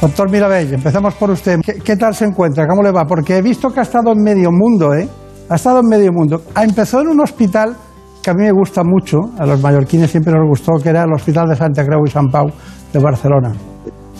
[0.00, 1.60] Doctor Mirabel, empezamos por usted.
[1.64, 2.66] ¿Qué, ¿Qué, tal se encuentra?
[2.66, 3.04] ¿Cómo le va?
[3.06, 5.08] Porque he visto que ha estado en medio mundo, ¿eh?
[5.48, 6.42] Ha estado en medio mundo.
[6.54, 7.76] Ha empezado en un hospital
[8.22, 11.12] que a mí me gusta mucho, a los mallorquines siempre nos gustó, que era el
[11.12, 12.46] Hospital de Santa Creu y San Pau
[12.92, 13.52] de Barcelona.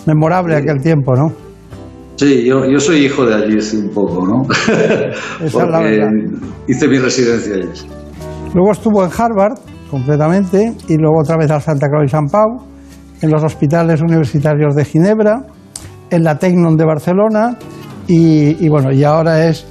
[0.05, 1.27] Memorable aquel tiempo, ¿no?
[2.15, 4.43] Sí, yo, yo soy hijo de allí sí, un poco, ¿no?
[5.43, 6.09] Esa es la verdad.
[6.69, 7.67] hice mi residencia allí.
[8.53, 9.59] Luego estuvo en Harvard,
[9.91, 12.63] completamente, y luego otra vez al Santa Creu y San Pau,
[13.21, 15.41] en los hospitales universitarios de Ginebra,
[16.09, 17.57] en la Tecnon de Barcelona,
[18.07, 19.67] y, y bueno, y ahora es,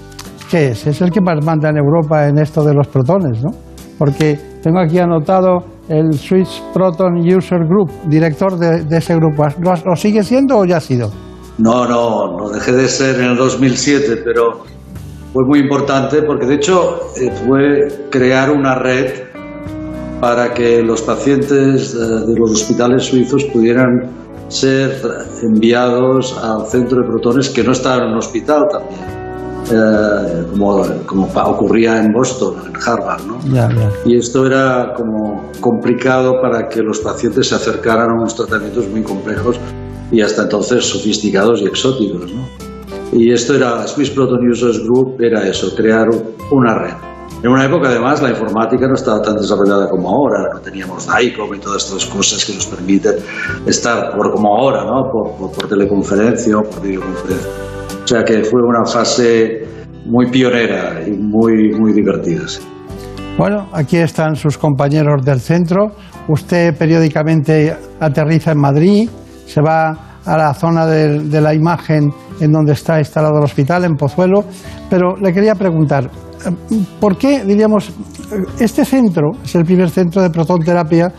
[0.50, 0.86] ¿qué es?
[0.86, 3.50] Es el que más manda en Europa en esto de los protones, ¿no?
[3.98, 9.46] Porque tengo aquí anotado el Swiss Proton User Group, director de, ese grupo.
[9.60, 11.10] ¿Lo, ¿Lo, sigue siendo o ya ha sido?
[11.58, 14.64] No, no, no dejé de ser en el 2007, pero
[15.32, 19.26] fue muy importante porque de hecho eh, fue crear una red
[20.20, 24.10] para que los pacientes de, de los hospitales suizos pudieran
[24.48, 25.00] ser
[25.42, 29.15] enviados al centro de protones que no estaba en un hospital también.
[29.70, 33.22] Eh, como, como, ocurría en Boston, en Harvard.
[33.26, 33.38] ¿no?
[34.04, 39.02] Y esto era como complicado para que los pacientes se acercaran a unos tratamientos muy
[39.02, 39.58] complejos
[40.12, 42.32] y hasta entonces sofisticados y exóticos.
[42.32, 42.46] ¿no?
[43.12, 46.08] Y esto era, Swiss Proton Users Group era eso, crear
[46.52, 46.94] una red.
[47.42, 51.54] En una época, además, la informática no estaba tan desarrollada como ahora, no teníamos DICOM
[51.54, 53.16] y todas estas cosas que nos permiten
[53.66, 55.10] estar por como ahora, ¿no?
[55.10, 57.75] por, por, por teleconferencia o por videoconferencia.
[58.06, 59.66] O sea que fue una fase
[60.04, 62.44] muy pionera y muy, muy divertida.
[63.36, 65.88] Bueno, aquí están sus compañeros del centro.
[66.28, 69.10] Usted periódicamente aterriza en Madrid,
[69.44, 73.84] se va a la zona de, de la imagen en donde está instalado el hospital,
[73.84, 74.44] en Pozuelo.
[74.88, 80.22] Pero le quería preguntar, eh, ¿por qué, diríamos, eh, este centro es el primer centro
[80.22, 81.12] de protonterapia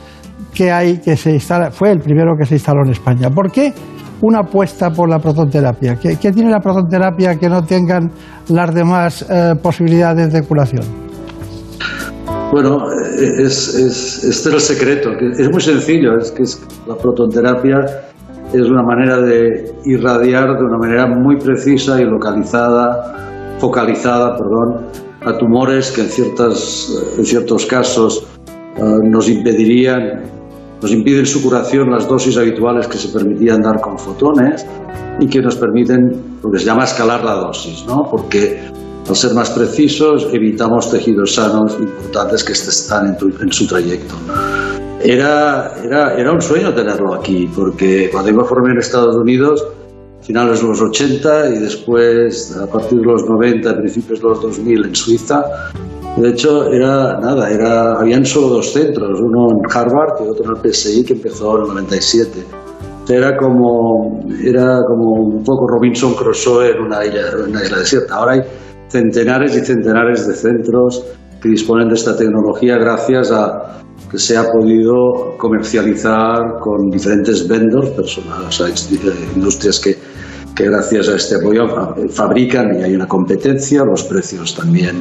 [0.53, 3.29] que hay, que se instala, fue el primero que se instaló en España?
[3.29, 3.73] ¿Por qué
[4.21, 5.95] una apuesta por la protonterapia?
[5.95, 8.11] ¿Qué, tiene la protonterapia que no tengan
[8.49, 10.83] las demás eh, posibilidades de curación?
[12.51, 16.43] Bueno, es, es, este es el secreto, es muy sencillo, es que
[16.87, 17.85] la protonterapia
[18.53, 24.85] es una manera de irradiar de una manera muy precisa y localizada, focalizada, perdón,
[25.25, 28.25] a tumores que en, ciertas, en ciertos casos
[28.77, 30.36] eh, nos impedirían,
[30.81, 34.65] nos impiden su curación las dosis habituales que se permitían dar con fotones
[35.19, 38.07] y que nos permiten lo que se llama escalar la dosis, ¿no?
[38.09, 38.59] Porque
[39.09, 44.15] al ser más precisos evitamos tejidos sanos importantes que están en, tu- en su trayecto.
[45.03, 49.63] Era, era, era un sueño tenerlo aquí, porque cuando yo me formé en Estados Unidos,
[50.21, 54.85] finales de los 80 y después a partir de los 90, principios de los 2000
[54.85, 55.43] en Suiza,
[56.17, 60.51] de hecho era nada, era, habían solo dos centros, uno en Harvard y otro en
[60.65, 62.43] el PSI que empezó en el 97.
[63.09, 68.15] Era como, era como un poco Robinson Crusoe en una isla, una isla desierta.
[68.15, 68.41] Ahora hay
[68.89, 71.05] centenares y centenares de centros
[71.41, 73.79] que disponen de esta tecnología gracias a
[74.11, 78.73] que se ha podido comercializar con diferentes vendors, personas, o sea, eh,
[79.35, 79.97] industrias que,
[80.55, 84.95] que gracias a este apoyo fa- fabrican y hay una competencia, los precios también.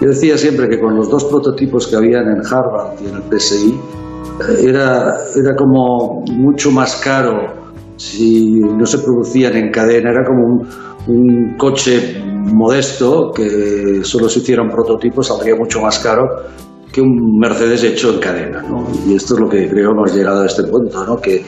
[0.00, 3.22] Yo decía siempre que con los dos prototipos que habían en Harvard y en el
[3.22, 3.74] PSI,
[4.62, 7.64] era, era como mucho más caro
[7.96, 10.68] si no se producían en cadena, era como un,
[11.06, 16.24] un coche modesto que solo se hiciera un prototipo, saldría mucho más caro
[16.92, 18.62] que un Mercedes hecho en cadena.
[18.62, 18.86] ¿no?
[19.06, 21.16] Y esto es lo que creo hemos llegado a este punto, ¿no?
[21.16, 21.44] que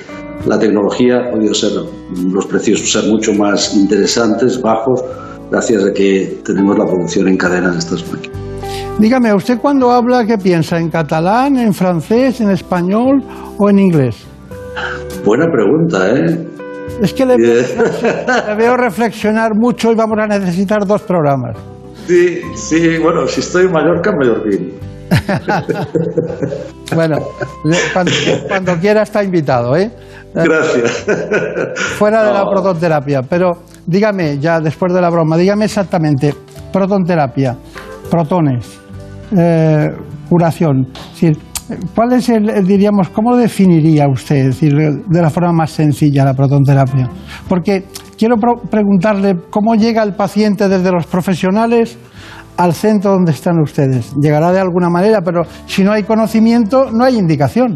[0.47, 1.73] la tecnología ha podido ser,
[2.33, 5.03] los precios ser mucho más interesantes, bajos,
[5.51, 8.39] gracias a que tenemos la producción en cadena de estas máquinas.
[8.99, 10.79] Dígame, ¿usted cuando habla qué piensa?
[10.79, 13.23] ¿En catalán, en francés, en español
[13.59, 14.27] o en inglés?
[15.25, 16.47] Buena pregunta, ¿eh?
[17.03, 21.57] Es que le, le veo reflexionar mucho y vamos a necesitar dos programas.
[22.07, 24.73] Sí, sí, bueno, si estoy en Mallorca, mallorquín.
[26.95, 27.19] Bueno,
[28.49, 29.91] cuando quiera está invitado, ¿eh?
[30.45, 31.07] Gracias.
[31.99, 32.51] Fuera de la No.
[32.51, 33.23] protonterapia.
[33.23, 36.35] Pero dígame, ya después de la broma, dígame exactamente,
[36.73, 37.57] protonterapia,
[38.11, 38.79] protones,
[39.37, 39.89] eh,
[40.29, 40.87] curación.
[40.95, 41.39] Es decir,
[41.95, 46.25] ¿cuál es el, diríamos, cómo lo definiría usted, es decir, de la forma más sencilla
[46.25, 47.09] la protonterapia?
[47.49, 47.85] Porque
[48.19, 51.97] quiero pro- preguntarle cómo llega el paciente desde los profesionales
[52.57, 54.15] al centro donde están ustedes.
[54.21, 57.75] Llegará de alguna manera, pero si no hay conocimiento, no hay indicación.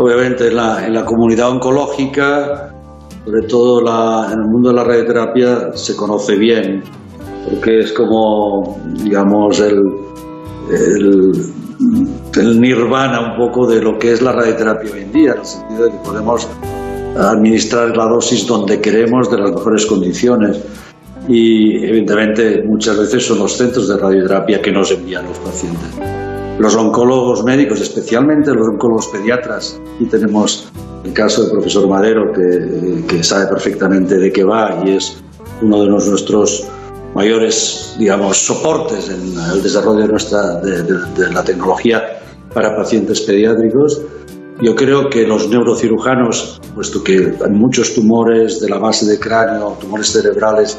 [0.00, 2.72] Obviamente en la, en la comunidad oncológica,
[3.26, 3.80] sobre todo
[4.24, 6.82] en el mundo de la radioterapia, se conoce bien,
[7.46, 9.78] porque es como, digamos, el,
[10.70, 11.32] el,
[12.34, 15.44] el nirvana un poco de lo que es la radioterapia hoy en día, en el
[15.44, 16.48] sentido de que podemos
[17.18, 20.64] administrar la dosis donde queremos, de las mejores condiciones.
[21.28, 26.29] Y evidentemente muchas veces son los centros de radioterapia que nos envían los pacientes.
[26.60, 30.68] Los oncólogos médicos, especialmente los oncólogos pediatras, y tenemos
[31.04, 35.16] el caso del profesor Madero, que, que sabe perfectamente de qué va y es
[35.62, 36.64] uno de los- nuestros
[37.14, 39.22] mayores, digamos, soportes en
[39.54, 42.02] el desarrollo de, nuestra, de, de- de la tecnología
[42.52, 44.02] para pacientes pediátricos.
[44.60, 49.78] Yo creo que los neurocirujanos, puesto que hay muchos tumores de la base de cráneo,
[49.80, 50.76] tumores cerebrales,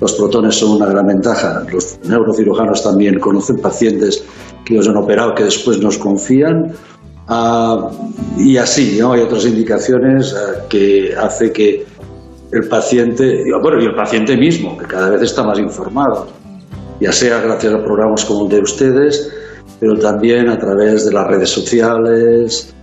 [0.00, 1.62] los protones son una gran ventaja.
[1.72, 4.24] Los neurocirujanos también conocen pacientes
[4.64, 6.72] que los han operado que después nos confían.
[7.28, 7.90] Ah,
[8.36, 9.12] y así, ¿no?
[9.12, 11.86] Hay otras indicaciones ah, que hace que
[12.52, 16.26] el paciente, bueno, y el paciente mismo, que cada vez está más informado,
[17.00, 19.32] ya sea gracias a programas como el de ustedes,
[19.78, 22.74] pero también a través de las redes sociales,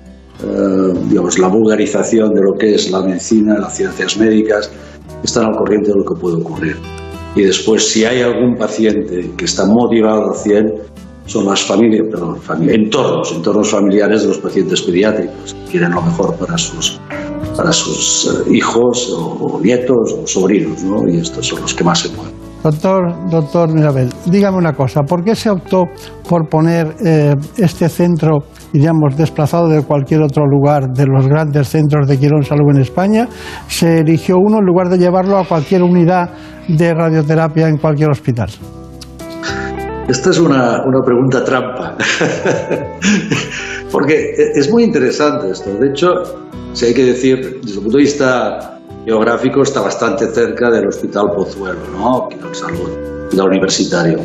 [0.43, 4.71] eh, digamos, la vulgarización de lo que es la medicina, las ciencias médicas,
[5.23, 6.77] están al corriente de lo que puede ocurrir.
[7.35, 10.73] Y después, si hay algún paciente que está motivado al 100,
[11.27, 12.39] son las familias, perdón,
[12.69, 16.99] entornos, entornos familiares de los pacientes pediátricos, que quieren lo mejor para sus,
[17.55, 21.07] para sus eh, hijos o, nietos o sobrinos, ¿no?
[21.07, 22.33] Y estos son los que más se mueven.
[22.63, 25.83] Doctor, doctor Mirabel, dígame una cosa, ¿por qué se optó
[26.27, 28.39] por poner eh, este centro,
[28.73, 33.27] digamos, desplazado de cualquier otro lugar de los grandes centros de Quirón Salud en España?
[33.67, 36.29] Se eligió uno en lugar de llevarlo a cualquier unidad
[36.67, 38.49] de radioterapia en cualquier hospital.
[40.07, 41.97] Esta es una, una pregunta trampa.
[43.91, 45.69] Porque es muy interesante esto.
[45.73, 46.07] De hecho,
[46.73, 51.31] si hay que decir, desde el punto de vista geográfico, está bastante cerca del Hospital
[51.35, 52.19] Pozuelo, ¿no?
[52.19, 52.89] Hospital Salud,
[53.23, 54.19] Hospital Universitario.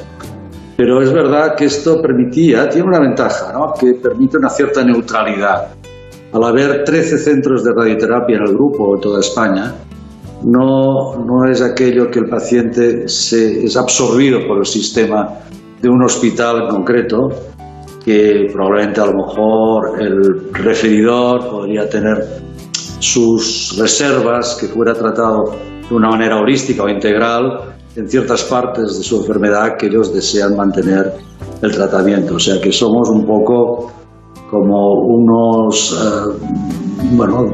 [0.76, 3.72] Pero es verdad que esto permitía, tiene una ventaja, ¿no?
[3.78, 5.68] Que permite una cierta neutralidad.
[6.32, 9.74] Al haber 13 centros de radioterapia en el grupo en toda España,
[10.44, 15.28] no, no es aquello que el paciente se, es absorbido por el sistema
[15.82, 17.28] de un hospital concreto,
[18.04, 22.24] que probablemente a lo mejor el referidor podría tener
[23.00, 25.56] sus reservas, que fuera tratado
[25.88, 30.56] de una manera holística o integral en ciertas partes de su enfermedad que ellos desean
[30.56, 31.12] mantener
[31.60, 32.36] el tratamiento.
[32.36, 33.92] O sea que somos un poco
[34.52, 37.52] como unos, eh, bueno,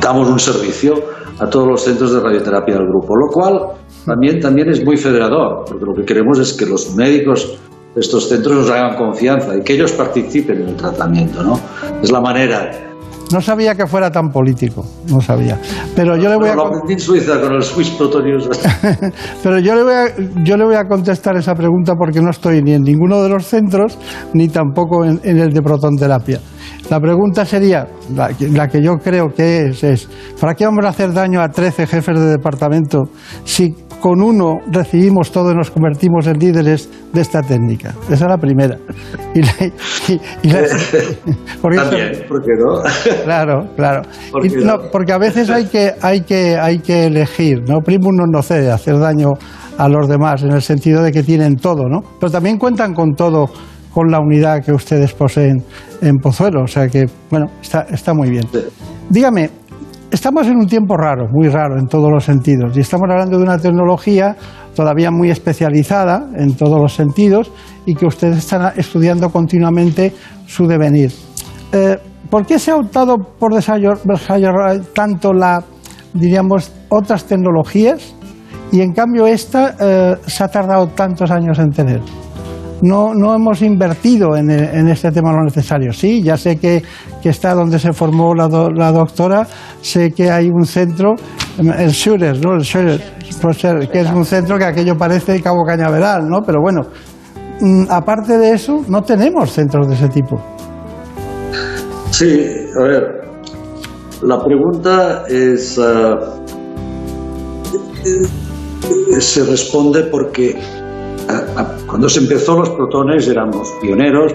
[0.00, 0.94] damos un servicio
[1.38, 3.60] a todos los centros de radioterapia del grupo, lo cual
[4.04, 7.60] también, también es muy federador, porque lo que queremos es que los médicos
[7.94, 11.60] de estos centros nos hagan confianza y que ellos participen en el tratamiento, ¿no?
[12.02, 12.91] Es la manera.
[13.32, 15.58] No sabía que fuera tan político, no sabía.
[15.96, 16.54] Pero yo le voy a...
[16.98, 17.92] Suiza con el Swiss.
[19.42, 20.04] Pero yo le, voy a,
[20.44, 23.46] yo le voy a contestar esa pregunta porque no estoy ni en ninguno de los
[23.46, 23.98] centros
[24.34, 26.40] ni tampoco en, en el de protonterapia.
[26.90, 30.08] La pregunta sería, la, que- la que yo creo que es, es,
[30.40, 33.04] ¿para qué vamos a hacer daño a 13 jefes de departamento
[33.44, 37.94] si con uno recibimos todo y nos convertimos en líderes de esta técnica?
[38.10, 38.76] Esa es la primera.
[39.32, 39.54] Y la-
[40.08, 40.58] y- y la-
[41.62, 43.22] porque esto- También, ¿por qué no?
[43.24, 44.02] Claro, claro.
[44.32, 44.82] ¿Por Y qué no, no?
[44.90, 47.78] porque a veces hay que, hay que, hay que elegir, ¿no?
[47.78, 49.30] Primus no nocere, hacer daño
[49.78, 52.00] a los demás, en el sentido de que tienen todo, ¿no?
[52.18, 53.46] Pero también cuentan con todo,
[53.94, 55.62] con la unidad que ustedes poseen
[56.00, 58.44] en Pozuelo, o sea que, bueno, está, está muy bien.
[59.08, 59.48] Dígame,
[60.12, 63.42] estamos en un tiempo raro, muy raro en todos los sentidos, y estamos hablando de
[63.42, 64.36] una tecnología
[64.76, 67.50] todavía muy especializada en todos los sentidos
[67.86, 70.12] y que ustedes están estudiando continuamente
[70.46, 71.12] su devenir.
[71.72, 71.96] Eh,
[72.30, 75.62] ¿Por qué se ha optado por desarrollar tanto la,
[76.14, 78.14] diríamos, otras tecnologías
[78.70, 82.00] y en cambio esta eh, se ha tardado tantos años en tener?
[82.82, 85.92] No, no hemos invertido en, e- en este tema lo necesario.
[85.92, 86.82] Sí, ya sé que,
[87.22, 89.46] que está donde se formó la, do- la doctora,
[89.80, 91.14] sé que hay un centro,
[91.58, 92.54] el Schürer, ¿no?
[92.54, 93.00] El Schürer,
[93.52, 96.40] Schürer, que es un centro que aquello parece Cabo Cañaveral, ¿no?
[96.44, 96.80] Pero bueno,
[97.60, 100.40] mm, aparte de eso, no tenemos centros de ese tipo.
[102.10, 102.44] Sí,
[102.78, 103.02] a ver,
[104.22, 105.78] la pregunta es,
[108.04, 110.58] eh, se responde porque
[111.86, 114.34] cuando se empezó los protones éramos pioneros,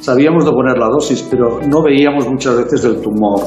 [0.00, 3.40] sabíamos de poner la dosis, pero no veíamos muchas veces el tumor.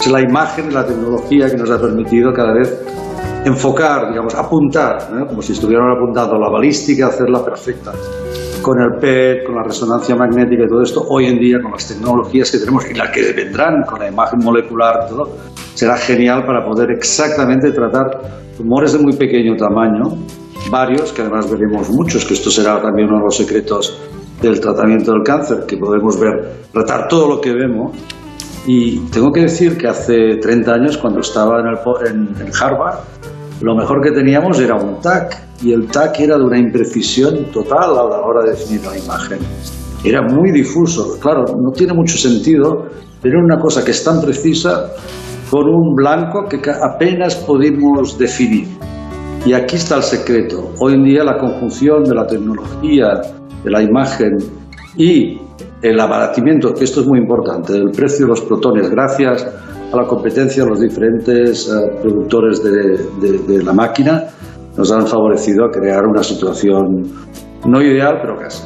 [0.00, 2.80] Es la imagen la tecnología que nos ha permitido cada vez
[3.44, 5.26] enfocar, digamos, apuntar, ¿eh?
[5.28, 7.92] como si estuvieran apuntando la balística, hacerla perfecta.
[8.62, 11.88] Con el PET, con la resonancia magnética y todo esto, hoy en día con las
[11.88, 15.30] tecnologías que tenemos y las que vendrán con la imagen molecular todo,
[15.74, 18.20] será genial para poder exactamente tratar
[18.58, 20.18] tumores de muy pequeño tamaño,
[20.68, 23.98] varios, que además veremos muchos, que esto será también uno de los secretos
[24.42, 27.96] del tratamiento del cáncer, que podemos ver, tratar todo lo que vemos.
[28.66, 32.98] Y tengo que decir que hace 30 años, cuando estaba en, el Harvard,
[33.62, 37.90] lo mejor que teníamos era un TAC, y el TAC era de una imprecisión total
[37.90, 39.38] a la hora de definir la imagen.
[40.04, 41.18] Era muy difuso.
[41.20, 42.86] Claro, no tiene mucho sentido
[43.20, 44.90] tener una cosa que es tan precisa
[45.50, 48.68] con un blanco que apenas podemos definir.
[49.46, 50.72] Y aquí está el secreto.
[50.80, 53.20] Hoy en día la conjunción de la tecnología,
[53.64, 54.36] de la imagen
[54.96, 55.40] y
[55.82, 59.46] el abaratimiento, que esto es muy importante, del precio de los protones, gracias
[59.92, 64.24] a la competencia de los diferentes eh, productores de la máquina,
[64.76, 67.02] nos han favorecido a crear una situación
[67.66, 68.62] no ideal, pero casi.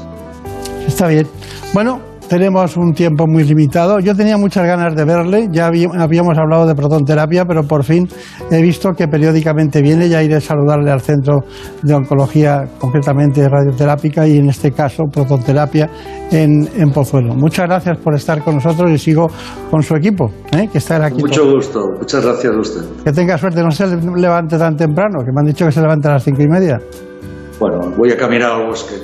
[0.87, 1.27] Está bien.
[1.73, 3.99] Bueno, tenemos un tiempo muy limitado.
[4.01, 5.49] Yo tenía muchas ganas de verle.
[5.53, 8.09] Ya habí- habíamos hablado de protonterapia, pero por fin
[8.51, 10.09] he visto que periódicamente viene.
[10.09, 11.41] Ya iré a saludarle al centro
[11.83, 15.89] de oncología, concretamente radioterápica y en este caso protonterapia
[16.31, 17.35] en, en Pozuelo.
[17.35, 19.29] Muchas gracias por estar con nosotros y sigo
[19.71, 20.69] con su equipo, ¿eh?
[20.71, 21.21] que está aquí.
[21.21, 21.81] Mucho gusto.
[21.99, 22.81] Muchas gracias a usted.
[23.05, 26.09] Que tenga suerte, no se levante tan temprano, que me han dicho que se levante
[26.09, 26.81] a las cinco y media.
[27.61, 28.95] Bueno, voy a caminar al bosque.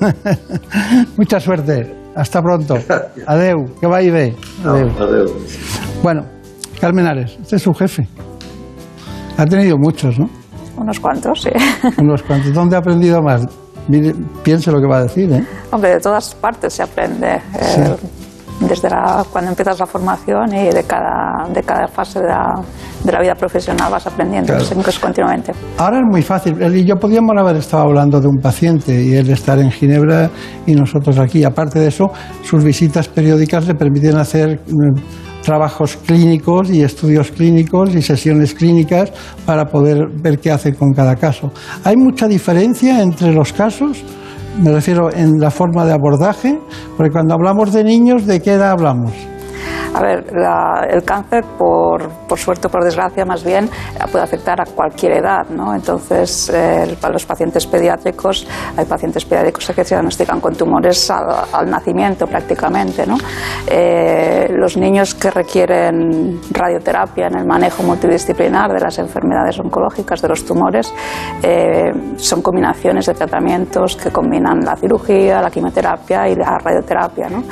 [1.18, 1.99] Mucha suerte.
[2.14, 2.74] Hasta pronto.
[3.26, 4.36] Adeu, que vaya bé.
[4.64, 4.88] Adeu.
[5.00, 5.26] Adeu.
[6.02, 6.22] Bueno,
[6.80, 8.08] Carmen Ares, este es su jefe.
[9.36, 10.28] Ha tenido muchos, ¿no?
[10.76, 11.50] Unos cuantos, sí.
[11.98, 12.52] Unos cuantos.
[12.52, 13.46] ¿Dónde ha aprendido más?
[13.88, 15.44] Mire, piense lo que va a decir, ¿eh?
[15.72, 17.34] Hombre, de todas partes se aprende.
[17.34, 17.96] Eh,
[18.60, 22.60] desde la- cuando empiezas la formación y de cada, de cada fase de la,
[23.02, 24.64] de la vida profesional vas aprendiendo Claro.
[24.68, 25.52] técnicas continuamente.
[25.78, 26.56] Ahora es muy fácil.
[26.76, 30.30] Y yo podíamos haber estado hablando de un paciente y él estar en Ginebra
[30.66, 31.42] y nosotros aquí.
[31.44, 32.10] Aparte de eso,
[32.42, 39.10] sus visitas periódicas le permiten hacer mm, trabajos clínicos y estudios clínicos y sesiones clínicas
[39.46, 41.50] para poder ver qué hace con cada caso.
[41.84, 44.04] ¿Hay mucha diferencia entre los casos?
[44.58, 46.58] Me refiero en la forma de abordaje,
[46.96, 49.12] porque cuando hablamos de niños, ¿de qué edad hablamos?
[49.92, 53.68] A ver, la- el cáncer, por, por suerte o por desgracia más bien,
[54.12, 55.74] puede afectar a cualquier edad, ¿no?
[55.74, 58.46] Entonces, eh, para los pacientes pediátricos,
[58.76, 63.16] hay pacientes pediátricos que se diagnostican con tumores al, al nacimiento prácticamente, ¿no?
[63.66, 70.28] Eh, los niños que requieren radioterapia en el manejo multidisciplinar de las enfermedades oncológicas, de
[70.28, 70.92] los tumores,
[71.42, 77.42] eh, son combinaciones de tratamientos que combinan la cirugía, la quimioterapia y la radioterapia, ¿no?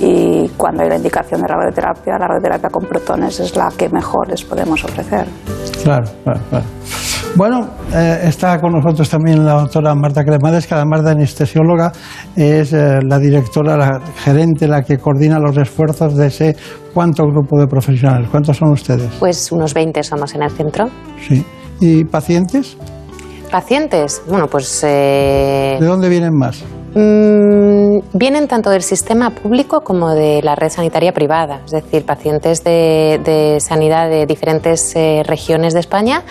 [0.00, 3.88] Y cuando hay la indicación de la radioterapia, la radioterapia con protones es la que
[3.88, 5.26] mejor les podemos ofrecer.
[5.82, 6.64] Claro, claro, claro.
[7.36, 11.92] Bueno, eh, está con nosotros también la doctora Marta Cremades, que además de anestesióloga
[12.34, 16.56] es eh, la directora, la gerente, la que coordina los esfuerzos de ese
[16.94, 18.28] cuánto grupo de profesionales.
[18.30, 19.10] ¿Cuántos son ustedes?
[19.18, 20.88] Pues unos 20 somos en el centro.
[21.26, 21.44] Sí.
[21.80, 22.76] ¿Y pacientes?
[23.50, 26.64] Pacientes, bueno, pues eh, ¿De dónde vienen más?
[26.94, 32.62] Mm, vienen tanto del sistema público como de la red sanitaria privada, es decir, pacientes
[32.64, 36.22] de, de sanidad de diferentes eh, regiones de España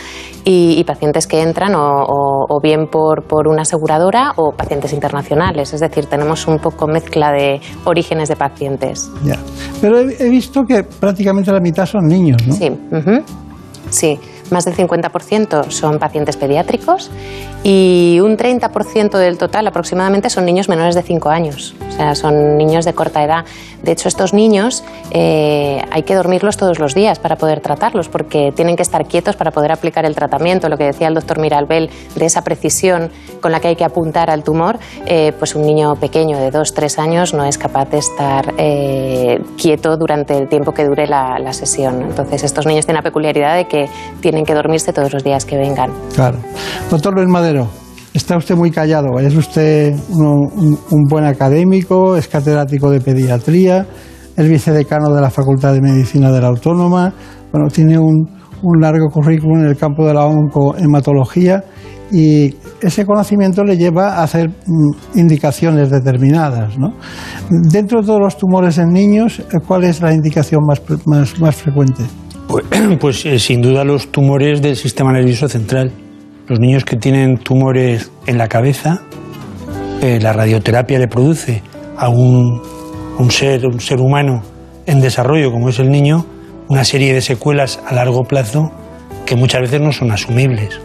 [0.43, 4.93] y, y pacientes que entran o, o- o bien por, por una aseguradora o pacientes
[4.93, 9.09] internacionales, es decir, tenemos un poco mezcla de orígenes de pacientes.
[9.23, 9.37] Ya.
[9.81, 12.53] Pero he, he visto que prácticamente la mitad son niños, ¿no?
[12.53, 12.71] Sí,
[13.89, 14.19] sí.
[14.49, 17.11] Más del 50% son pacientes pediátricos
[17.63, 21.75] y un 30% del total aproximadamente son niños menores de 5 años.
[21.89, 23.45] O sea, son niños de corta edad.
[23.81, 28.51] De hecho, estos niños eh, hay que dormirlos todos los días para poder tratarlos porque
[28.55, 30.69] tienen que estar quietos para poder aplicar el tratamiento.
[30.69, 33.09] Lo que decía el doctor Miralbel de esa precisión
[33.41, 36.99] con la que hay que apuntar al tumor, eh, pues un niño pequeño de 2-3
[36.99, 41.53] años no es capaz de estar eh, quieto durante el tiempo que dure la, la
[41.53, 42.01] sesión.
[42.01, 43.89] Entonces, estos niños tienen la peculiaridad de que
[44.21, 45.91] tienen que dormirse todos los días que vengan.
[46.15, 46.37] Claro.
[46.89, 47.27] Doctor Luis
[48.13, 49.19] Está usted muy callado.
[49.19, 53.85] Es usted un, buen académico, es catedrático de pediatría,
[54.35, 57.13] es vicedecano de la Facultad de Medicina de la Autónoma.
[57.51, 58.27] Bueno, tiene un,
[58.79, 61.63] largo currículum en el campo de la oncohematología
[62.11, 66.75] y ese conocimiento le lleva a hacer mm, indicaciones determinadas.
[67.49, 72.03] Dentro de todos los tumores en niños, ¿cuál es la indicación más, más, más frecuente?
[72.47, 72.65] Pues,
[72.99, 75.91] pues, eh, sin duda los tumores del sistema nervioso central.
[76.47, 79.01] Los niños que tienen tumores en la cabeza,
[80.01, 81.61] eh, la radioterapia le produce
[81.97, 82.61] a un,
[83.29, 84.43] ser, un ser humano
[84.85, 86.25] en desarrollo como es el niño
[86.69, 88.71] una serie de secuelas a largo plazo
[89.25, 90.79] que muchas veces no son asumibles.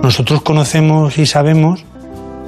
[0.00, 1.84] Nosotros conocemos y sabemos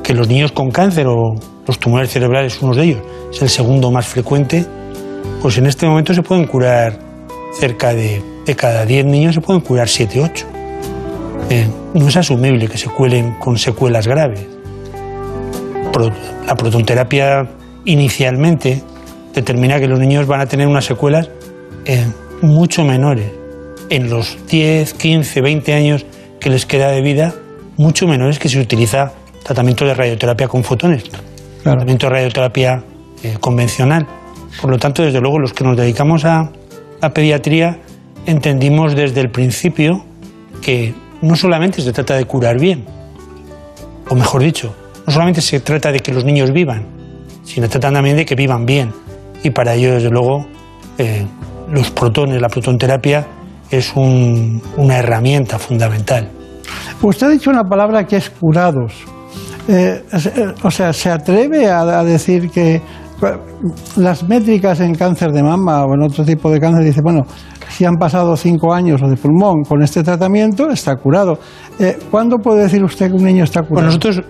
[0.05, 1.35] que los niños con cáncer o
[1.67, 3.01] los tumores cerebrales, uno de ellos,
[3.33, 4.65] es el segundo más frecuente,
[5.43, 6.97] pues en este momento se pueden curar
[7.59, 10.50] cerca de, de cada 10 niños, se pueden curar 7, 8.
[11.49, 14.47] Eh, no es asumible que se cuelen con secuelas graves.
[15.93, 16.13] Pro-
[16.47, 17.49] la protonterapia
[17.85, 18.83] inicialmente
[19.35, 21.29] determina que los niños van a tener unas secuelas
[21.85, 22.07] eh,
[22.43, 23.31] mucho menores.
[23.89, 26.07] En los 10, 15, 20 años
[26.39, 27.35] que les queda de vida,
[27.77, 29.13] mucho menores que se utiliza
[29.43, 31.05] tratamiento de radioterapia con fotones,
[31.65, 32.85] tratamiento de radioterapia
[33.25, 34.07] eh, convencional.
[34.61, 36.51] Por lo tanto, desde luego, los que nos dedicamos a
[37.03, 37.79] la pediatría
[38.27, 40.05] entendimos desde el principio
[40.63, 42.85] que no solamente se trata de curar bien,
[44.09, 44.75] o mejor dicho,
[45.07, 46.85] no solamente se trata de que los niños vivan,
[47.45, 48.93] sino trata también de que vivan bien.
[49.43, 50.47] Y para ello, desde luego,
[50.99, 51.27] eh,
[51.71, 53.27] los protones, la protonterapia,
[53.71, 56.29] es un- una herramienta fundamental.
[57.03, 58.93] Usted ha dicho una palabra que es curados.
[59.69, 62.83] Eh, eh, o sea, ¿se atreve a, a decir que
[63.97, 67.27] las métricas en cáncer de mama o en otro tipo de cáncer dice, bueno,
[67.71, 71.39] si han pasado cinco años de pulmón con este tratamiento, está curado.
[71.79, 73.75] Eh, ¿Cuándo puede decir usted que un niño está curado?
[73.75, 74.23] Bueno, nosotros,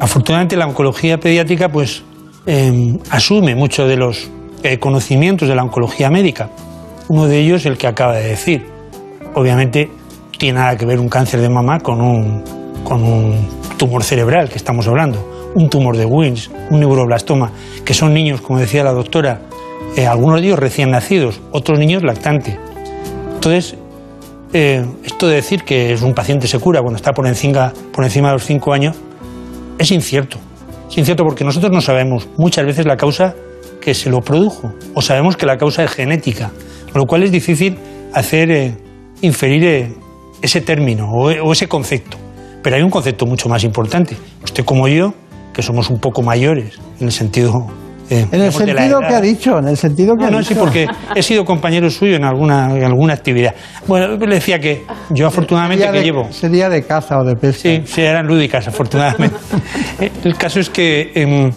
[0.00, 2.02] afortunadamente, la oncología pediátrica pues
[2.46, 4.30] eh, asume mucho de los
[4.62, 6.48] eh, conocimientos de la oncología médica.
[7.08, 8.66] Uno de ellos, el que acaba de decir.
[9.34, 9.90] Obviamente,
[10.38, 12.42] tiene nada que ver un cáncer de mama con un,
[13.76, 17.50] tumor cerebral que estamos hablando, un tumor de Wilms, un neuroblastoma,
[17.84, 19.42] que son niños, como decía la doctora,
[19.96, 22.58] eh, algunos de ellos recién nacidos, otros niños lactantes.
[23.46, 23.78] Entonces,
[24.52, 28.32] eh, esto de decir que es un paciente se cura cuando está por encima, de
[28.32, 28.96] los 5 años
[29.78, 30.38] es incierto.
[30.90, 33.36] Es incierto porque nosotros no sabemos muchas veces la causa
[33.80, 36.50] que se lo produjo o sabemos que la causa es genética,
[36.90, 37.78] con lo cual es difícil
[38.12, 38.76] hacer eh,
[39.20, 39.94] inferir eh,
[40.42, 42.16] ese término o ese concepto.
[42.64, 44.16] Pero hay un concepto mucho más importante.
[44.42, 45.14] Usted como yo,
[45.54, 47.85] que somos un poco mayores, en el sentido...
[48.10, 50.54] eh, En el sentido que ha dicho, en el sentido que No, ha no, dicho.
[50.54, 53.54] sí, porque he sido compañero suyo en alguna, en alguna actividad.
[53.86, 56.32] Bueno, le decía que yo afortunadamente Sería que de- llevo...
[56.32, 57.62] Sería de caza o de pesca.
[57.68, 59.36] Sí, sí, eran lúdicas, afortunadamente.
[60.00, 61.50] Eh, El caso es que em,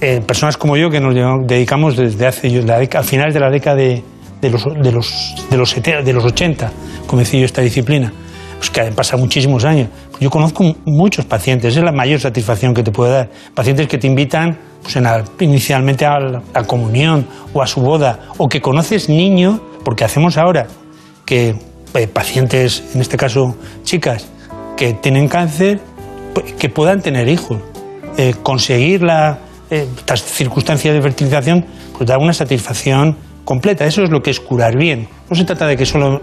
[0.00, 1.14] eh, personas como yo, que nos
[1.46, 4.02] dedicamos desde hace, yo, la década, a finales de la década de,
[4.40, 6.72] de los, de, los, de, los, de los 80,
[7.06, 8.10] comencé yo esta disciplina,
[8.56, 9.88] pues que han pasado muchísimos años.
[10.18, 13.28] Yo conozco muchos pacientes, es la mayor satisfacción que te puede dar.
[13.54, 15.06] Pacientes que te invitan pues, en
[15.40, 20.36] inicialmente a la, a comunión o a su boda, o que conoces niños, porque hacemos
[20.36, 20.66] ahora
[21.24, 21.56] que
[21.94, 24.28] eh, pacientes, en este caso chicas,
[24.76, 25.80] que tienen cáncer,
[26.34, 27.58] pues, que puedan tener hijos.
[28.16, 29.38] Eh, conseguir la,
[29.70, 29.86] eh,
[30.16, 31.64] circunstancias de fertilización,
[31.96, 33.86] pues da una satisfacción completa.
[33.86, 35.08] Eso es lo que es curar bien.
[35.28, 36.20] No se trata de que solo,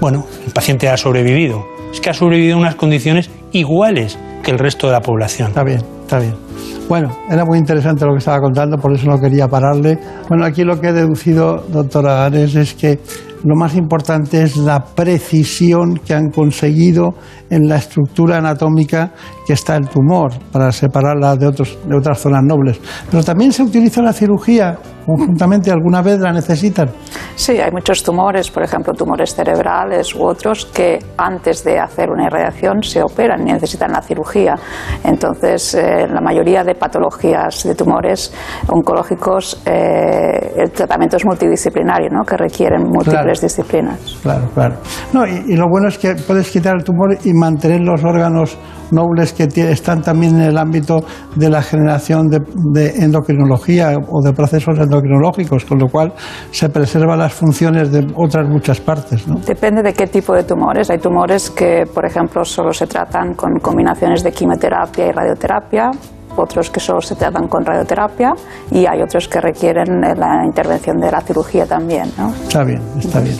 [0.00, 1.64] bueno, el paciente ha sobrevivido.
[1.92, 5.48] Es que ha sobrevivido en unas condiciones iguales que el resto de la población.
[5.48, 6.45] Está bien, está bien.
[6.88, 9.98] Bueno, era muy interesante lo que estaba contando, por eso no quería pararle.
[10.28, 13.00] Bueno, aquí lo que he deducido, doctora Ares, es que
[13.44, 17.14] lo más importante es la precisión que han conseguido
[17.50, 19.12] en la estructura anatómica
[19.46, 22.80] que está el tumor, para separarla de, otros, de otras zonas nobles.
[23.10, 24.76] Pero también se utiliza la cirugía
[25.06, 26.90] conjuntamente, alguna vez la necesitan.
[27.36, 32.26] Sí, hay muchos tumores, por ejemplo, tumores cerebrales u otros que antes de hacer una
[32.26, 34.56] irradiación se operan y necesitan la cirugía.
[35.04, 38.32] Entonces, eh, la mayoría de patologías de tumores
[38.68, 42.24] oncológicos, eh, el tratamiento es multidisciplinario, ¿no?
[42.24, 43.40] que requieren múltiples Claro.
[43.40, 44.18] disciplinas.
[44.22, 44.74] Claro, claro.
[45.12, 48.56] No, y, y lo bueno es que puedes quitar el tumor y mantener los órganos
[48.92, 51.04] nobles que están también en el ámbito
[51.34, 52.38] de la generación de,
[52.72, 56.12] de endocrinología o de procesos endocrinológicos, con lo cual
[56.52, 59.26] se preservan las funciones de otras muchas partes.
[59.26, 59.36] ¿no?
[59.44, 60.88] Depende de qué tipo de tumores.
[60.90, 65.90] Hay tumores que, por ejemplo, solo se tratan con combinaciones de quimioterapia y radioterapia,
[66.36, 68.32] otros que solo se tratan con radioterapia
[68.70, 72.10] y hay otros que requieren eh, la intervención de la cirugía también.
[72.18, 72.28] ¿no?
[72.28, 73.36] Está bien, está bien.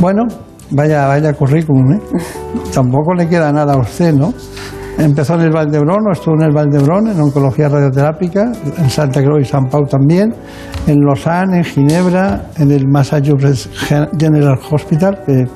[0.00, 0.24] Bueno,
[0.70, 2.00] vaya, vaya currículum, ¿eh?
[2.74, 4.32] Tampoco le queda nada a usted, ¿no?
[4.98, 9.40] Empezó en el Valdebrón, o estuvo en el Valdebrón, en oncología radioterápica, en Santa Cruz
[9.40, 10.34] y San Pau también,
[10.86, 13.70] en Lausanne, en Ginebra, en el Massachusetts
[14.18, 15.46] General Hospital, que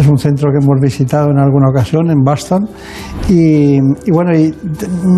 [0.00, 2.68] es un centro que hemos visitado en alguna ocasión, en Boston.
[3.28, 4.54] Y, y bueno, y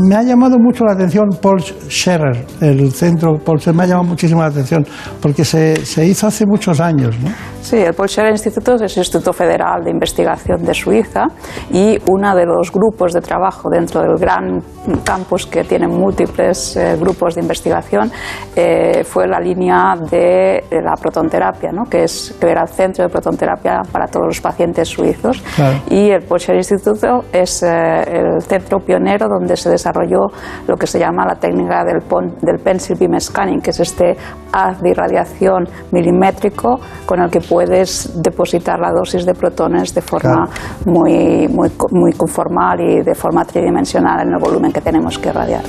[0.09, 4.09] me ha llamado mucho la atención Paul Scherer, el centro Paul Scherer, me ha llamado
[4.09, 4.87] muchísimo la atención,
[5.21, 7.31] porque se, se hizo hace muchos años, ¿no?
[7.67, 11.25] Sí, el Paul Scherrer Instituto es el Instituto Federal de Investigación de Suiza
[11.73, 14.63] y uno de los grupos de trabajo dentro del gran
[15.05, 18.13] campus que tiene múltiples eh, grupos de investigación
[18.55, 21.91] eh, fue la línea de, la protonterapia, ¿no?
[21.91, 25.43] que, es, que era el centro de protonterapia para todos los pacientes suizos.
[25.57, 25.79] Claro.
[25.91, 30.27] Y el Paul Scherrer Instituto es eh, el centro pionero donde se desarrolló
[30.67, 34.17] lo que se llama la técnica del, pon- del pencil beam scanning, que es este
[34.53, 40.49] haz de irradiación milimétrico con el que puedes depositar la dosis de protones de forma
[40.85, 45.63] muy, muy, muy conformal y de forma tridimensional en el volumen que tenemos que irradiar.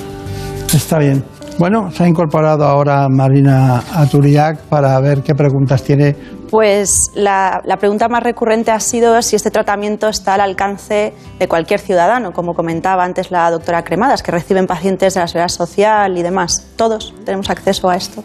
[0.73, 1.23] Está bien.
[1.59, 6.15] Bueno, se ha incorporado ahora Marina Aturiac para ver qué preguntas tiene.
[6.49, 11.79] Pues la, pregunta más recurrente ha sido si este tratamiento está al alcance de cualquier
[11.79, 16.23] ciudadano, como comentaba antes la doctora Cremadas, que reciben pacientes de la seguridad social y
[16.23, 16.65] demás.
[16.75, 18.23] Todos tenemos acceso a esto.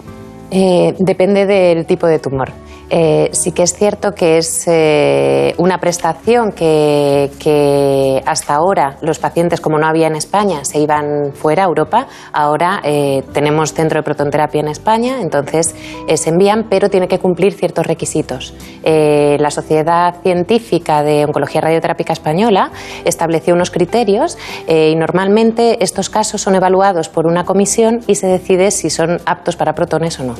[0.50, 2.52] Eh, depende del tipo de tumor.
[2.94, 9.62] Eh, sí que es cierto que es eh, una prestación que, hasta ahora los pacientes,
[9.62, 12.06] como no había en España, se iban fuera a Europa.
[12.34, 15.74] Ahora eh, tenemos centro de protonterapia en España, entonces
[16.14, 18.54] se envían, pero tiene que cumplir ciertos requisitos.
[18.84, 22.72] La Sociedad Científica de Oncología Radioterápica Española
[23.06, 24.36] estableció unos criterios
[24.68, 29.56] y normalmente estos casos son evaluados por una comisión y se decide si son aptos
[29.56, 30.34] para protones o no.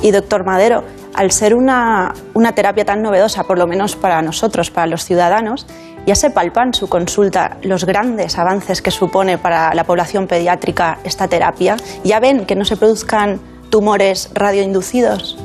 [0.00, 0.84] Y doctor Madero,
[1.18, 5.66] al ser una, una terapia tan novedosa, por lo menos para nosotros, para los ciudadanos,
[6.06, 11.26] ya se palpan su consulta los grandes avances que supone para la población pediátrica esta
[11.26, 11.76] terapia.
[12.04, 15.36] Ya ven que no se produzcan tumores radioinducidos.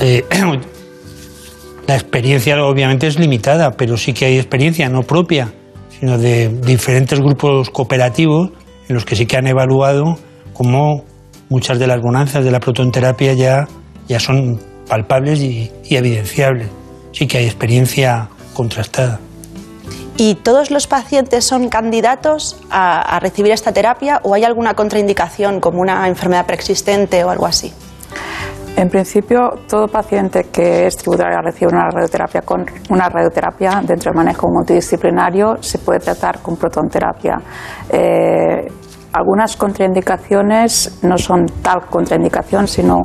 [0.00, 0.24] Eh,
[1.86, 5.52] la experiencia obviamente es limitada, pero sí que hay experiencia no propia,
[6.00, 8.52] sino de diferentes grupos cooperativos
[8.88, 10.18] en los que sí que han evaluado
[10.54, 11.04] cómo
[11.50, 13.68] muchas de las bonanzas de la protonterapia ya,
[14.08, 14.58] ya son
[14.88, 16.68] palpables y, y evidenciables.
[17.12, 19.20] Sí que hay experiencia contrastada.
[20.16, 25.60] ¿Y todos los pacientes son candidatos a, a recibir esta terapia o hay alguna contraindicación
[25.60, 27.72] como una enfermedad preexistente o algo así?
[28.76, 34.16] En principio, todo paciente que es tributario recibe una radioterapia con una radioterapia dentro del
[34.16, 37.38] manejo multidisciplinario se puede tratar con protonterapia.
[37.90, 38.68] Eh,
[39.12, 43.02] algunas contraindicaciones no son tal contraindicación, sino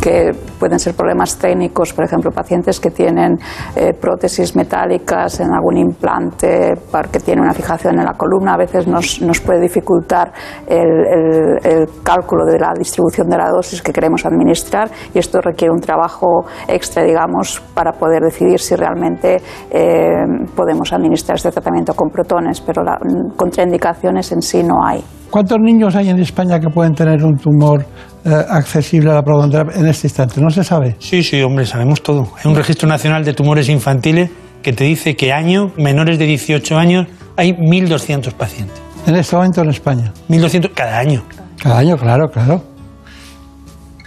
[0.00, 3.38] que pueden ser problemas técnicos, por ejemplo, pacientes que tienen
[3.76, 8.86] eh, prótesis metálicas en algún implante porque tiene una fijación en la columna, a veces
[8.86, 10.32] nos, puede dificultar
[10.66, 15.80] el, cálculo de la distribución de la dosis que queremos administrar y esto requiere un
[15.80, 20.24] trabajo extra, digamos, para poder decidir si realmente eh,
[20.54, 22.98] podemos administrar este tratamiento con protones, pero la,
[23.36, 25.04] contraindicaciones en sí no hay.
[25.44, 27.84] ¿Cuántos niños hay en España que pueden tener un tumor
[28.24, 30.40] eh, accesible a la protonterapia en este instante?
[30.40, 30.96] ¿No se sabe?
[31.00, 32.32] Sí, sí, hombre, sabemos todo.
[32.38, 34.30] Hay un registro nacional de tumores infantiles
[34.62, 38.80] que te dice que año, menores de 18 años, hay 1.200 pacientes.
[39.06, 40.14] En este momento en España.
[40.30, 41.22] 1.200 cada año.
[41.62, 42.64] Cada año, claro, claro.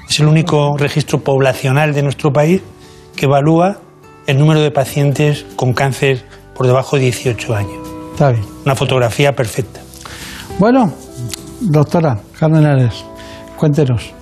[0.09, 2.63] Es el único registro poblacional de nuestro país
[3.15, 3.77] que evalúa
[4.25, 7.87] el número de pacientes con cáncer por debajo de 18 años.
[8.13, 8.43] Está bien.
[8.65, 9.81] Una fotografía perfecta.
[10.57, 10.91] Bueno,
[11.61, 13.05] doctora Carmen Ares,
[13.57, 14.13] cuéntenos.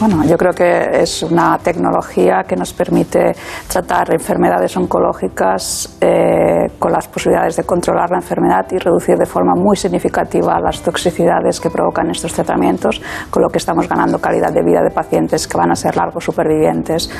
[0.00, 3.34] Bueno, yo creo que es una tecnología que nos permite
[3.68, 9.52] tratar enfermedades oncológicas eh, con las posibilidades de controlar la enfermedad y reducir de forma
[9.54, 14.62] muy significativa las toxicidades que provocan estos tratamientos, con lo que estamos ganando calidad de
[14.62, 17.10] vida de pacientes que van a ser largos supervivientes.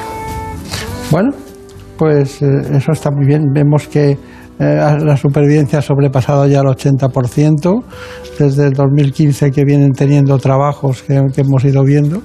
[1.11, 1.33] Bueno,
[1.99, 2.47] pues eh,
[2.79, 3.53] eso está muy bien.
[3.53, 4.17] Vemos que
[4.61, 7.83] eh, la supervivencia ha sobrepasado ya el 80%,
[8.39, 12.21] desde el 2015 que vienen teniendo trabajos que, hemos ido viendo.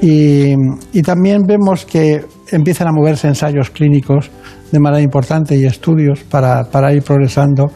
[0.00, 0.54] Y,
[0.94, 4.30] y también vemos que empiezan a moverse ensayos clínicos
[4.72, 7.70] de manera importante y estudios para, para ir progresando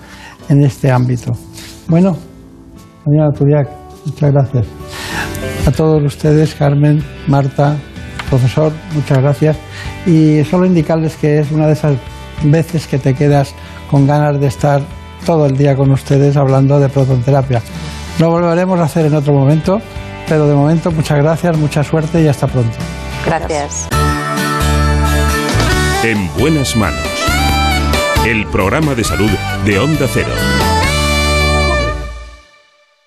[0.49, 1.33] en este ámbito.
[1.89, 2.17] Bueno,
[3.05, 3.69] señora Turiac,
[4.07, 4.67] muchas gracias.
[5.67, 7.77] A todos ustedes, Carmen, Marta,
[8.31, 9.57] profesor, muchas gracias.
[10.07, 11.97] Y solo indicarles que es una de esas
[12.45, 13.55] veces que te quedas
[13.93, 14.81] con ganas de estar
[15.27, 17.63] todo el día con ustedes hablando de protonterapia.
[18.19, 19.83] Lo volveremos a hacer en otro momento,
[20.29, 22.77] pero de momento muchas gracias, mucha suerte y hasta pronto.
[23.27, 23.89] Gracias.
[26.03, 27.07] En buenas manos.
[28.27, 29.31] El programa de salud
[29.67, 30.31] de Onda Cero.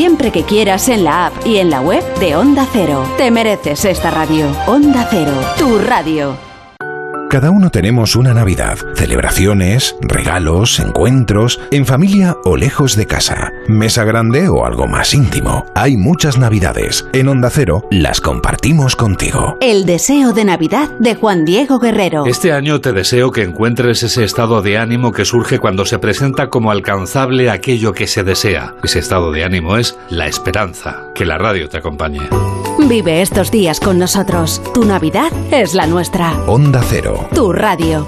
[0.00, 3.04] siempre que quieras en la app y en la web de Onda Cero.
[3.18, 4.46] Te mereces esta radio.
[4.66, 6.49] Onda Cero, tu radio.
[7.30, 14.02] Cada uno tenemos una Navidad, celebraciones, regalos, encuentros, en familia o lejos de casa, mesa
[14.02, 15.64] grande o algo más íntimo.
[15.76, 17.06] Hay muchas Navidades.
[17.12, 19.56] En Onda Cero las compartimos contigo.
[19.60, 22.26] El deseo de Navidad de Juan Diego Guerrero.
[22.26, 26.50] Este año te deseo que encuentres ese estado de ánimo que surge cuando se presenta
[26.50, 28.74] como alcanzable aquello que se desea.
[28.82, 31.04] Ese estado de ánimo es la esperanza.
[31.14, 32.28] Que la radio te acompañe.
[32.88, 34.60] Vive estos días con nosotros.
[34.74, 36.32] Tu Navidad es la nuestra.
[36.46, 37.28] Onda Cero.
[37.34, 38.06] Tu radio.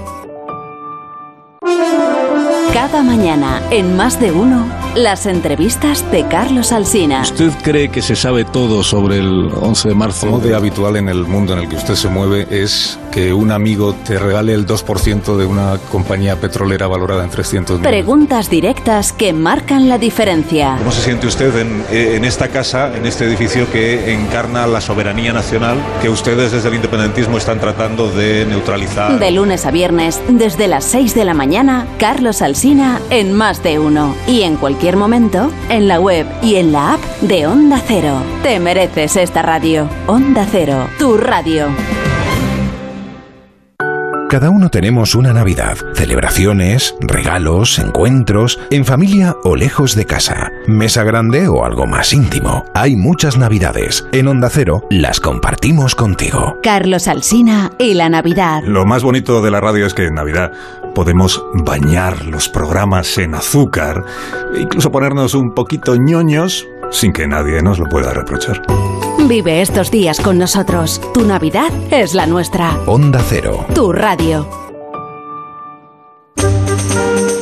[2.73, 7.23] Cada mañana, en más de uno, las entrevistas de Carlos Alsina.
[7.23, 10.27] ¿Usted cree que se sabe todo sobre el 11 de marzo?
[10.27, 13.53] Como de habitual en el mundo en el que usted se mueve es que un
[13.53, 18.03] amigo te regale el 2% de una compañía petrolera valorada en 300 millones.
[18.03, 20.77] Preguntas directas que marcan la diferencia.
[20.79, 25.33] ¿Cómo se siente usted en, en esta casa, en este edificio que encarna la soberanía
[25.33, 29.19] nacional que ustedes desde el independentismo están tratando de neutralizar?
[29.19, 33.79] De lunes a viernes, desde las 6 de la mañana, Carlos Alsina en Más de
[33.79, 34.15] Uno.
[34.27, 38.21] Y en cualquier momento, en la web y en la app de Onda Cero.
[38.43, 39.89] Te mereces esta radio.
[40.09, 41.69] Onda Cero, tu radio.
[44.33, 51.05] Cada uno tenemos una Navidad, celebraciones, regalos, encuentros, en familia o lejos de casa, mesa
[51.05, 52.65] grande o algo más íntimo.
[52.73, 54.07] Hay muchas Navidades.
[54.11, 56.57] En Onda Cero las compartimos contigo.
[56.63, 58.63] Carlos Alsina y la Navidad.
[58.65, 60.51] Lo más bonito de la radio es que en Navidad
[60.95, 64.03] podemos bañar los programas en azúcar,
[64.57, 68.63] e incluso ponernos un poquito ñoños sin que nadie nos lo pueda reprochar.
[69.29, 71.01] Vive estos días con nosotros.
[71.15, 72.77] Tu Navidad es la nuestra.
[72.87, 73.65] Onda Cero.
[73.75, 74.72] Tu radio.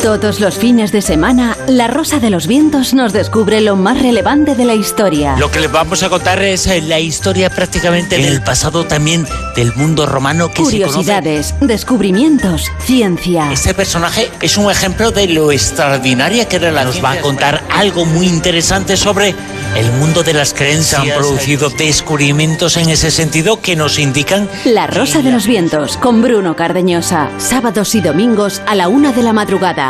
[0.02, 4.54] Todos los fines de semana, La Rosa de los Vientos nos descubre lo más relevante
[4.54, 5.36] de la historia.
[5.36, 9.74] Lo que les vamos a contar es eh, la historia prácticamente del pasado también del
[9.74, 10.86] mundo romano que se conoce.
[10.86, 13.52] Curiosidades, descubrimientos, ciencia.
[13.52, 17.62] Este personaje es un ejemplo de lo extraordinaria que era la Nos va a contar
[17.70, 19.34] algo muy interesante sobre
[19.76, 21.02] el mundo de las creencias.
[21.02, 25.98] Se han producido descubrimientos en ese sentido que nos indican La Rosa de los Vientos
[25.98, 27.28] con Bruno Cardeñosa.
[27.36, 29.89] Sábados y domingos a la una de la madrugada.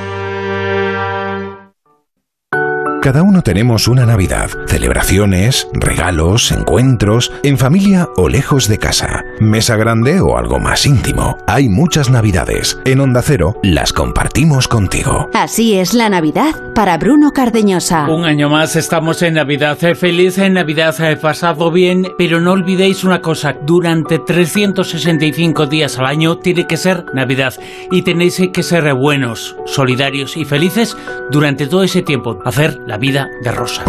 [3.01, 9.75] Cada uno tenemos una Navidad, celebraciones, regalos, encuentros, en familia o lejos de casa, mesa
[9.75, 11.35] grande o algo más íntimo.
[11.47, 12.77] Hay muchas Navidades.
[12.85, 15.27] En Onda Cero las compartimos contigo.
[15.33, 18.07] Así es la Navidad para Bruno Cardeñosa.
[18.07, 19.83] Un año más estamos en Navidad.
[19.83, 25.97] Eh, Feliz en Navidad, he pasado bien, pero no olvidéis una cosa, durante 365 días
[25.97, 27.55] al año tiene que ser Navidad
[27.89, 30.95] y tenéis que ser buenos, solidarios y felices
[31.31, 32.37] durante todo ese tiempo.
[32.45, 33.85] Hacer la vida de rosa.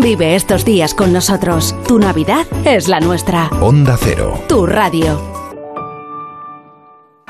[0.00, 1.74] Vive estos días con nosotros.
[1.86, 3.48] Tu Navidad es la nuestra.
[3.60, 4.42] Onda Cero.
[4.48, 5.20] Tu radio.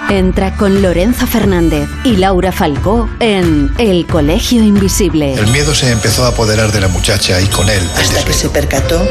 [0.09, 5.35] Entra con Lorenzo Fernández y Laura Falcó en El Colegio Invisible.
[5.35, 8.49] El miedo se empezó a apoderar de la muchacha y con él hasta que se
[8.49, 9.05] percató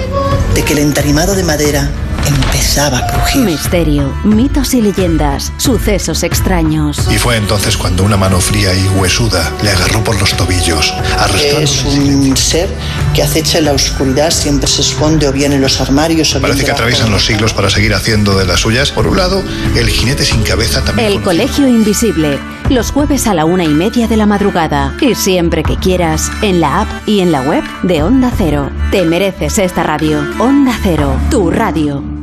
[0.54, 1.92] de que el entarimado de madera
[2.28, 3.46] empezaba a crujir.
[3.46, 7.08] Misterio, mitos y leyendas, sucesos extraños.
[7.12, 11.64] Y fue entonces cuando una mano fría y huesuda le agarró por los tobillos, arrastrándole
[11.64, 12.70] Es un ser
[13.14, 16.50] que acecha en la oscuridad, siempre se esconde o bien en los armarios o bien
[16.50, 18.92] Parece que atraviesan los siglos para seguir haciendo de las suyas.
[18.92, 19.44] Por un lado,
[19.76, 21.12] el jinete sin cabeza también.
[21.12, 22.40] El Colegio Invisible,
[22.70, 24.96] los jueves a la una y media de la madrugada.
[25.02, 28.70] Y siempre que quieras, en la app y en la web de Onda Cero.
[28.92, 30.20] Te mereces esta radio.
[30.40, 32.15] Onda Cero, tu radio.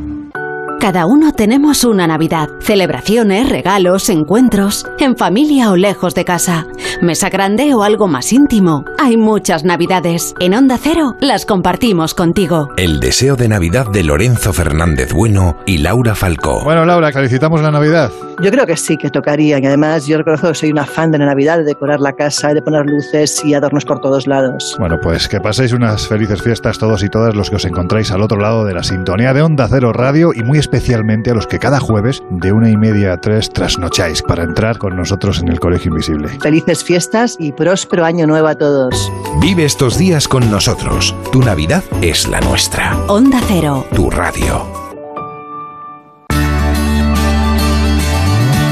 [0.83, 2.49] Cada uno tenemos una Navidad.
[2.59, 6.67] Celebraciones, regalos, encuentros, en familia o lejos de casa.
[7.01, 8.83] Mesa grande o algo más íntimo.
[8.99, 10.35] Hay muchas Navidades.
[10.41, 12.67] En Onda Cero las compartimos contigo.
[12.75, 16.65] El deseo de Navidad de Lorenzo Fernández Bueno y Laura Falcó.
[16.65, 18.11] Bueno, Laura, felicitamos la Navidad.
[18.41, 19.59] Yo creo que sí, que tocaría.
[19.59, 22.53] Y además yo reconozco que soy una fan de la Navidad, de decorar la casa,
[22.53, 24.75] de poner luces y adornos por todos lados.
[24.79, 28.21] Bueno, pues que paséis unas felices fiestas todos y todas los que os encontráis al
[28.21, 31.59] otro lado de la sintonía de Onda Cero Radio y muy especialmente a los que
[31.59, 35.59] cada jueves de una y media a tres trasnocháis para entrar con nosotros en el
[35.59, 36.29] Colegio Invisible.
[36.41, 39.11] Felices fiestas y próspero año nuevo a todos.
[39.39, 41.15] Vive estos días con nosotros.
[41.31, 42.97] Tu Navidad es la nuestra.
[43.07, 43.85] Onda Cero.
[43.95, 44.65] Tu radio.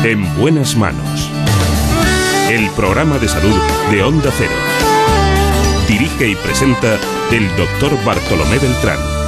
[0.03, 1.29] En buenas manos.
[2.49, 3.55] El programa de salud
[3.91, 4.51] de Onda Cero.
[5.87, 6.97] Dirige y presenta
[7.31, 9.20] el doctor Bartolomé Beltrán.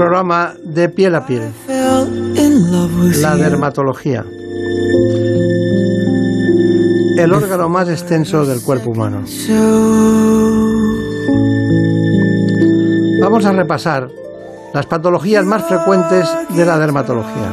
[0.00, 1.52] Programa de piel a piel.
[3.20, 4.24] La dermatología.
[7.18, 9.24] El órgano más extenso del cuerpo humano.
[13.20, 14.08] Vamos a repasar
[14.72, 17.50] las patologías más frecuentes de la dermatología.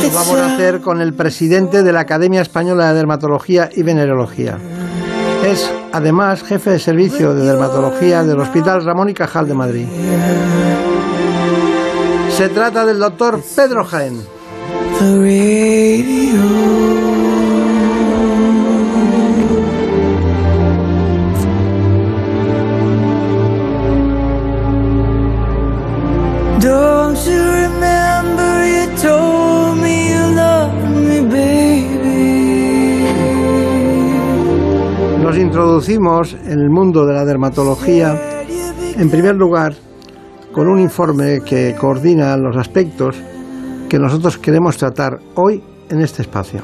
[0.00, 4.58] Lo vamos a hacer con el presidente de la Academia Española de Dermatología y Venerología.
[5.44, 9.86] Es además jefe de servicio de dermatología del Hospital Ramón y Cajal de Madrid.
[12.30, 14.20] Se trata del doctor Pedro Jaén.
[35.54, 38.18] Introducimos en el mundo de la dermatología,
[38.98, 39.72] en primer lugar,
[40.52, 43.14] con un informe que coordina los aspectos
[43.88, 46.60] que nosotros queremos tratar hoy en este espacio.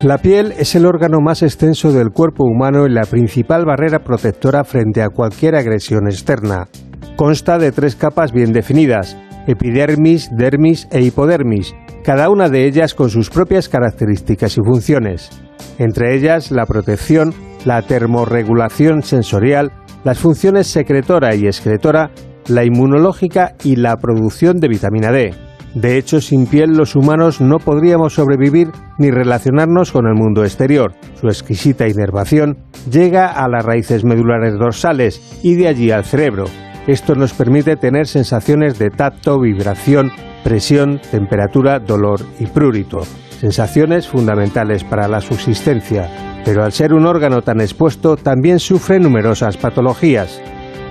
[0.00, 4.64] La piel es el órgano más extenso del cuerpo humano y la principal barrera protectora
[4.64, 6.68] frente a cualquier agresión externa.
[7.16, 11.74] Consta de tres capas bien definidas, epidermis, dermis e hipodermis,
[12.04, 15.30] cada una de ellas con sus propias características y funciones.
[15.78, 17.32] Entre ellas la protección,
[17.64, 19.72] la termorregulación sensorial,
[20.04, 22.10] las funciones secretora y excretora,
[22.46, 25.34] la inmunológica y la producción de vitamina D.
[25.74, 28.68] De hecho, sin piel los humanos no podríamos sobrevivir
[28.98, 30.92] ni relacionarnos con el mundo exterior.
[31.14, 32.58] Su exquisita inervación
[32.88, 36.44] llega a las raíces medulares dorsales y de allí al cerebro.
[36.86, 40.12] Esto nos permite tener sensaciones de tacto, vibración,
[40.44, 43.00] presión, temperatura, dolor y prurito.
[43.40, 46.08] Sensaciones fundamentales para la subsistencia,
[46.44, 50.40] pero al ser un órgano tan expuesto también sufre numerosas patologías.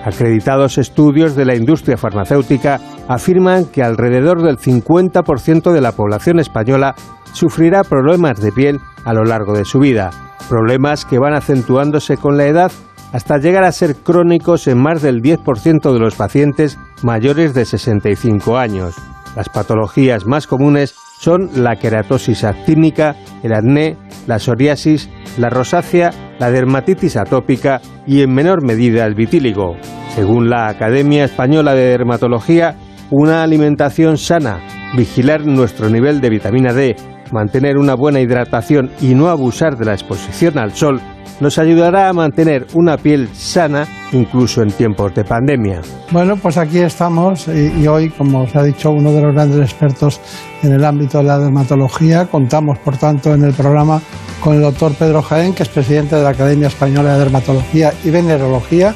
[0.04, 6.96] Acreditados estudios de la industria farmacéutica afirman que alrededor del 50% de la población española
[7.32, 10.10] sufrirá problemas de piel a lo largo de su vida,
[10.50, 12.72] problemas que van acentuándose con la edad
[13.14, 18.58] hasta llegar a ser crónicos en más del 10% de los pacientes mayores de 65
[18.58, 18.96] años.
[19.36, 23.98] Las patologías más comunes son la queratosis actínica, el acné,
[24.28, 29.76] la psoriasis, la rosácea, la dermatitis atópica y en menor medida el vitíligo.
[30.16, 32.76] Según la Academia Española de Dermatología,
[33.10, 34.60] una alimentación sana,
[34.96, 36.96] vigilar nuestro nivel de vitamina D,
[37.32, 41.02] mantener una buena hidratación y no abusar de la exposición al sol
[41.40, 45.82] nos ayudará a mantener una piel sana incluso en tiempos de pandemia.
[46.12, 50.22] Bueno, pues aquí estamos y, hoy, como os ha dicho uno de los grandes expertos
[50.62, 54.02] en el ámbito de la dermatología, contamos por tanto en el programa
[54.40, 58.10] con el doctor Pedro Jaén, que es presidente de la Academia Española de Dermatología y
[58.10, 58.94] Venerología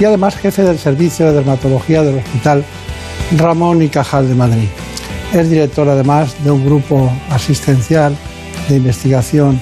[0.00, 2.64] y además jefe del Servicio de Dermatología del Hospital
[3.36, 4.68] Ramón y Cajal de Madrid.
[5.32, 8.16] Es director además de un grupo asistencial
[8.68, 9.60] de investigación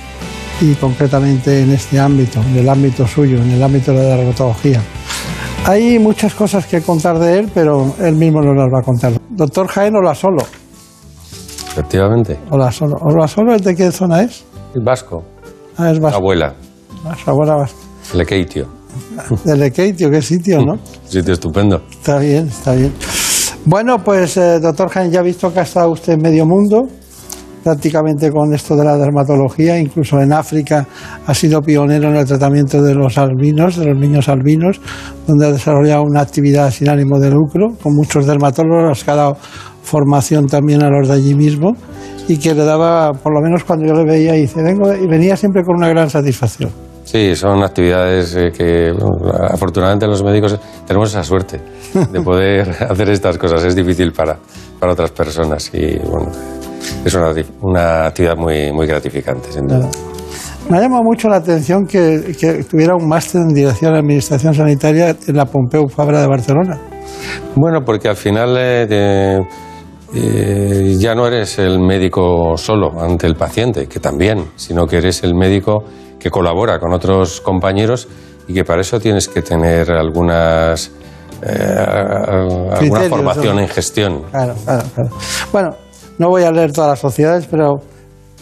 [0.61, 4.81] y concretamente en este ámbito, en el ámbito suyo, en el ámbito de la dermatología.
[5.65, 9.13] Hay muchas cosas que contar de él, pero él mismo nos las va a contar.
[9.31, 10.45] Doctor Jaén Hola Solo.
[11.69, 12.39] Efectivamente.
[12.51, 12.97] Hola Solo.
[13.01, 14.45] Hola Solo, ¿el de qué zona es?
[14.75, 15.25] El vasco.
[15.77, 16.19] Ah, es vasco.
[16.19, 16.55] Abuela.
[17.05, 17.79] Ah, su abuela vasca.
[18.15, 18.69] Lequeitio.
[19.45, 20.79] De Lequeitio, qué sitio, ¿no?
[21.07, 21.83] Sitio estupendo.
[21.91, 22.93] Está bien, está bien.
[23.65, 26.87] Bueno, pues eh, doctor Jaén, ya ha visto que ha estado usted en medio mundo
[27.67, 30.87] prácticamente con esto de la dermatología, incluso en África
[31.27, 34.81] ha sido pionero en el tratamiento de los albinos, de los niños albinos,
[35.27, 39.37] donde ha desarrollado una actividad sin ánimo de lucro, con muchos dermatólogos que ha dado
[39.83, 41.73] formación también a los de allí mismo
[42.29, 45.37] y que le daba, por lo menos cuando yo le veía, dice, vengo, y venía
[45.37, 46.71] siempre con una gran satisfacción.
[47.03, 48.93] Sí, son actividades eh, que
[49.51, 50.57] afortunadamente los médicos
[50.87, 51.61] tenemos esa suerte
[52.13, 53.65] de poder hacer estas cosas.
[53.65, 54.39] Es difícil para,
[54.79, 56.31] para otras personas y bueno,
[57.05, 57.33] es una,
[57.63, 59.89] una actividad muy, muy gratificante, sin duda.
[60.69, 64.53] Me ha llamado mucho la atención que, que tuviera un máster en Dirección de Administración
[64.53, 66.81] Sanitaria en la Pompeu Fabra de Barcelona.
[67.55, 69.41] Bueno, porque al final eh, eh,
[70.15, 75.23] eh, ya no eres el médico solo ante el paciente, que también, sino que eres
[75.23, 75.85] el médico
[76.19, 78.09] que colabora con otros compañeros
[78.49, 80.91] y que para eso tienes que tener algunas
[81.43, 81.87] eh,
[82.73, 83.63] alguna formación ¿no?
[83.63, 84.23] en gestión.
[84.31, 85.11] Claro, claro, claro.
[85.53, 85.71] Bueno,
[86.19, 87.75] no voy a leer todas las sociedades, pero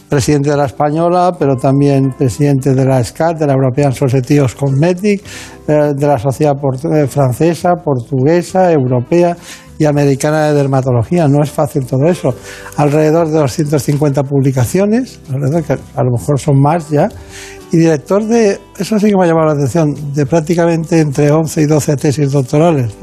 [0.09, 4.55] presidente de la Española, pero también presidente de la SCAT, de la European Society of
[4.55, 5.23] Cosmetics,
[5.67, 9.37] eh, de la Sociedad Port- Francesa, Portuguesa, Europea
[9.79, 11.27] y Americana de Dermatología.
[11.27, 12.33] No es fácil todo eso.
[12.77, 15.19] Alrededor de 250 publicaciones,
[15.67, 17.09] que a lo mejor son más ya,
[17.73, 21.63] y director de, eso sí que me ha llamado la atención, de prácticamente entre 11
[21.63, 22.95] y 12 tesis doctorales.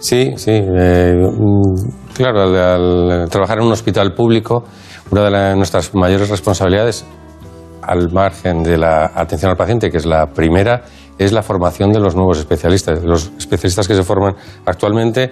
[0.00, 0.50] Sí, sí.
[0.50, 4.64] eh, mm, claro, al, al trabajar en un hospital público,
[5.10, 7.04] una de nuestras mayores responsabilidades,
[7.82, 10.84] al margen de la atención al paciente, que es la primera,
[11.18, 13.02] es la formación de los nuevos especialistas.
[13.02, 14.34] Los especialistas que se forman
[14.64, 15.30] actualmente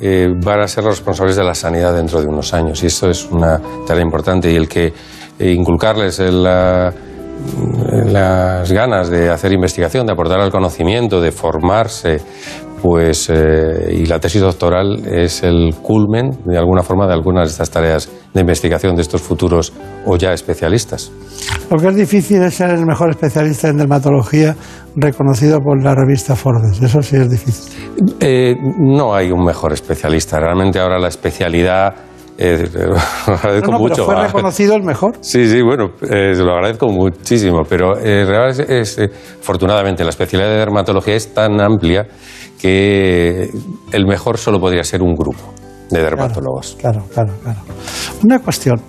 [0.00, 2.82] eh, van a ser los responsables de la sanidad dentro de unos años.
[2.82, 4.50] Y esto es una tarea importante.
[4.50, 4.92] Y el que
[5.38, 6.92] eh, inculcarles el, la-
[8.06, 12.20] las ganas de hacer investigación, de aportar al conocimiento, de formarse,
[12.82, 17.52] pues eh, y la tesis doctoral es el culmen de alguna forma de algunas de
[17.52, 19.72] estas tareas de investigación de estos futuros
[20.06, 21.10] o ya especialistas.
[21.70, 24.54] Lo que es difícil es ser el mejor especialista en dermatología
[24.96, 26.80] reconocido por la revista Forbes.
[26.82, 27.72] Eso sí es difícil.
[28.20, 30.38] Eh, no hay un mejor especialista.
[30.40, 31.94] Realmente ahora la especialidad
[32.42, 32.64] Eh,
[33.26, 34.06] lo agradezco No, no, mucho.
[34.06, 35.12] pero fue reconocido el mejor.
[35.20, 39.10] Sí, sí, bueno, eh, se lo agradezco muchísimo, pero eh, realmente es, eh,
[39.42, 42.06] afortunadamente la especialidad de dermatología es tan amplia
[42.60, 43.50] que
[43.92, 45.54] el mejor solo podría ser un grupo
[45.90, 46.76] de dermatólogos.
[46.78, 47.60] Claro, claro, claro.
[48.22, 48.80] Una cuestión.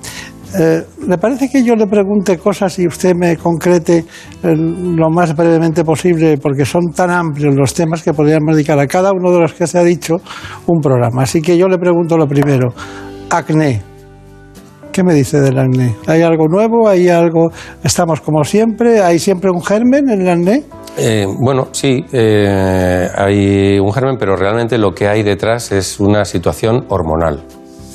[0.60, 3.99] Eh, ¿Le parece que yo le pregunte cosas y usted me concrete
[4.43, 6.38] eh, lo más brevemente posible?
[6.38, 9.65] Porque son tan amplios los temas que podríamos dedicar a cada uno de los que
[9.65, 10.18] se ha dicho
[10.68, 11.23] un programa.
[11.23, 12.73] Así que yo le pregunto lo primero.
[13.30, 13.90] Acné.
[14.91, 15.95] ¿Qué me dice del acné?
[16.07, 16.88] ¿Hay algo nuevo?
[16.88, 17.49] ¿Hay algo?
[17.84, 19.01] ¿Estamos como siempre?
[19.01, 20.63] ¿Hay siempre un germen en el acné?
[20.97, 26.26] Eh, bueno, sí, eh, hay un germen, pero realmente lo que hay detrás es una
[26.26, 27.41] situación hormonal.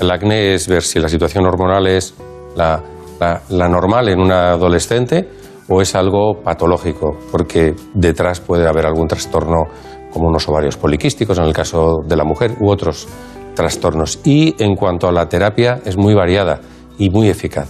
[0.01, 2.14] El acné es ver si la situación hormonal es
[2.56, 2.82] la,
[3.20, 5.28] la- la normal en una adolescente
[5.68, 9.64] o es algo patológico, porque detrás puede haber algún trastorno
[10.12, 13.06] como unos ovarios poliquísticos en el caso de la mujer u otros
[13.55, 14.20] trastornos.
[14.24, 16.60] Y en cuanto a la terapia es muy variada
[16.98, 17.68] y muy eficaz.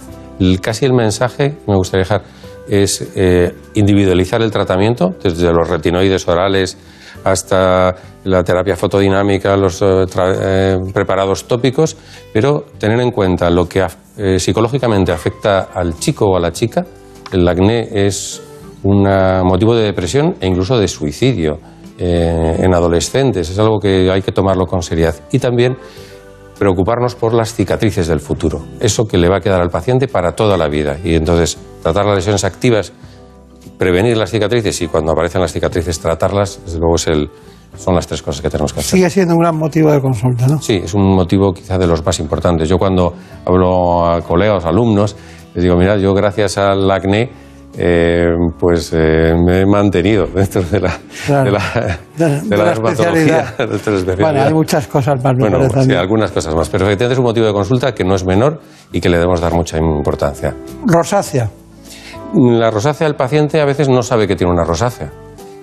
[0.61, 2.23] Casi el mensaje que me gustaría dejar
[2.67, 6.77] es eh, individualizar el tratamiento, desde los retinoides orales
[7.23, 7.95] hasta
[8.25, 11.97] la terapia fotodinámica, los eh, eh, preparados tópicos,
[12.31, 13.85] pero tener en cuenta lo que
[14.39, 16.85] psicológicamente afecta al chico o a la chica.
[17.31, 18.41] El acné es
[18.83, 19.03] un
[19.43, 21.59] motivo de depresión e incluso de suicidio
[21.99, 23.49] en adolescentes.
[23.49, 25.13] Es algo que hay que tomarlo con seriedad.
[25.31, 25.77] Y también
[26.59, 30.33] preocuparnos por las cicatrices del futuro, eso que le va a quedar al paciente para
[30.35, 30.97] toda la vida.
[31.03, 32.93] Y entonces tratar las lesiones activas,
[33.77, 37.29] prevenir las cicatrices y cuando aparecen las cicatrices tratarlas, desde luego es el-
[37.77, 38.97] son las tres cosas que tenemos que hacer.
[38.97, 40.59] Sigue siendo un gran motivo de consulta, ¿no?
[40.59, 42.67] Sí, es un motivo quizá de los más importantes.
[42.67, 43.13] Yo cuando
[43.45, 45.15] hablo a colegas, alumnos,
[45.53, 47.29] les digo, mirad, yo gracias al acné,
[47.77, 48.27] eh,
[48.59, 51.45] pues eh, me he mantenido dentro de la, Claro.
[51.45, 53.39] de la, De- de de la la dermatología.
[53.39, 53.57] especialidad.
[53.69, 57.13] dentro de la Bueno, hay muchas cosas más, Bueno, sí, algunas cosas más, pero efectivamente
[57.13, 58.59] es un motivo de consulta que no es menor
[58.91, 60.53] y que le debemos dar mucha importancia.
[60.85, 61.49] Rosácea.
[62.33, 65.11] La rosácea del paciente a veces no sabe que tiene una rosácea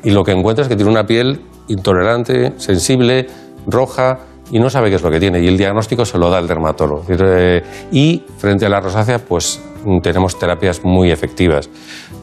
[0.03, 3.27] y lo que encuentra es que tiene una piel intolerante, sensible,
[3.67, 4.19] roja
[4.51, 6.47] y no sabe qué es lo que tiene y el diagnóstico se lo da el
[6.47, 7.05] dermatólogo.
[7.09, 9.61] Eh, Y frente a la rosácea pues
[10.03, 11.69] tenemos terapias muy efectivas.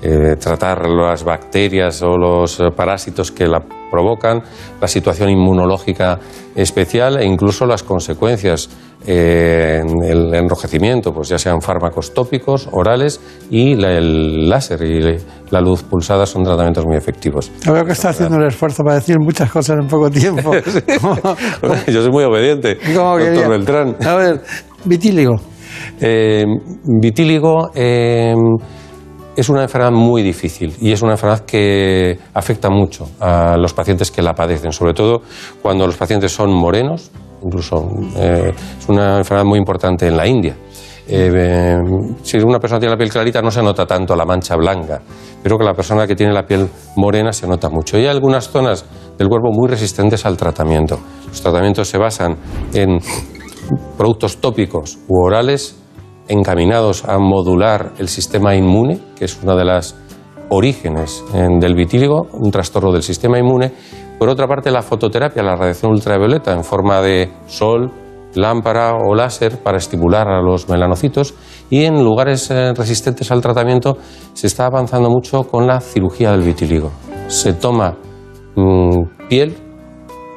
[0.04, 3.62] Eh, tratar las bacterias o los eh, parásitos que la
[3.92, 4.42] provocan,
[4.82, 6.18] la situación inmunológica
[6.56, 8.68] especial e incluso las consecuencias
[9.06, 13.20] eh, en el enrojecimiento, pues ya sean fármacos tópicos, orales
[13.52, 15.18] y la- el láser y
[15.52, 17.52] la luz pulsada son tratamientos muy efectivos.
[17.64, 20.52] Yo veo que está haciendo un esfuerzo para decir muchas cosas en poco tiempo.
[21.88, 23.50] Yo soy muy obediente, ¿Cómo doctor?
[23.50, 23.96] Beltrán.
[24.04, 24.42] A ver,
[24.86, 25.36] vitíligo.
[26.00, 26.44] Eh,
[26.84, 28.34] vitíligo eh,
[29.36, 34.12] es una enfermedad muy difícil y es una enfermedad que afecta mucho a los pacientes
[34.12, 35.22] que la padecen, sobre todo
[35.62, 37.12] cuando los pacientes son morenos,
[37.44, 37.88] incluso
[38.18, 40.56] eh, es una enfermedad muy importante en la India.
[41.08, 41.78] Eh, eh,
[42.22, 45.02] si una persona tiene la piel clarita no se nota tanto la mancha blanca,
[45.42, 47.98] pero que la persona que tiene la piel morena se nota mucho.
[47.98, 48.86] Y hay algunas zonas
[49.18, 51.00] del cuerpo muy resistentes al tratamiento.
[51.28, 52.38] Los tratamientos se basan
[52.74, 53.00] en
[53.98, 55.81] productos tópicos u orales
[56.32, 59.96] encaminados a modular el sistema inmune, que es una de las
[60.50, 63.72] orígenes en- del vitíligo, un trastorno del sistema inmune.
[64.18, 67.92] Por otra parte, la fototerapia, la radiación ultravioleta en forma de sol,
[68.36, 71.34] lámpara o láser para estimular a los melanocitos
[71.70, 73.98] y en lugares eh, resistentes al tratamiento
[74.34, 76.92] se está avanzando mucho con la cirugía del vitíligo.
[77.28, 77.98] Se toma
[78.56, 79.56] mm, piel,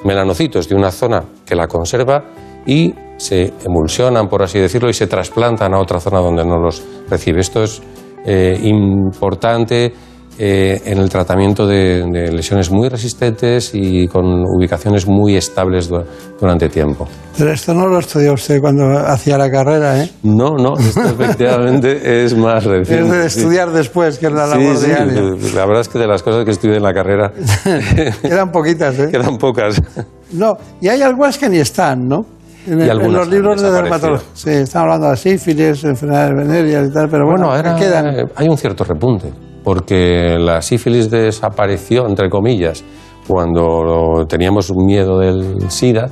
[0.04, 2.24] melanocitos de una zona que la conserva
[2.66, 2.92] y
[3.24, 7.40] se emulsionan, por así decirlo, y se trasplantan a otra zona donde no los recibe.
[7.40, 7.80] Esto es
[8.26, 9.92] eh, importante
[10.36, 16.02] eh, en el tratamiento de, de lesiones muy resistentes y con ubicaciones muy estables du-
[16.40, 17.06] durante tiempo.
[17.38, 20.10] Pero esto no lo estudió usted cuando hacía la carrera, ¿eh?
[20.24, 23.04] No, no, esto efectivamente es más reciente.
[23.04, 23.38] Es de sí.
[23.40, 25.22] estudiar después, que es la Sí, labor sí, diaria.
[25.54, 27.32] la verdad es que de las cosas que estudié en la carrera
[28.22, 29.08] Quedan poquitas, ¿eh?
[29.12, 29.80] quedan pocas.
[30.32, 32.26] No, y hay algunas que ni están, ¿no?
[32.66, 34.26] En, Y los libros de dermatología.
[34.34, 38.06] Sí, están hablando de sífilis, enfermedades venéreas y tal, pero bueno, ahora quedan.
[38.20, 39.32] eh, hay un cierto repunte,
[39.62, 42.82] porque la sífilis desapareció, entre comillas,
[43.28, 46.10] cuando teníamos miedo del SIDA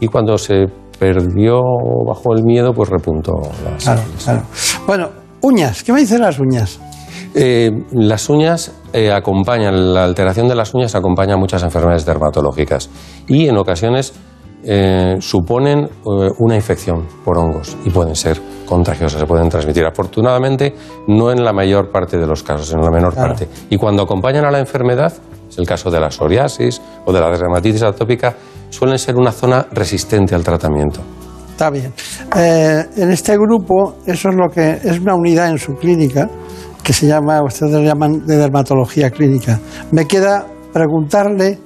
[0.00, 0.66] y cuando se
[0.98, 1.60] perdió
[2.06, 3.32] bajo el miedo, pues repuntó
[3.64, 4.24] la Claro, sífilis.
[4.24, 4.42] claro.
[4.86, 5.08] Bueno,
[5.42, 6.80] uñas, ¿qué me dicen las uñas?
[7.34, 12.88] Eh, las uñas eh, acompañan, la alteración de las uñas acompaña a muchas enfermedades dermatológicas
[13.26, 14.14] y en ocasiones
[14.64, 15.88] eh, suponen eh,
[16.38, 19.84] una infección por hongos y pueden ser contagiosas, se pueden transmitir.
[19.84, 20.74] Afortunadamente,
[21.06, 23.28] no en la mayor parte de los casos, en la menor Claro.
[23.30, 23.48] parte.
[23.70, 25.12] Y cuando acompañan a la enfermedad,
[25.48, 28.34] es el caso de la psoriasis o de la dermatitis atópica,
[28.70, 31.00] suelen ser una zona resistente al tratamiento.
[31.50, 31.92] Está bien.
[32.36, 36.28] Eh, en este grupo, eso es lo que es una unidad en su clínica
[36.84, 39.58] que se llama, ustedes lo llaman de dermatología clínica.
[39.90, 41.58] Me queda preguntarle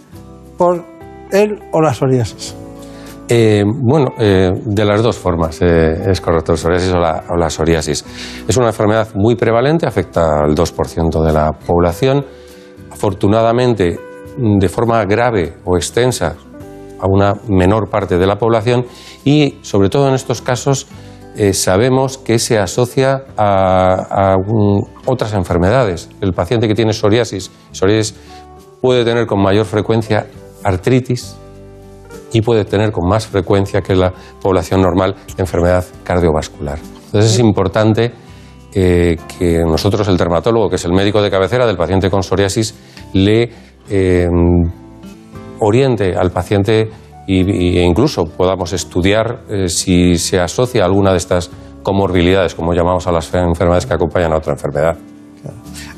[0.56, 0.84] por
[1.30, 2.54] él o la psoriasis.
[3.34, 7.34] Eh, bueno, eh, de las dos formas eh, es correcto, el psoriasis o la, o
[7.34, 8.04] la, psoriasis.
[8.46, 12.26] Es una enfermedad muy prevalente, afecta al 2% de la población.
[12.90, 13.98] Afortunadamente,
[14.36, 16.36] de forma grave o extensa,
[17.00, 18.84] a una menor parte de la población
[19.24, 20.86] y, sobre todo en estos casos,
[21.54, 24.36] sabemos que se asocia a,
[25.06, 26.10] otras enfermedades.
[26.20, 28.14] El paciente que tiene psoriasis, psoriasis
[28.82, 30.26] puede tener con mayor frecuencia
[30.62, 31.38] artritis,
[32.32, 36.78] y puede tener con más frecuencia que la población normal enfermedad cardiovascular.
[37.06, 38.12] Entonces es importante
[38.74, 42.74] eh, que nosotros, el dermatólogo, que es el médico de cabecera del paciente con psoriasis,
[43.12, 43.50] le
[43.90, 44.28] eh,
[45.60, 46.90] oriente al paciente
[47.28, 51.50] e incluso podamos estudiar eh, si se asocia a alguna de estas
[51.82, 54.96] comorbilidades, como llamamos a las enfermedades que acompañan a otra enfermedad.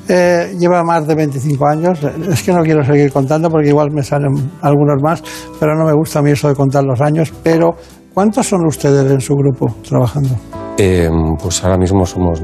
[0.09, 1.99] Eh, lleva más de 25 años.
[2.31, 5.23] Es que no quiero seguir contando porque igual me salen algunos más,
[5.59, 7.33] pero no me gusta a mí eso de contar los años.
[7.43, 7.75] Pero,
[8.13, 10.31] ¿cuántos son ustedes en su grupo trabajando?
[10.77, 11.09] Eh,
[11.41, 12.43] pues ahora mismo somos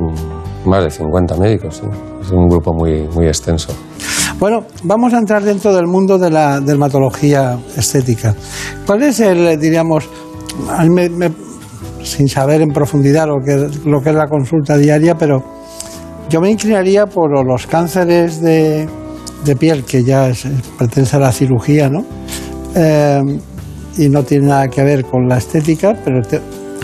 [0.65, 1.82] más de 50 médicos.
[2.20, 3.74] Es un grupo muy, muy extenso.
[4.39, 8.35] Bueno, vamos a entrar dentro del mundo de la dermatología estética.
[8.87, 10.09] ¿Cuál es el, diríamos,
[12.03, 15.60] sin saber en profundidad lo que, lo que es la consulta diaria, pero
[16.31, 18.89] yo me inclinaría por los cánceres de,
[19.59, 20.47] piel, que ya es,
[20.78, 22.05] pertenece a la cirugía, ¿no?
[22.77, 23.20] Eh,
[23.98, 26.20] y no tiene nada que ver con la estética, pero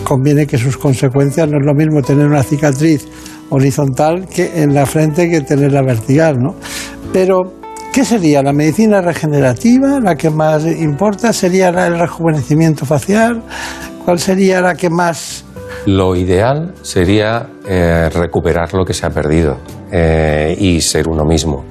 [0.03, 3.07] conviene que sus consecuencias no es lo mismo tener una cicatriz
[3.49, 6.55] horizontal que en la frente que tenerla vertical, ¿no?
[7.13, 7.53] Pero,
[7.93, 8.43] ¿qué sería?
[8.43, 10.01] ¿La medicina regenerativa?
[10.01, 11.31] ¿La que más importa?
[11.31, 13.41] ¿Sería el rejuvenecimiento facial?
[14.03, 15.45] ¿Cuál sería la que más
[15.87, 19.57] lo ideal sería eh, recuperar lo que se ha perdido
[19.89, 21.63] eh, y ser uno mismo.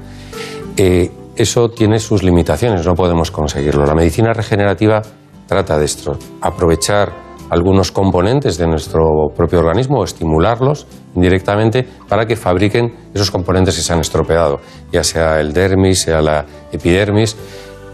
[0.74, 3.84] Eh, eso tiene sus limitaciones, no podemos conseguirlo.
[3.84, 5.02] La medicina regenerativa
[5.46, 7.12] trata de esto, aprovechar
[7.50, 13.92] algunos componentes de nuestro propio organismo estimularlos indirectamente para que fabriquen esos componentes que se
[13.92, 14.60] han estropeado,
[14.90, 17.36] ya sea el dermis, sea la epidermis.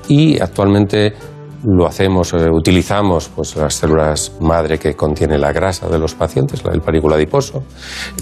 [0.09, 1.15] Y actualmente
[1.65, 6.63] lo hacemos, eh, utilizamos pues, las células madre que contiene la grasa de los pacientes,
[6.71, 7.63] el parículo adiposo,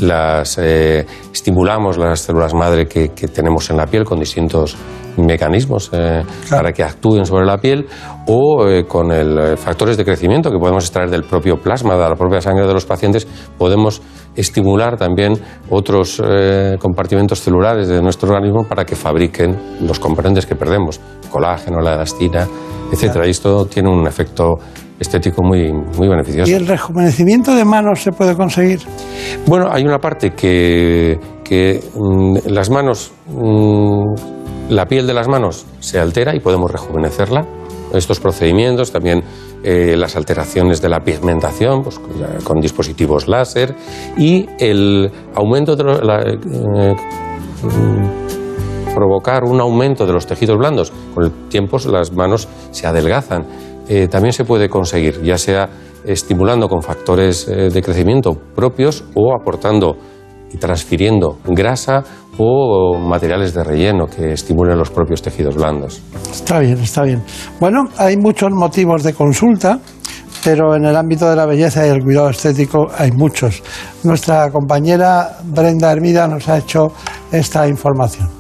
[0.01, 4.77] las, eh, estimulamos las células madre que, tenemos en la piel con distintos
[5.17, 7.87] mecanismos eh, para que actúen sobre la piel
[8.27, 12.41] o con el, factores de crecimiento que podemos extraer del propio plasma, de la propia
[12.41, 13.27] sangre de los pacientes,
[13.59, 14.01] podemos
[14.37, 15.35] estimular también
[15.69, 16.23] otros
[16.79, 21.01] compartimentos celulares de nuestro organismo para que fabriquen los componentes que perdemos,
[21.31, 22.47] colágeno, la elastina,
[22.93, 23.27] etcétera.
[23.27, 24.59] Y esto tiene un efecto
[24.99, 26.51] estético muy, muy beneficioso.
[26.51, 28.81] ¿Y el rejuvenecimiento de manos se puede conseguir?
[29.47, 35.67] Bueno, hay una parte que, que mm, las manos, mm, la piel de las manos
[35.81, 37.47] se altera y podemos rejuvenecerla.
[37.95, 39.25] Estos procedimientos, también
[39.65, 42.01] eh, las alteraciones de la pigmentación pues,
[42.45, 43.75] con, dispositivos láser
[44.17, 46.95] y el aumento de la, eh,
[48.95, 50.93] provocar un aumento de los tejidos blandos.
[51.15, 53.47] Con el tiempo las manos se adelgazan.
[53.89, 55.69] Eh, también se puede conseguir, ya sea
[56.05, 59.97] estimulando con factores eh, de crecimiento propios o aportando
[60.53, 62.03] y transfiriendo grasa
[62.39, 66.01] o materiales de relleno que estimulen los propios tejidos blandos.
[66.31, 67.23] Está bien, está bien.
[67.61, 69.79] Bueno, hay muchos motivos de consulta,
[70.43, 73.63] pero en el ámbito de la belleza y el cuidado estético hay muchos.
[74.05, 76.93] Nuestra compañera Brenda Hermida nos ha hecho
[77.31, 78.40] esta información.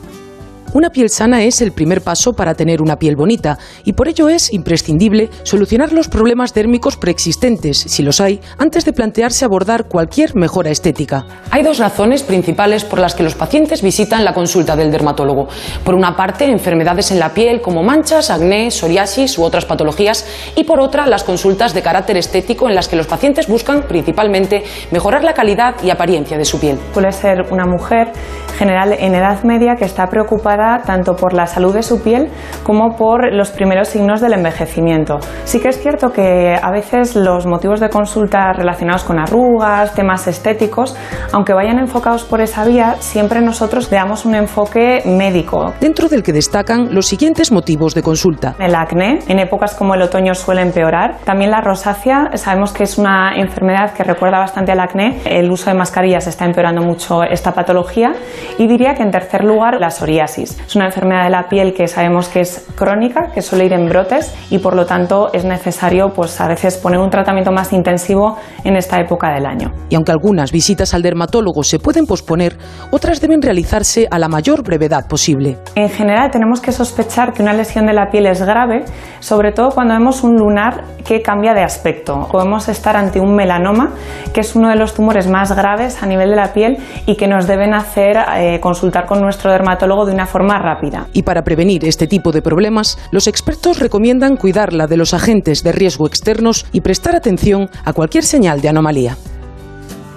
[0.73, 4.29] Una piel sana es el primer paso para tener una piel bonita y por ello
[4.29, 10.37] es imprescindible solucionar los problemas térmicos preexistentes, si los hay, antes de plantearse abordar cualquier
[10.37, 11.25] mejora estética.
[11.51, 15.49] Hay dos razones principales por las que los pacientes visitan la consulta del dermatólogo.
[15.85, 20.25] Por una parte, enfermedades en la piel como manchas, acné, psoriasis u otras patologías
[20.55, 24.63] y por otra, las consultas de carácter estético en las que los pacientes buscan principalmente
[24.93, 26.79] mejorar la calidad y apariencia de su piel.
[26.95, 28.13] Puede ser una mujer
[28.57, 32.29] general en edad media que está preocupada tanto por la salud de su piel
[32.63, 35.19] como por los primeros signos del envejecimiento.
[35.45, 40.27] Sí que es cierto que a veces los motivos de consulta relacionados con arrugas, temas
[40.27, 40.97] estéticos,
[41.33, 45.73] aunque vayan enfocados por esa vía, siempre nosotros damos un enfoque médico.
[45.81, 48.55] Dentro del que destacan los siguientes motivos de consulta.
[48.59, 51.19] El acné, en épocas como el otoño suele empeorar.
[51.25, 55.21] También la rosácea, sabemos que es una enfermedad que recuerda bastante al acné.
[55.25, 58.13] El uso de mascarillas está empeorando mucho esta patología.
[58.59, 60.50] Y diría que en tercer lugar la psoriasis.
[60.67, 63.89] Es una enfermedad de la piel que sabemos que es crónica, que suele ir en
[63.89, 68.37] brotes y por lo tanto es necesario pues a veces poner un tratamiento más intensivo
[68.65, 69.73] en esta época del año.
[69.89, 72.57] Y aunque algunas visitas al dermatólogo se pueden posponer,
[72.91, 75.59] otras deben realizarse a la mayor brevedad posible.
[75.75, 78.85] En general tenemos que sospechar que una lesión de la piel es grave,
[79.21, 82.29] sobre todo cuando vemos un lunar que cambia de aspecto.
[82.31, 83.93] Podemos estar ante un melanoma,
[84.33, 87.27] que es uno de los tumores más graves a nivel de la piel y que
[87.27, 91.09] nos deben hacer eh, consultar con nuestro dermatólogo de una forma rápida.
[91.13, 95.73] Y para prevenir este tipo de problemas, los expertos recomiendan cuidarla de los agentes de
[95.73, 99.17] riesgo externos y prestar atención a cualquier señal de anomalía.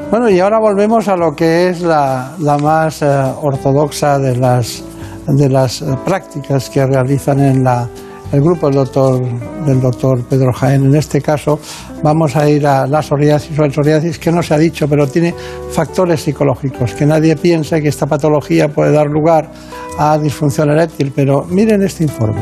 [0.10, 3.08] Bueno, y ahora volvemos a lo que es la, más eh,
[3.42, 4.84] ortodoxa de las,
[5.28, 7.88] de las eh, prácticas que realizan en la,
[8.34, 9.22] el grupo del doctor,
[9.66, 10.86] del doctor Pedro Jaén.
[10.86, 11.60] En este caso
[12.02, 15.08] vamos a ir a la psoriasis o el psoriasis que no se ha dicho, pero
[15.08, 15.34] tiene
[15.72, 19.50] factores psicológicos, que nadie piense que esta patología puede dar lugar
[20.00, 22.42] a disfunción eréctil, pero miren este informe.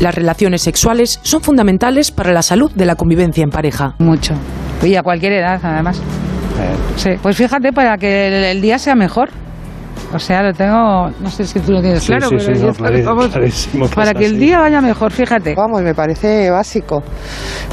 [0.00, 3.94] Las relaciones sexuales son fundamentales para la salud de la convivencia en pareja.
[3.98, 4.34] Mucho.
[4.82, 6.02] Y a cualquier edad, además.
[6.96, 9.30] Sí, pues fíjate, para que el día sea mejor.
[10.12, 14.38] O sea, lo tengo, no sé si tú lo tienes claro, pero para que el
[14.38, 15.54] día vaya mejor, fíjate.
[15.54, 17.02] Vamos, me parece básico.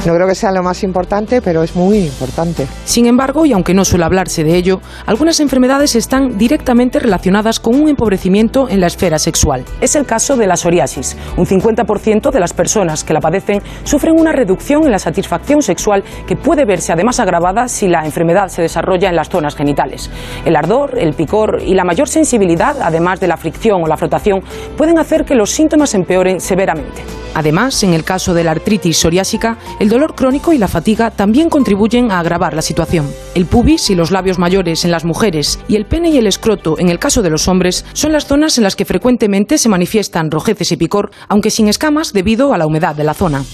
[0.04, 2.66] No creo que sea lo más importante, pero es muy importante.
[2.84, 7.80] Sin embargo, y aunque no suele hablarse de ello, algunas enfermedades están directamente relacionadas con
[7.80, 9.64] un empobrecimiento en la esfera sexual.
[9.80, 11.16] Es el caso de la psoriasis.
[11.36, 16.02] Un 50% de las personas que la padecen sufren una reducción en la satisfacción sexual
[16.26, 20.10] que puede verse además agravada si la enfermedad se desarrolla en las zonas genitales.
[20.44, 22.31] El ardor, el picor y la mayor sensibilidad
[22.80, 24.42] además de la fricción o la frotación,
[24.76, 27.02] pueden hacer que los síntomas empeoren severamente.
[27.34, 31.48] Además, en el caso de la artritis psoriásica, el dolor crónico y la fatiga también
[31.48, 33.10] contribuyen a agravar la situación.
[33.34, 36.78] El pubis y los labios mayores en las mujeres y el pene y el escroto
[36.78, 40.30] en el caso de los hombres son las zonas en las que frecuentemente se manifiestan
[40.30, 43.44] rojeces y picor, aunque sin escamas debido a la humedad de la zona.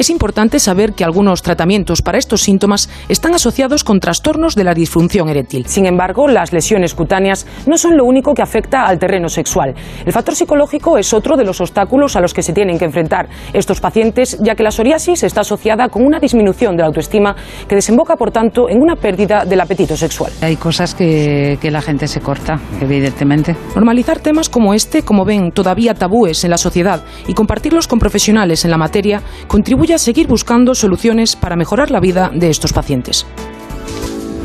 [0.00, 4.72] Es importante saber que algunos tratamientos para estos síntomas están asociados con trastornos de la
[4.72, 5.66] disfunción eréctil.
[5.66, 9.74] Sin embargo, las lesiones cutáneas no son lo único que afecta al terreno sexual.
[10.06, 13.28] El factor psicológico es otro de los obstáculos a los que se tienen que enfrentar
[13.52, 17.36] estos pacientes, ya que la psoriasis está asociada con una disminución de la autoestima
[17.68, 20.32] que desemboca, por tanto, en una pérdida del apetito sexual.
[20.40, 23.54] Hay cosas que, que la gente se corta, evidentemente.
[23.74, 28.64] Normalizar temas como este, como ven, todavía tabúes en la sociedad y compartirlos con profesionales
[28.64, 33.26] en la materia contribuye a seguir buscando soluciones para mejorar la vida de estos pacientes.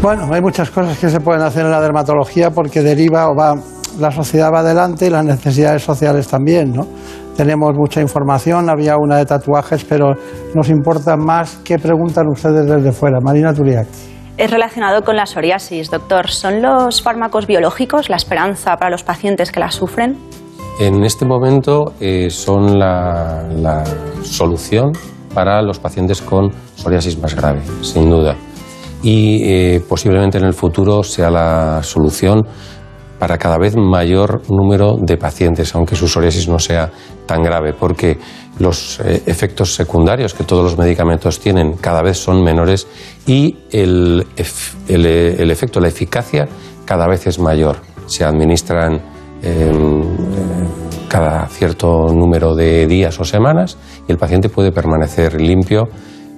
[0.01, 3.55] Bueno, hay muchas cosas que se pueden hacer en la dermatología porque deriva o va,
[3.99, 6.87] la sociedad va adelante y las necesidades sociales también, ¿no?
[7.35, 10.13] Tenemos mucha información, había una de tatuajes, pero
[10.53, 13.19] nos importa más qué preguntan ustedes desde fuera.
[13.19, 13.87] Marina Turiak.
[14.37, 16.29] Es relacionado con la psoriasis, doctor.
[16.29, 20.17] ¿Son los fármacos biológicos la esperanza para los pacientes que la sufren?
[20.79, 23.83] En este momento eh, son la, la
[24.23, 24.91] solución
[25.35, 28.35] para los pacientes con psoriasis más grave, sin duda.
[29.03, 32.41] Y eh, posiblemente en el futuro sea la solución
[33.19, 36.89] para cada vez mayor número de pacientes, aunque su psoriasis no sea
[37.25, 38.17] tan grave, porque
[38.59, 42.87] los eh, efectos secundarios que todos los medicamentos tienen cada vez son menores
[43.27, 44.25] y el,
[44.87, 46.47] el, efecto, la eficacia
[46.85, 47.77] cada vez es mayor.
[48.05, 49.01] Se administran
[49.41, 50.84] em,
[51.15, 55.87] cada cierto número de días o semanas y el paciente puede permanecer limpio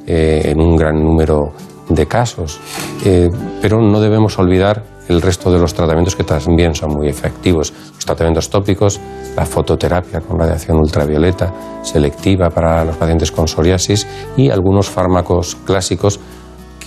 [0.05, 1.51] eh, en un gran número
[1.89, 2.59] de casos.
[3.03, 3.27] Eh,
[3.59, 7.73] pero no debemos olvidar el resto de los tratamientos que también son muy efectivos.
[7.95, 8.99] Los tratamientos tópicos,
[9.35, 11.51] la fototerapia con radiación ultravioleta
[11.81, 14.05] selectiva para los pacientes con psoriasis
[14.35, 16.19] y algunos fármacos clásicos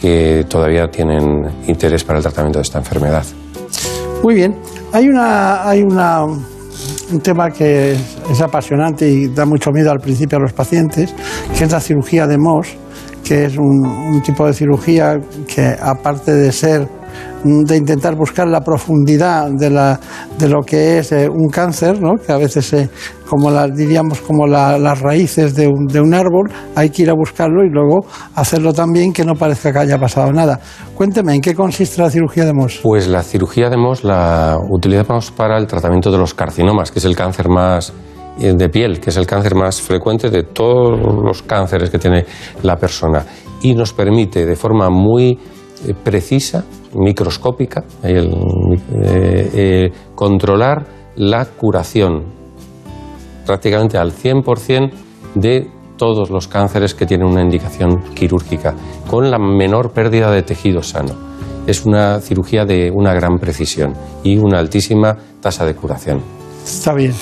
[0.01, 1.25] que todavía tienen
[1.67, 3.25] interés para el tratamiento de esta enfermedad.
[4.23, 4.57] Muy bien.
[4.93, 6.27] Hay una, hay una
[7.13, 11.15] un tema que es, apasionante y da mucho miedo al principio a los pacientes,
[11.57, 12.69] que es la cirugía de MOS,
[13.25, 17.00] que es un tipo de cirugía que aparte de ser
[17.45, 19.99] de intentar buscar la profundidad de, la,
[20.39, 22.15] de lo que es eh, un cáncer, ¿no?
[22.15, 22.91] que a veces, eh,
[23.27, 27.15] como la, diríamos, como las raíces de un, de un, árbol, hay que ir a
[27.15, 28.01] buscarlo y luego
[28.35, 30.61] hacerlo también que no parezca que haya pasado nada.
[30.95, 32.81] Cuénteme, ¿en qué consiste la cirugía de MOS?
[32.83, 37.05] Pues la cirugía de MOS la utilizamos para el tratamiento de los carcinomas, que es
[37.05, 37.93] el cáncer más
[38.39, 42.27] eh, de piel, que es el cáncer más frecuente de todos los cánceres que tiene
[42.63, 43.25] la persona
[43.63, 45.39] y nos permite de forma muy
[46.03, 46.65] precisa
[46.95, 48.29] microscópica, el,
[48.93, 50.87] eh, eh, controlar
[51.17, 52.25] la curación
[53.47, 54.91] prácticamente al 100%
[55.35, 58.75] de todos los cánceres que tienen una indicación quirúrgica,
[59.09, 61.31] con la menor pérdida de tejido sano.
[61.67, 63.93] es una cirugía de una gran precisión
[64.25, 66.21] y una altísima tasa de curación.
[66.65, 67.13] Está bien.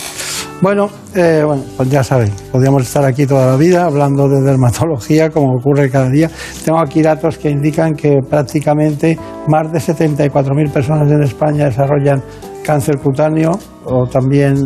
[0.60, 5.30] Bueno, eh, bueno, pues ya saben, podríamos estar aquí toda la vida hablando de dermatología,
[5.30, 6.28] como ocurre cada día.
[6.64, 9.16] Tengo aquí datos que indican que prácticamente
[9.46, 12.24] más de 74.000 personas en España desarrollan
[12.64, 13.52] cáncer cutáneo
[13.84, 14.56] o también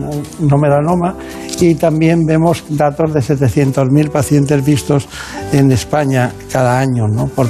[0.40, 1.14] no melanoma
[1.60, 5.08] y también vemos datos de 700.000 pacientes vistos
[5.52, 7.26] en España cada año ¿no?
[7.26, 7.46] por,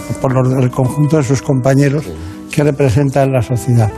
[0.61, 2.05] el conjunto de sus compañeros
[2.53, 3.91] que representan la sociedad.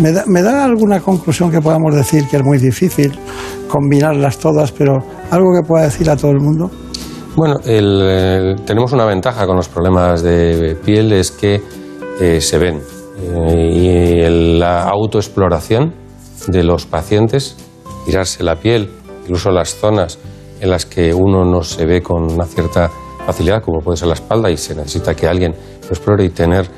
[0.00, 3.18] ¿Me da, ¿Me da, alguna conclusión que podamos decir que es muy difícil
[3.68, 4.96] combinarlas todas, pero
[5.30, 6.70] algo que pueda decir a todo el mundo?
[7.36, 11.62] Bueno, tenemos una ventaja con los problemas de piel, es que
[12.20, 12.80] eh, se ven.
[13.20, 15.94] Eh, y la autoexploración
[16.48, 17.56] de los pacientes,
[18.04, 18.90] tirarse la piel,
[19.22, 20.18] incluso las zonas
[20.60, 22.90] en las que uno no se ve con una cierta
[23.24, 26.68] facilidad, como puede ser la espalda, y se necesita que alguien lo explore y tener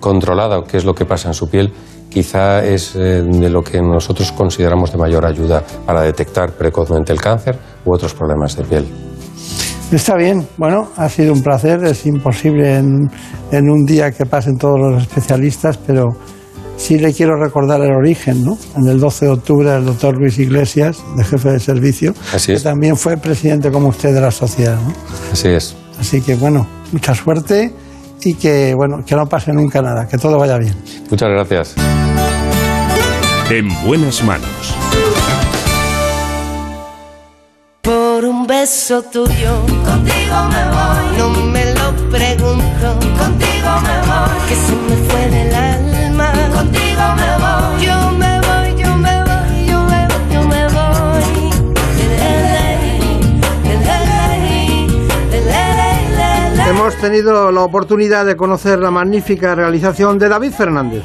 [0.00, 1.72] controlada qué es lo que pasa en su piel,
[2.08, 7.20] quizá es eh, de lo que nosotros consideramos de mayor ayuda para detectar precozmente el
[7.20, 8.86] cáncer u otros problemas de piel.
[9.90, 13.10] Está bien, bueno, ha sido un placer, es imposible en,
[13.50, 16.08] en un día que pasen todos los especialistas, pero
[16.76, 18.58] sí le quiero recordar el origen, ¿no?
[18.76, 22.14] En el 12 de octubre el doctor Luis Iglesias, de jefe de servicio,
[22.46, 24.92] que también fue presidente como usted de la sociedad, ¿no?
[25.32, 25.74] Así es.
[25.98, 27.72] Así que bueno, mucha suerte
[28.24, 30.74] y que bueno, que no pase nunca nada, que todo vaya bien.
[31.10, 31.74] Muchas gracias.
[33.50, 34.74] En buenas manos.
[37.82, 41.16] Por un beso tuyo, contigo me voy.
[41.16, 44.48] No me lo pregunto, contigo me voy.
[44.48, 47.86] Que se me fue del alma, contigo me voy.
[47.86, 47.97] Yo
[57.00, 61.04] tenido la oportunidad de conocer la magnífica realización de David Fernández.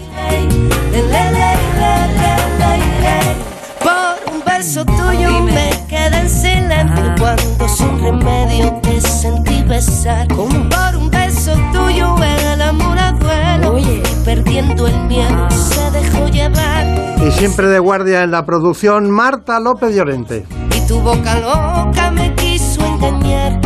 [3.79, 10.27] Por un beso tuyo me quedé en silencio cuando sin remedio te sentí besar.
[10.29, 16.85] Por un beso tuyo el amor a duelo y perdiendo el miedo se dejó llevar.
[17.25, 20.45] Y siempre de guardia en la producción Marta López Llorente.
[20.75, 23.62] Y tu boca loca me quiso engañar.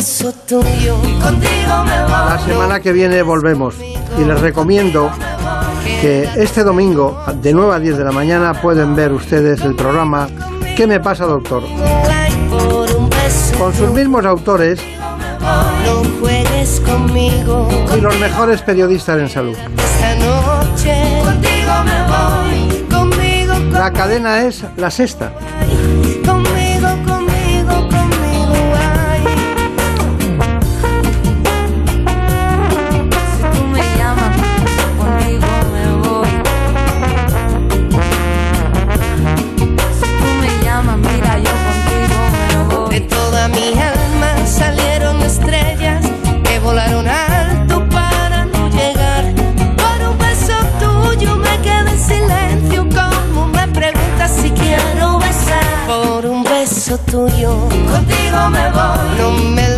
[0.00, 2.30] Beso tuyo, contigo me voy.
[2.30, 3.74] La semana que viene volvemos.
[4.18, 5.10] Y les recomiendo
[6.00, 10.26] que este domingo, de 9 a 10 de la mañana, pueden ver ustedes el programa
[10.74, 11.62] ¿Qué me pasa, doctor?
[13.58, 14.80] Con sus mismos autores
[15.84, 17.68] No juegues conmigo.
[17.94, 19.56] y los mejores periodistas en salud.
[19.76, 22.86] Esta noche contigo me voy.
[22.90, 25.30] Conmigo, La cadena es la sexta.
[58.50, 59.18] Me voy.
[59.18, 59.69] No me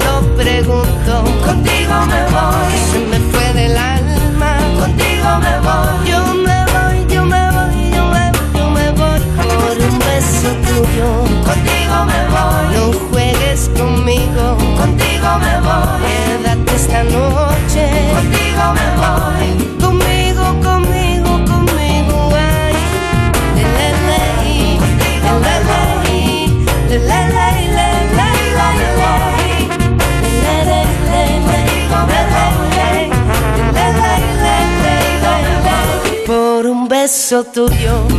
[37.32, 37.66] beso.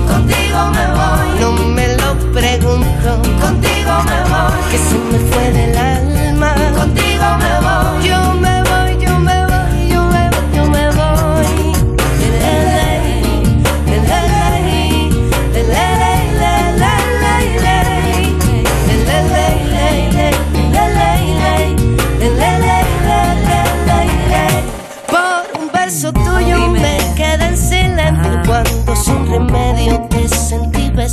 [0.08, 1.40] Contigo me voy.
[1.40, 3.22] No me lo pregunto.
[3.42, 4.62] Contigo me voy.
[4.72, 6.56] Que se me fue del alma.
[6.76, 8.08] Contigo me voy.
[8.08, 8.53] Yo me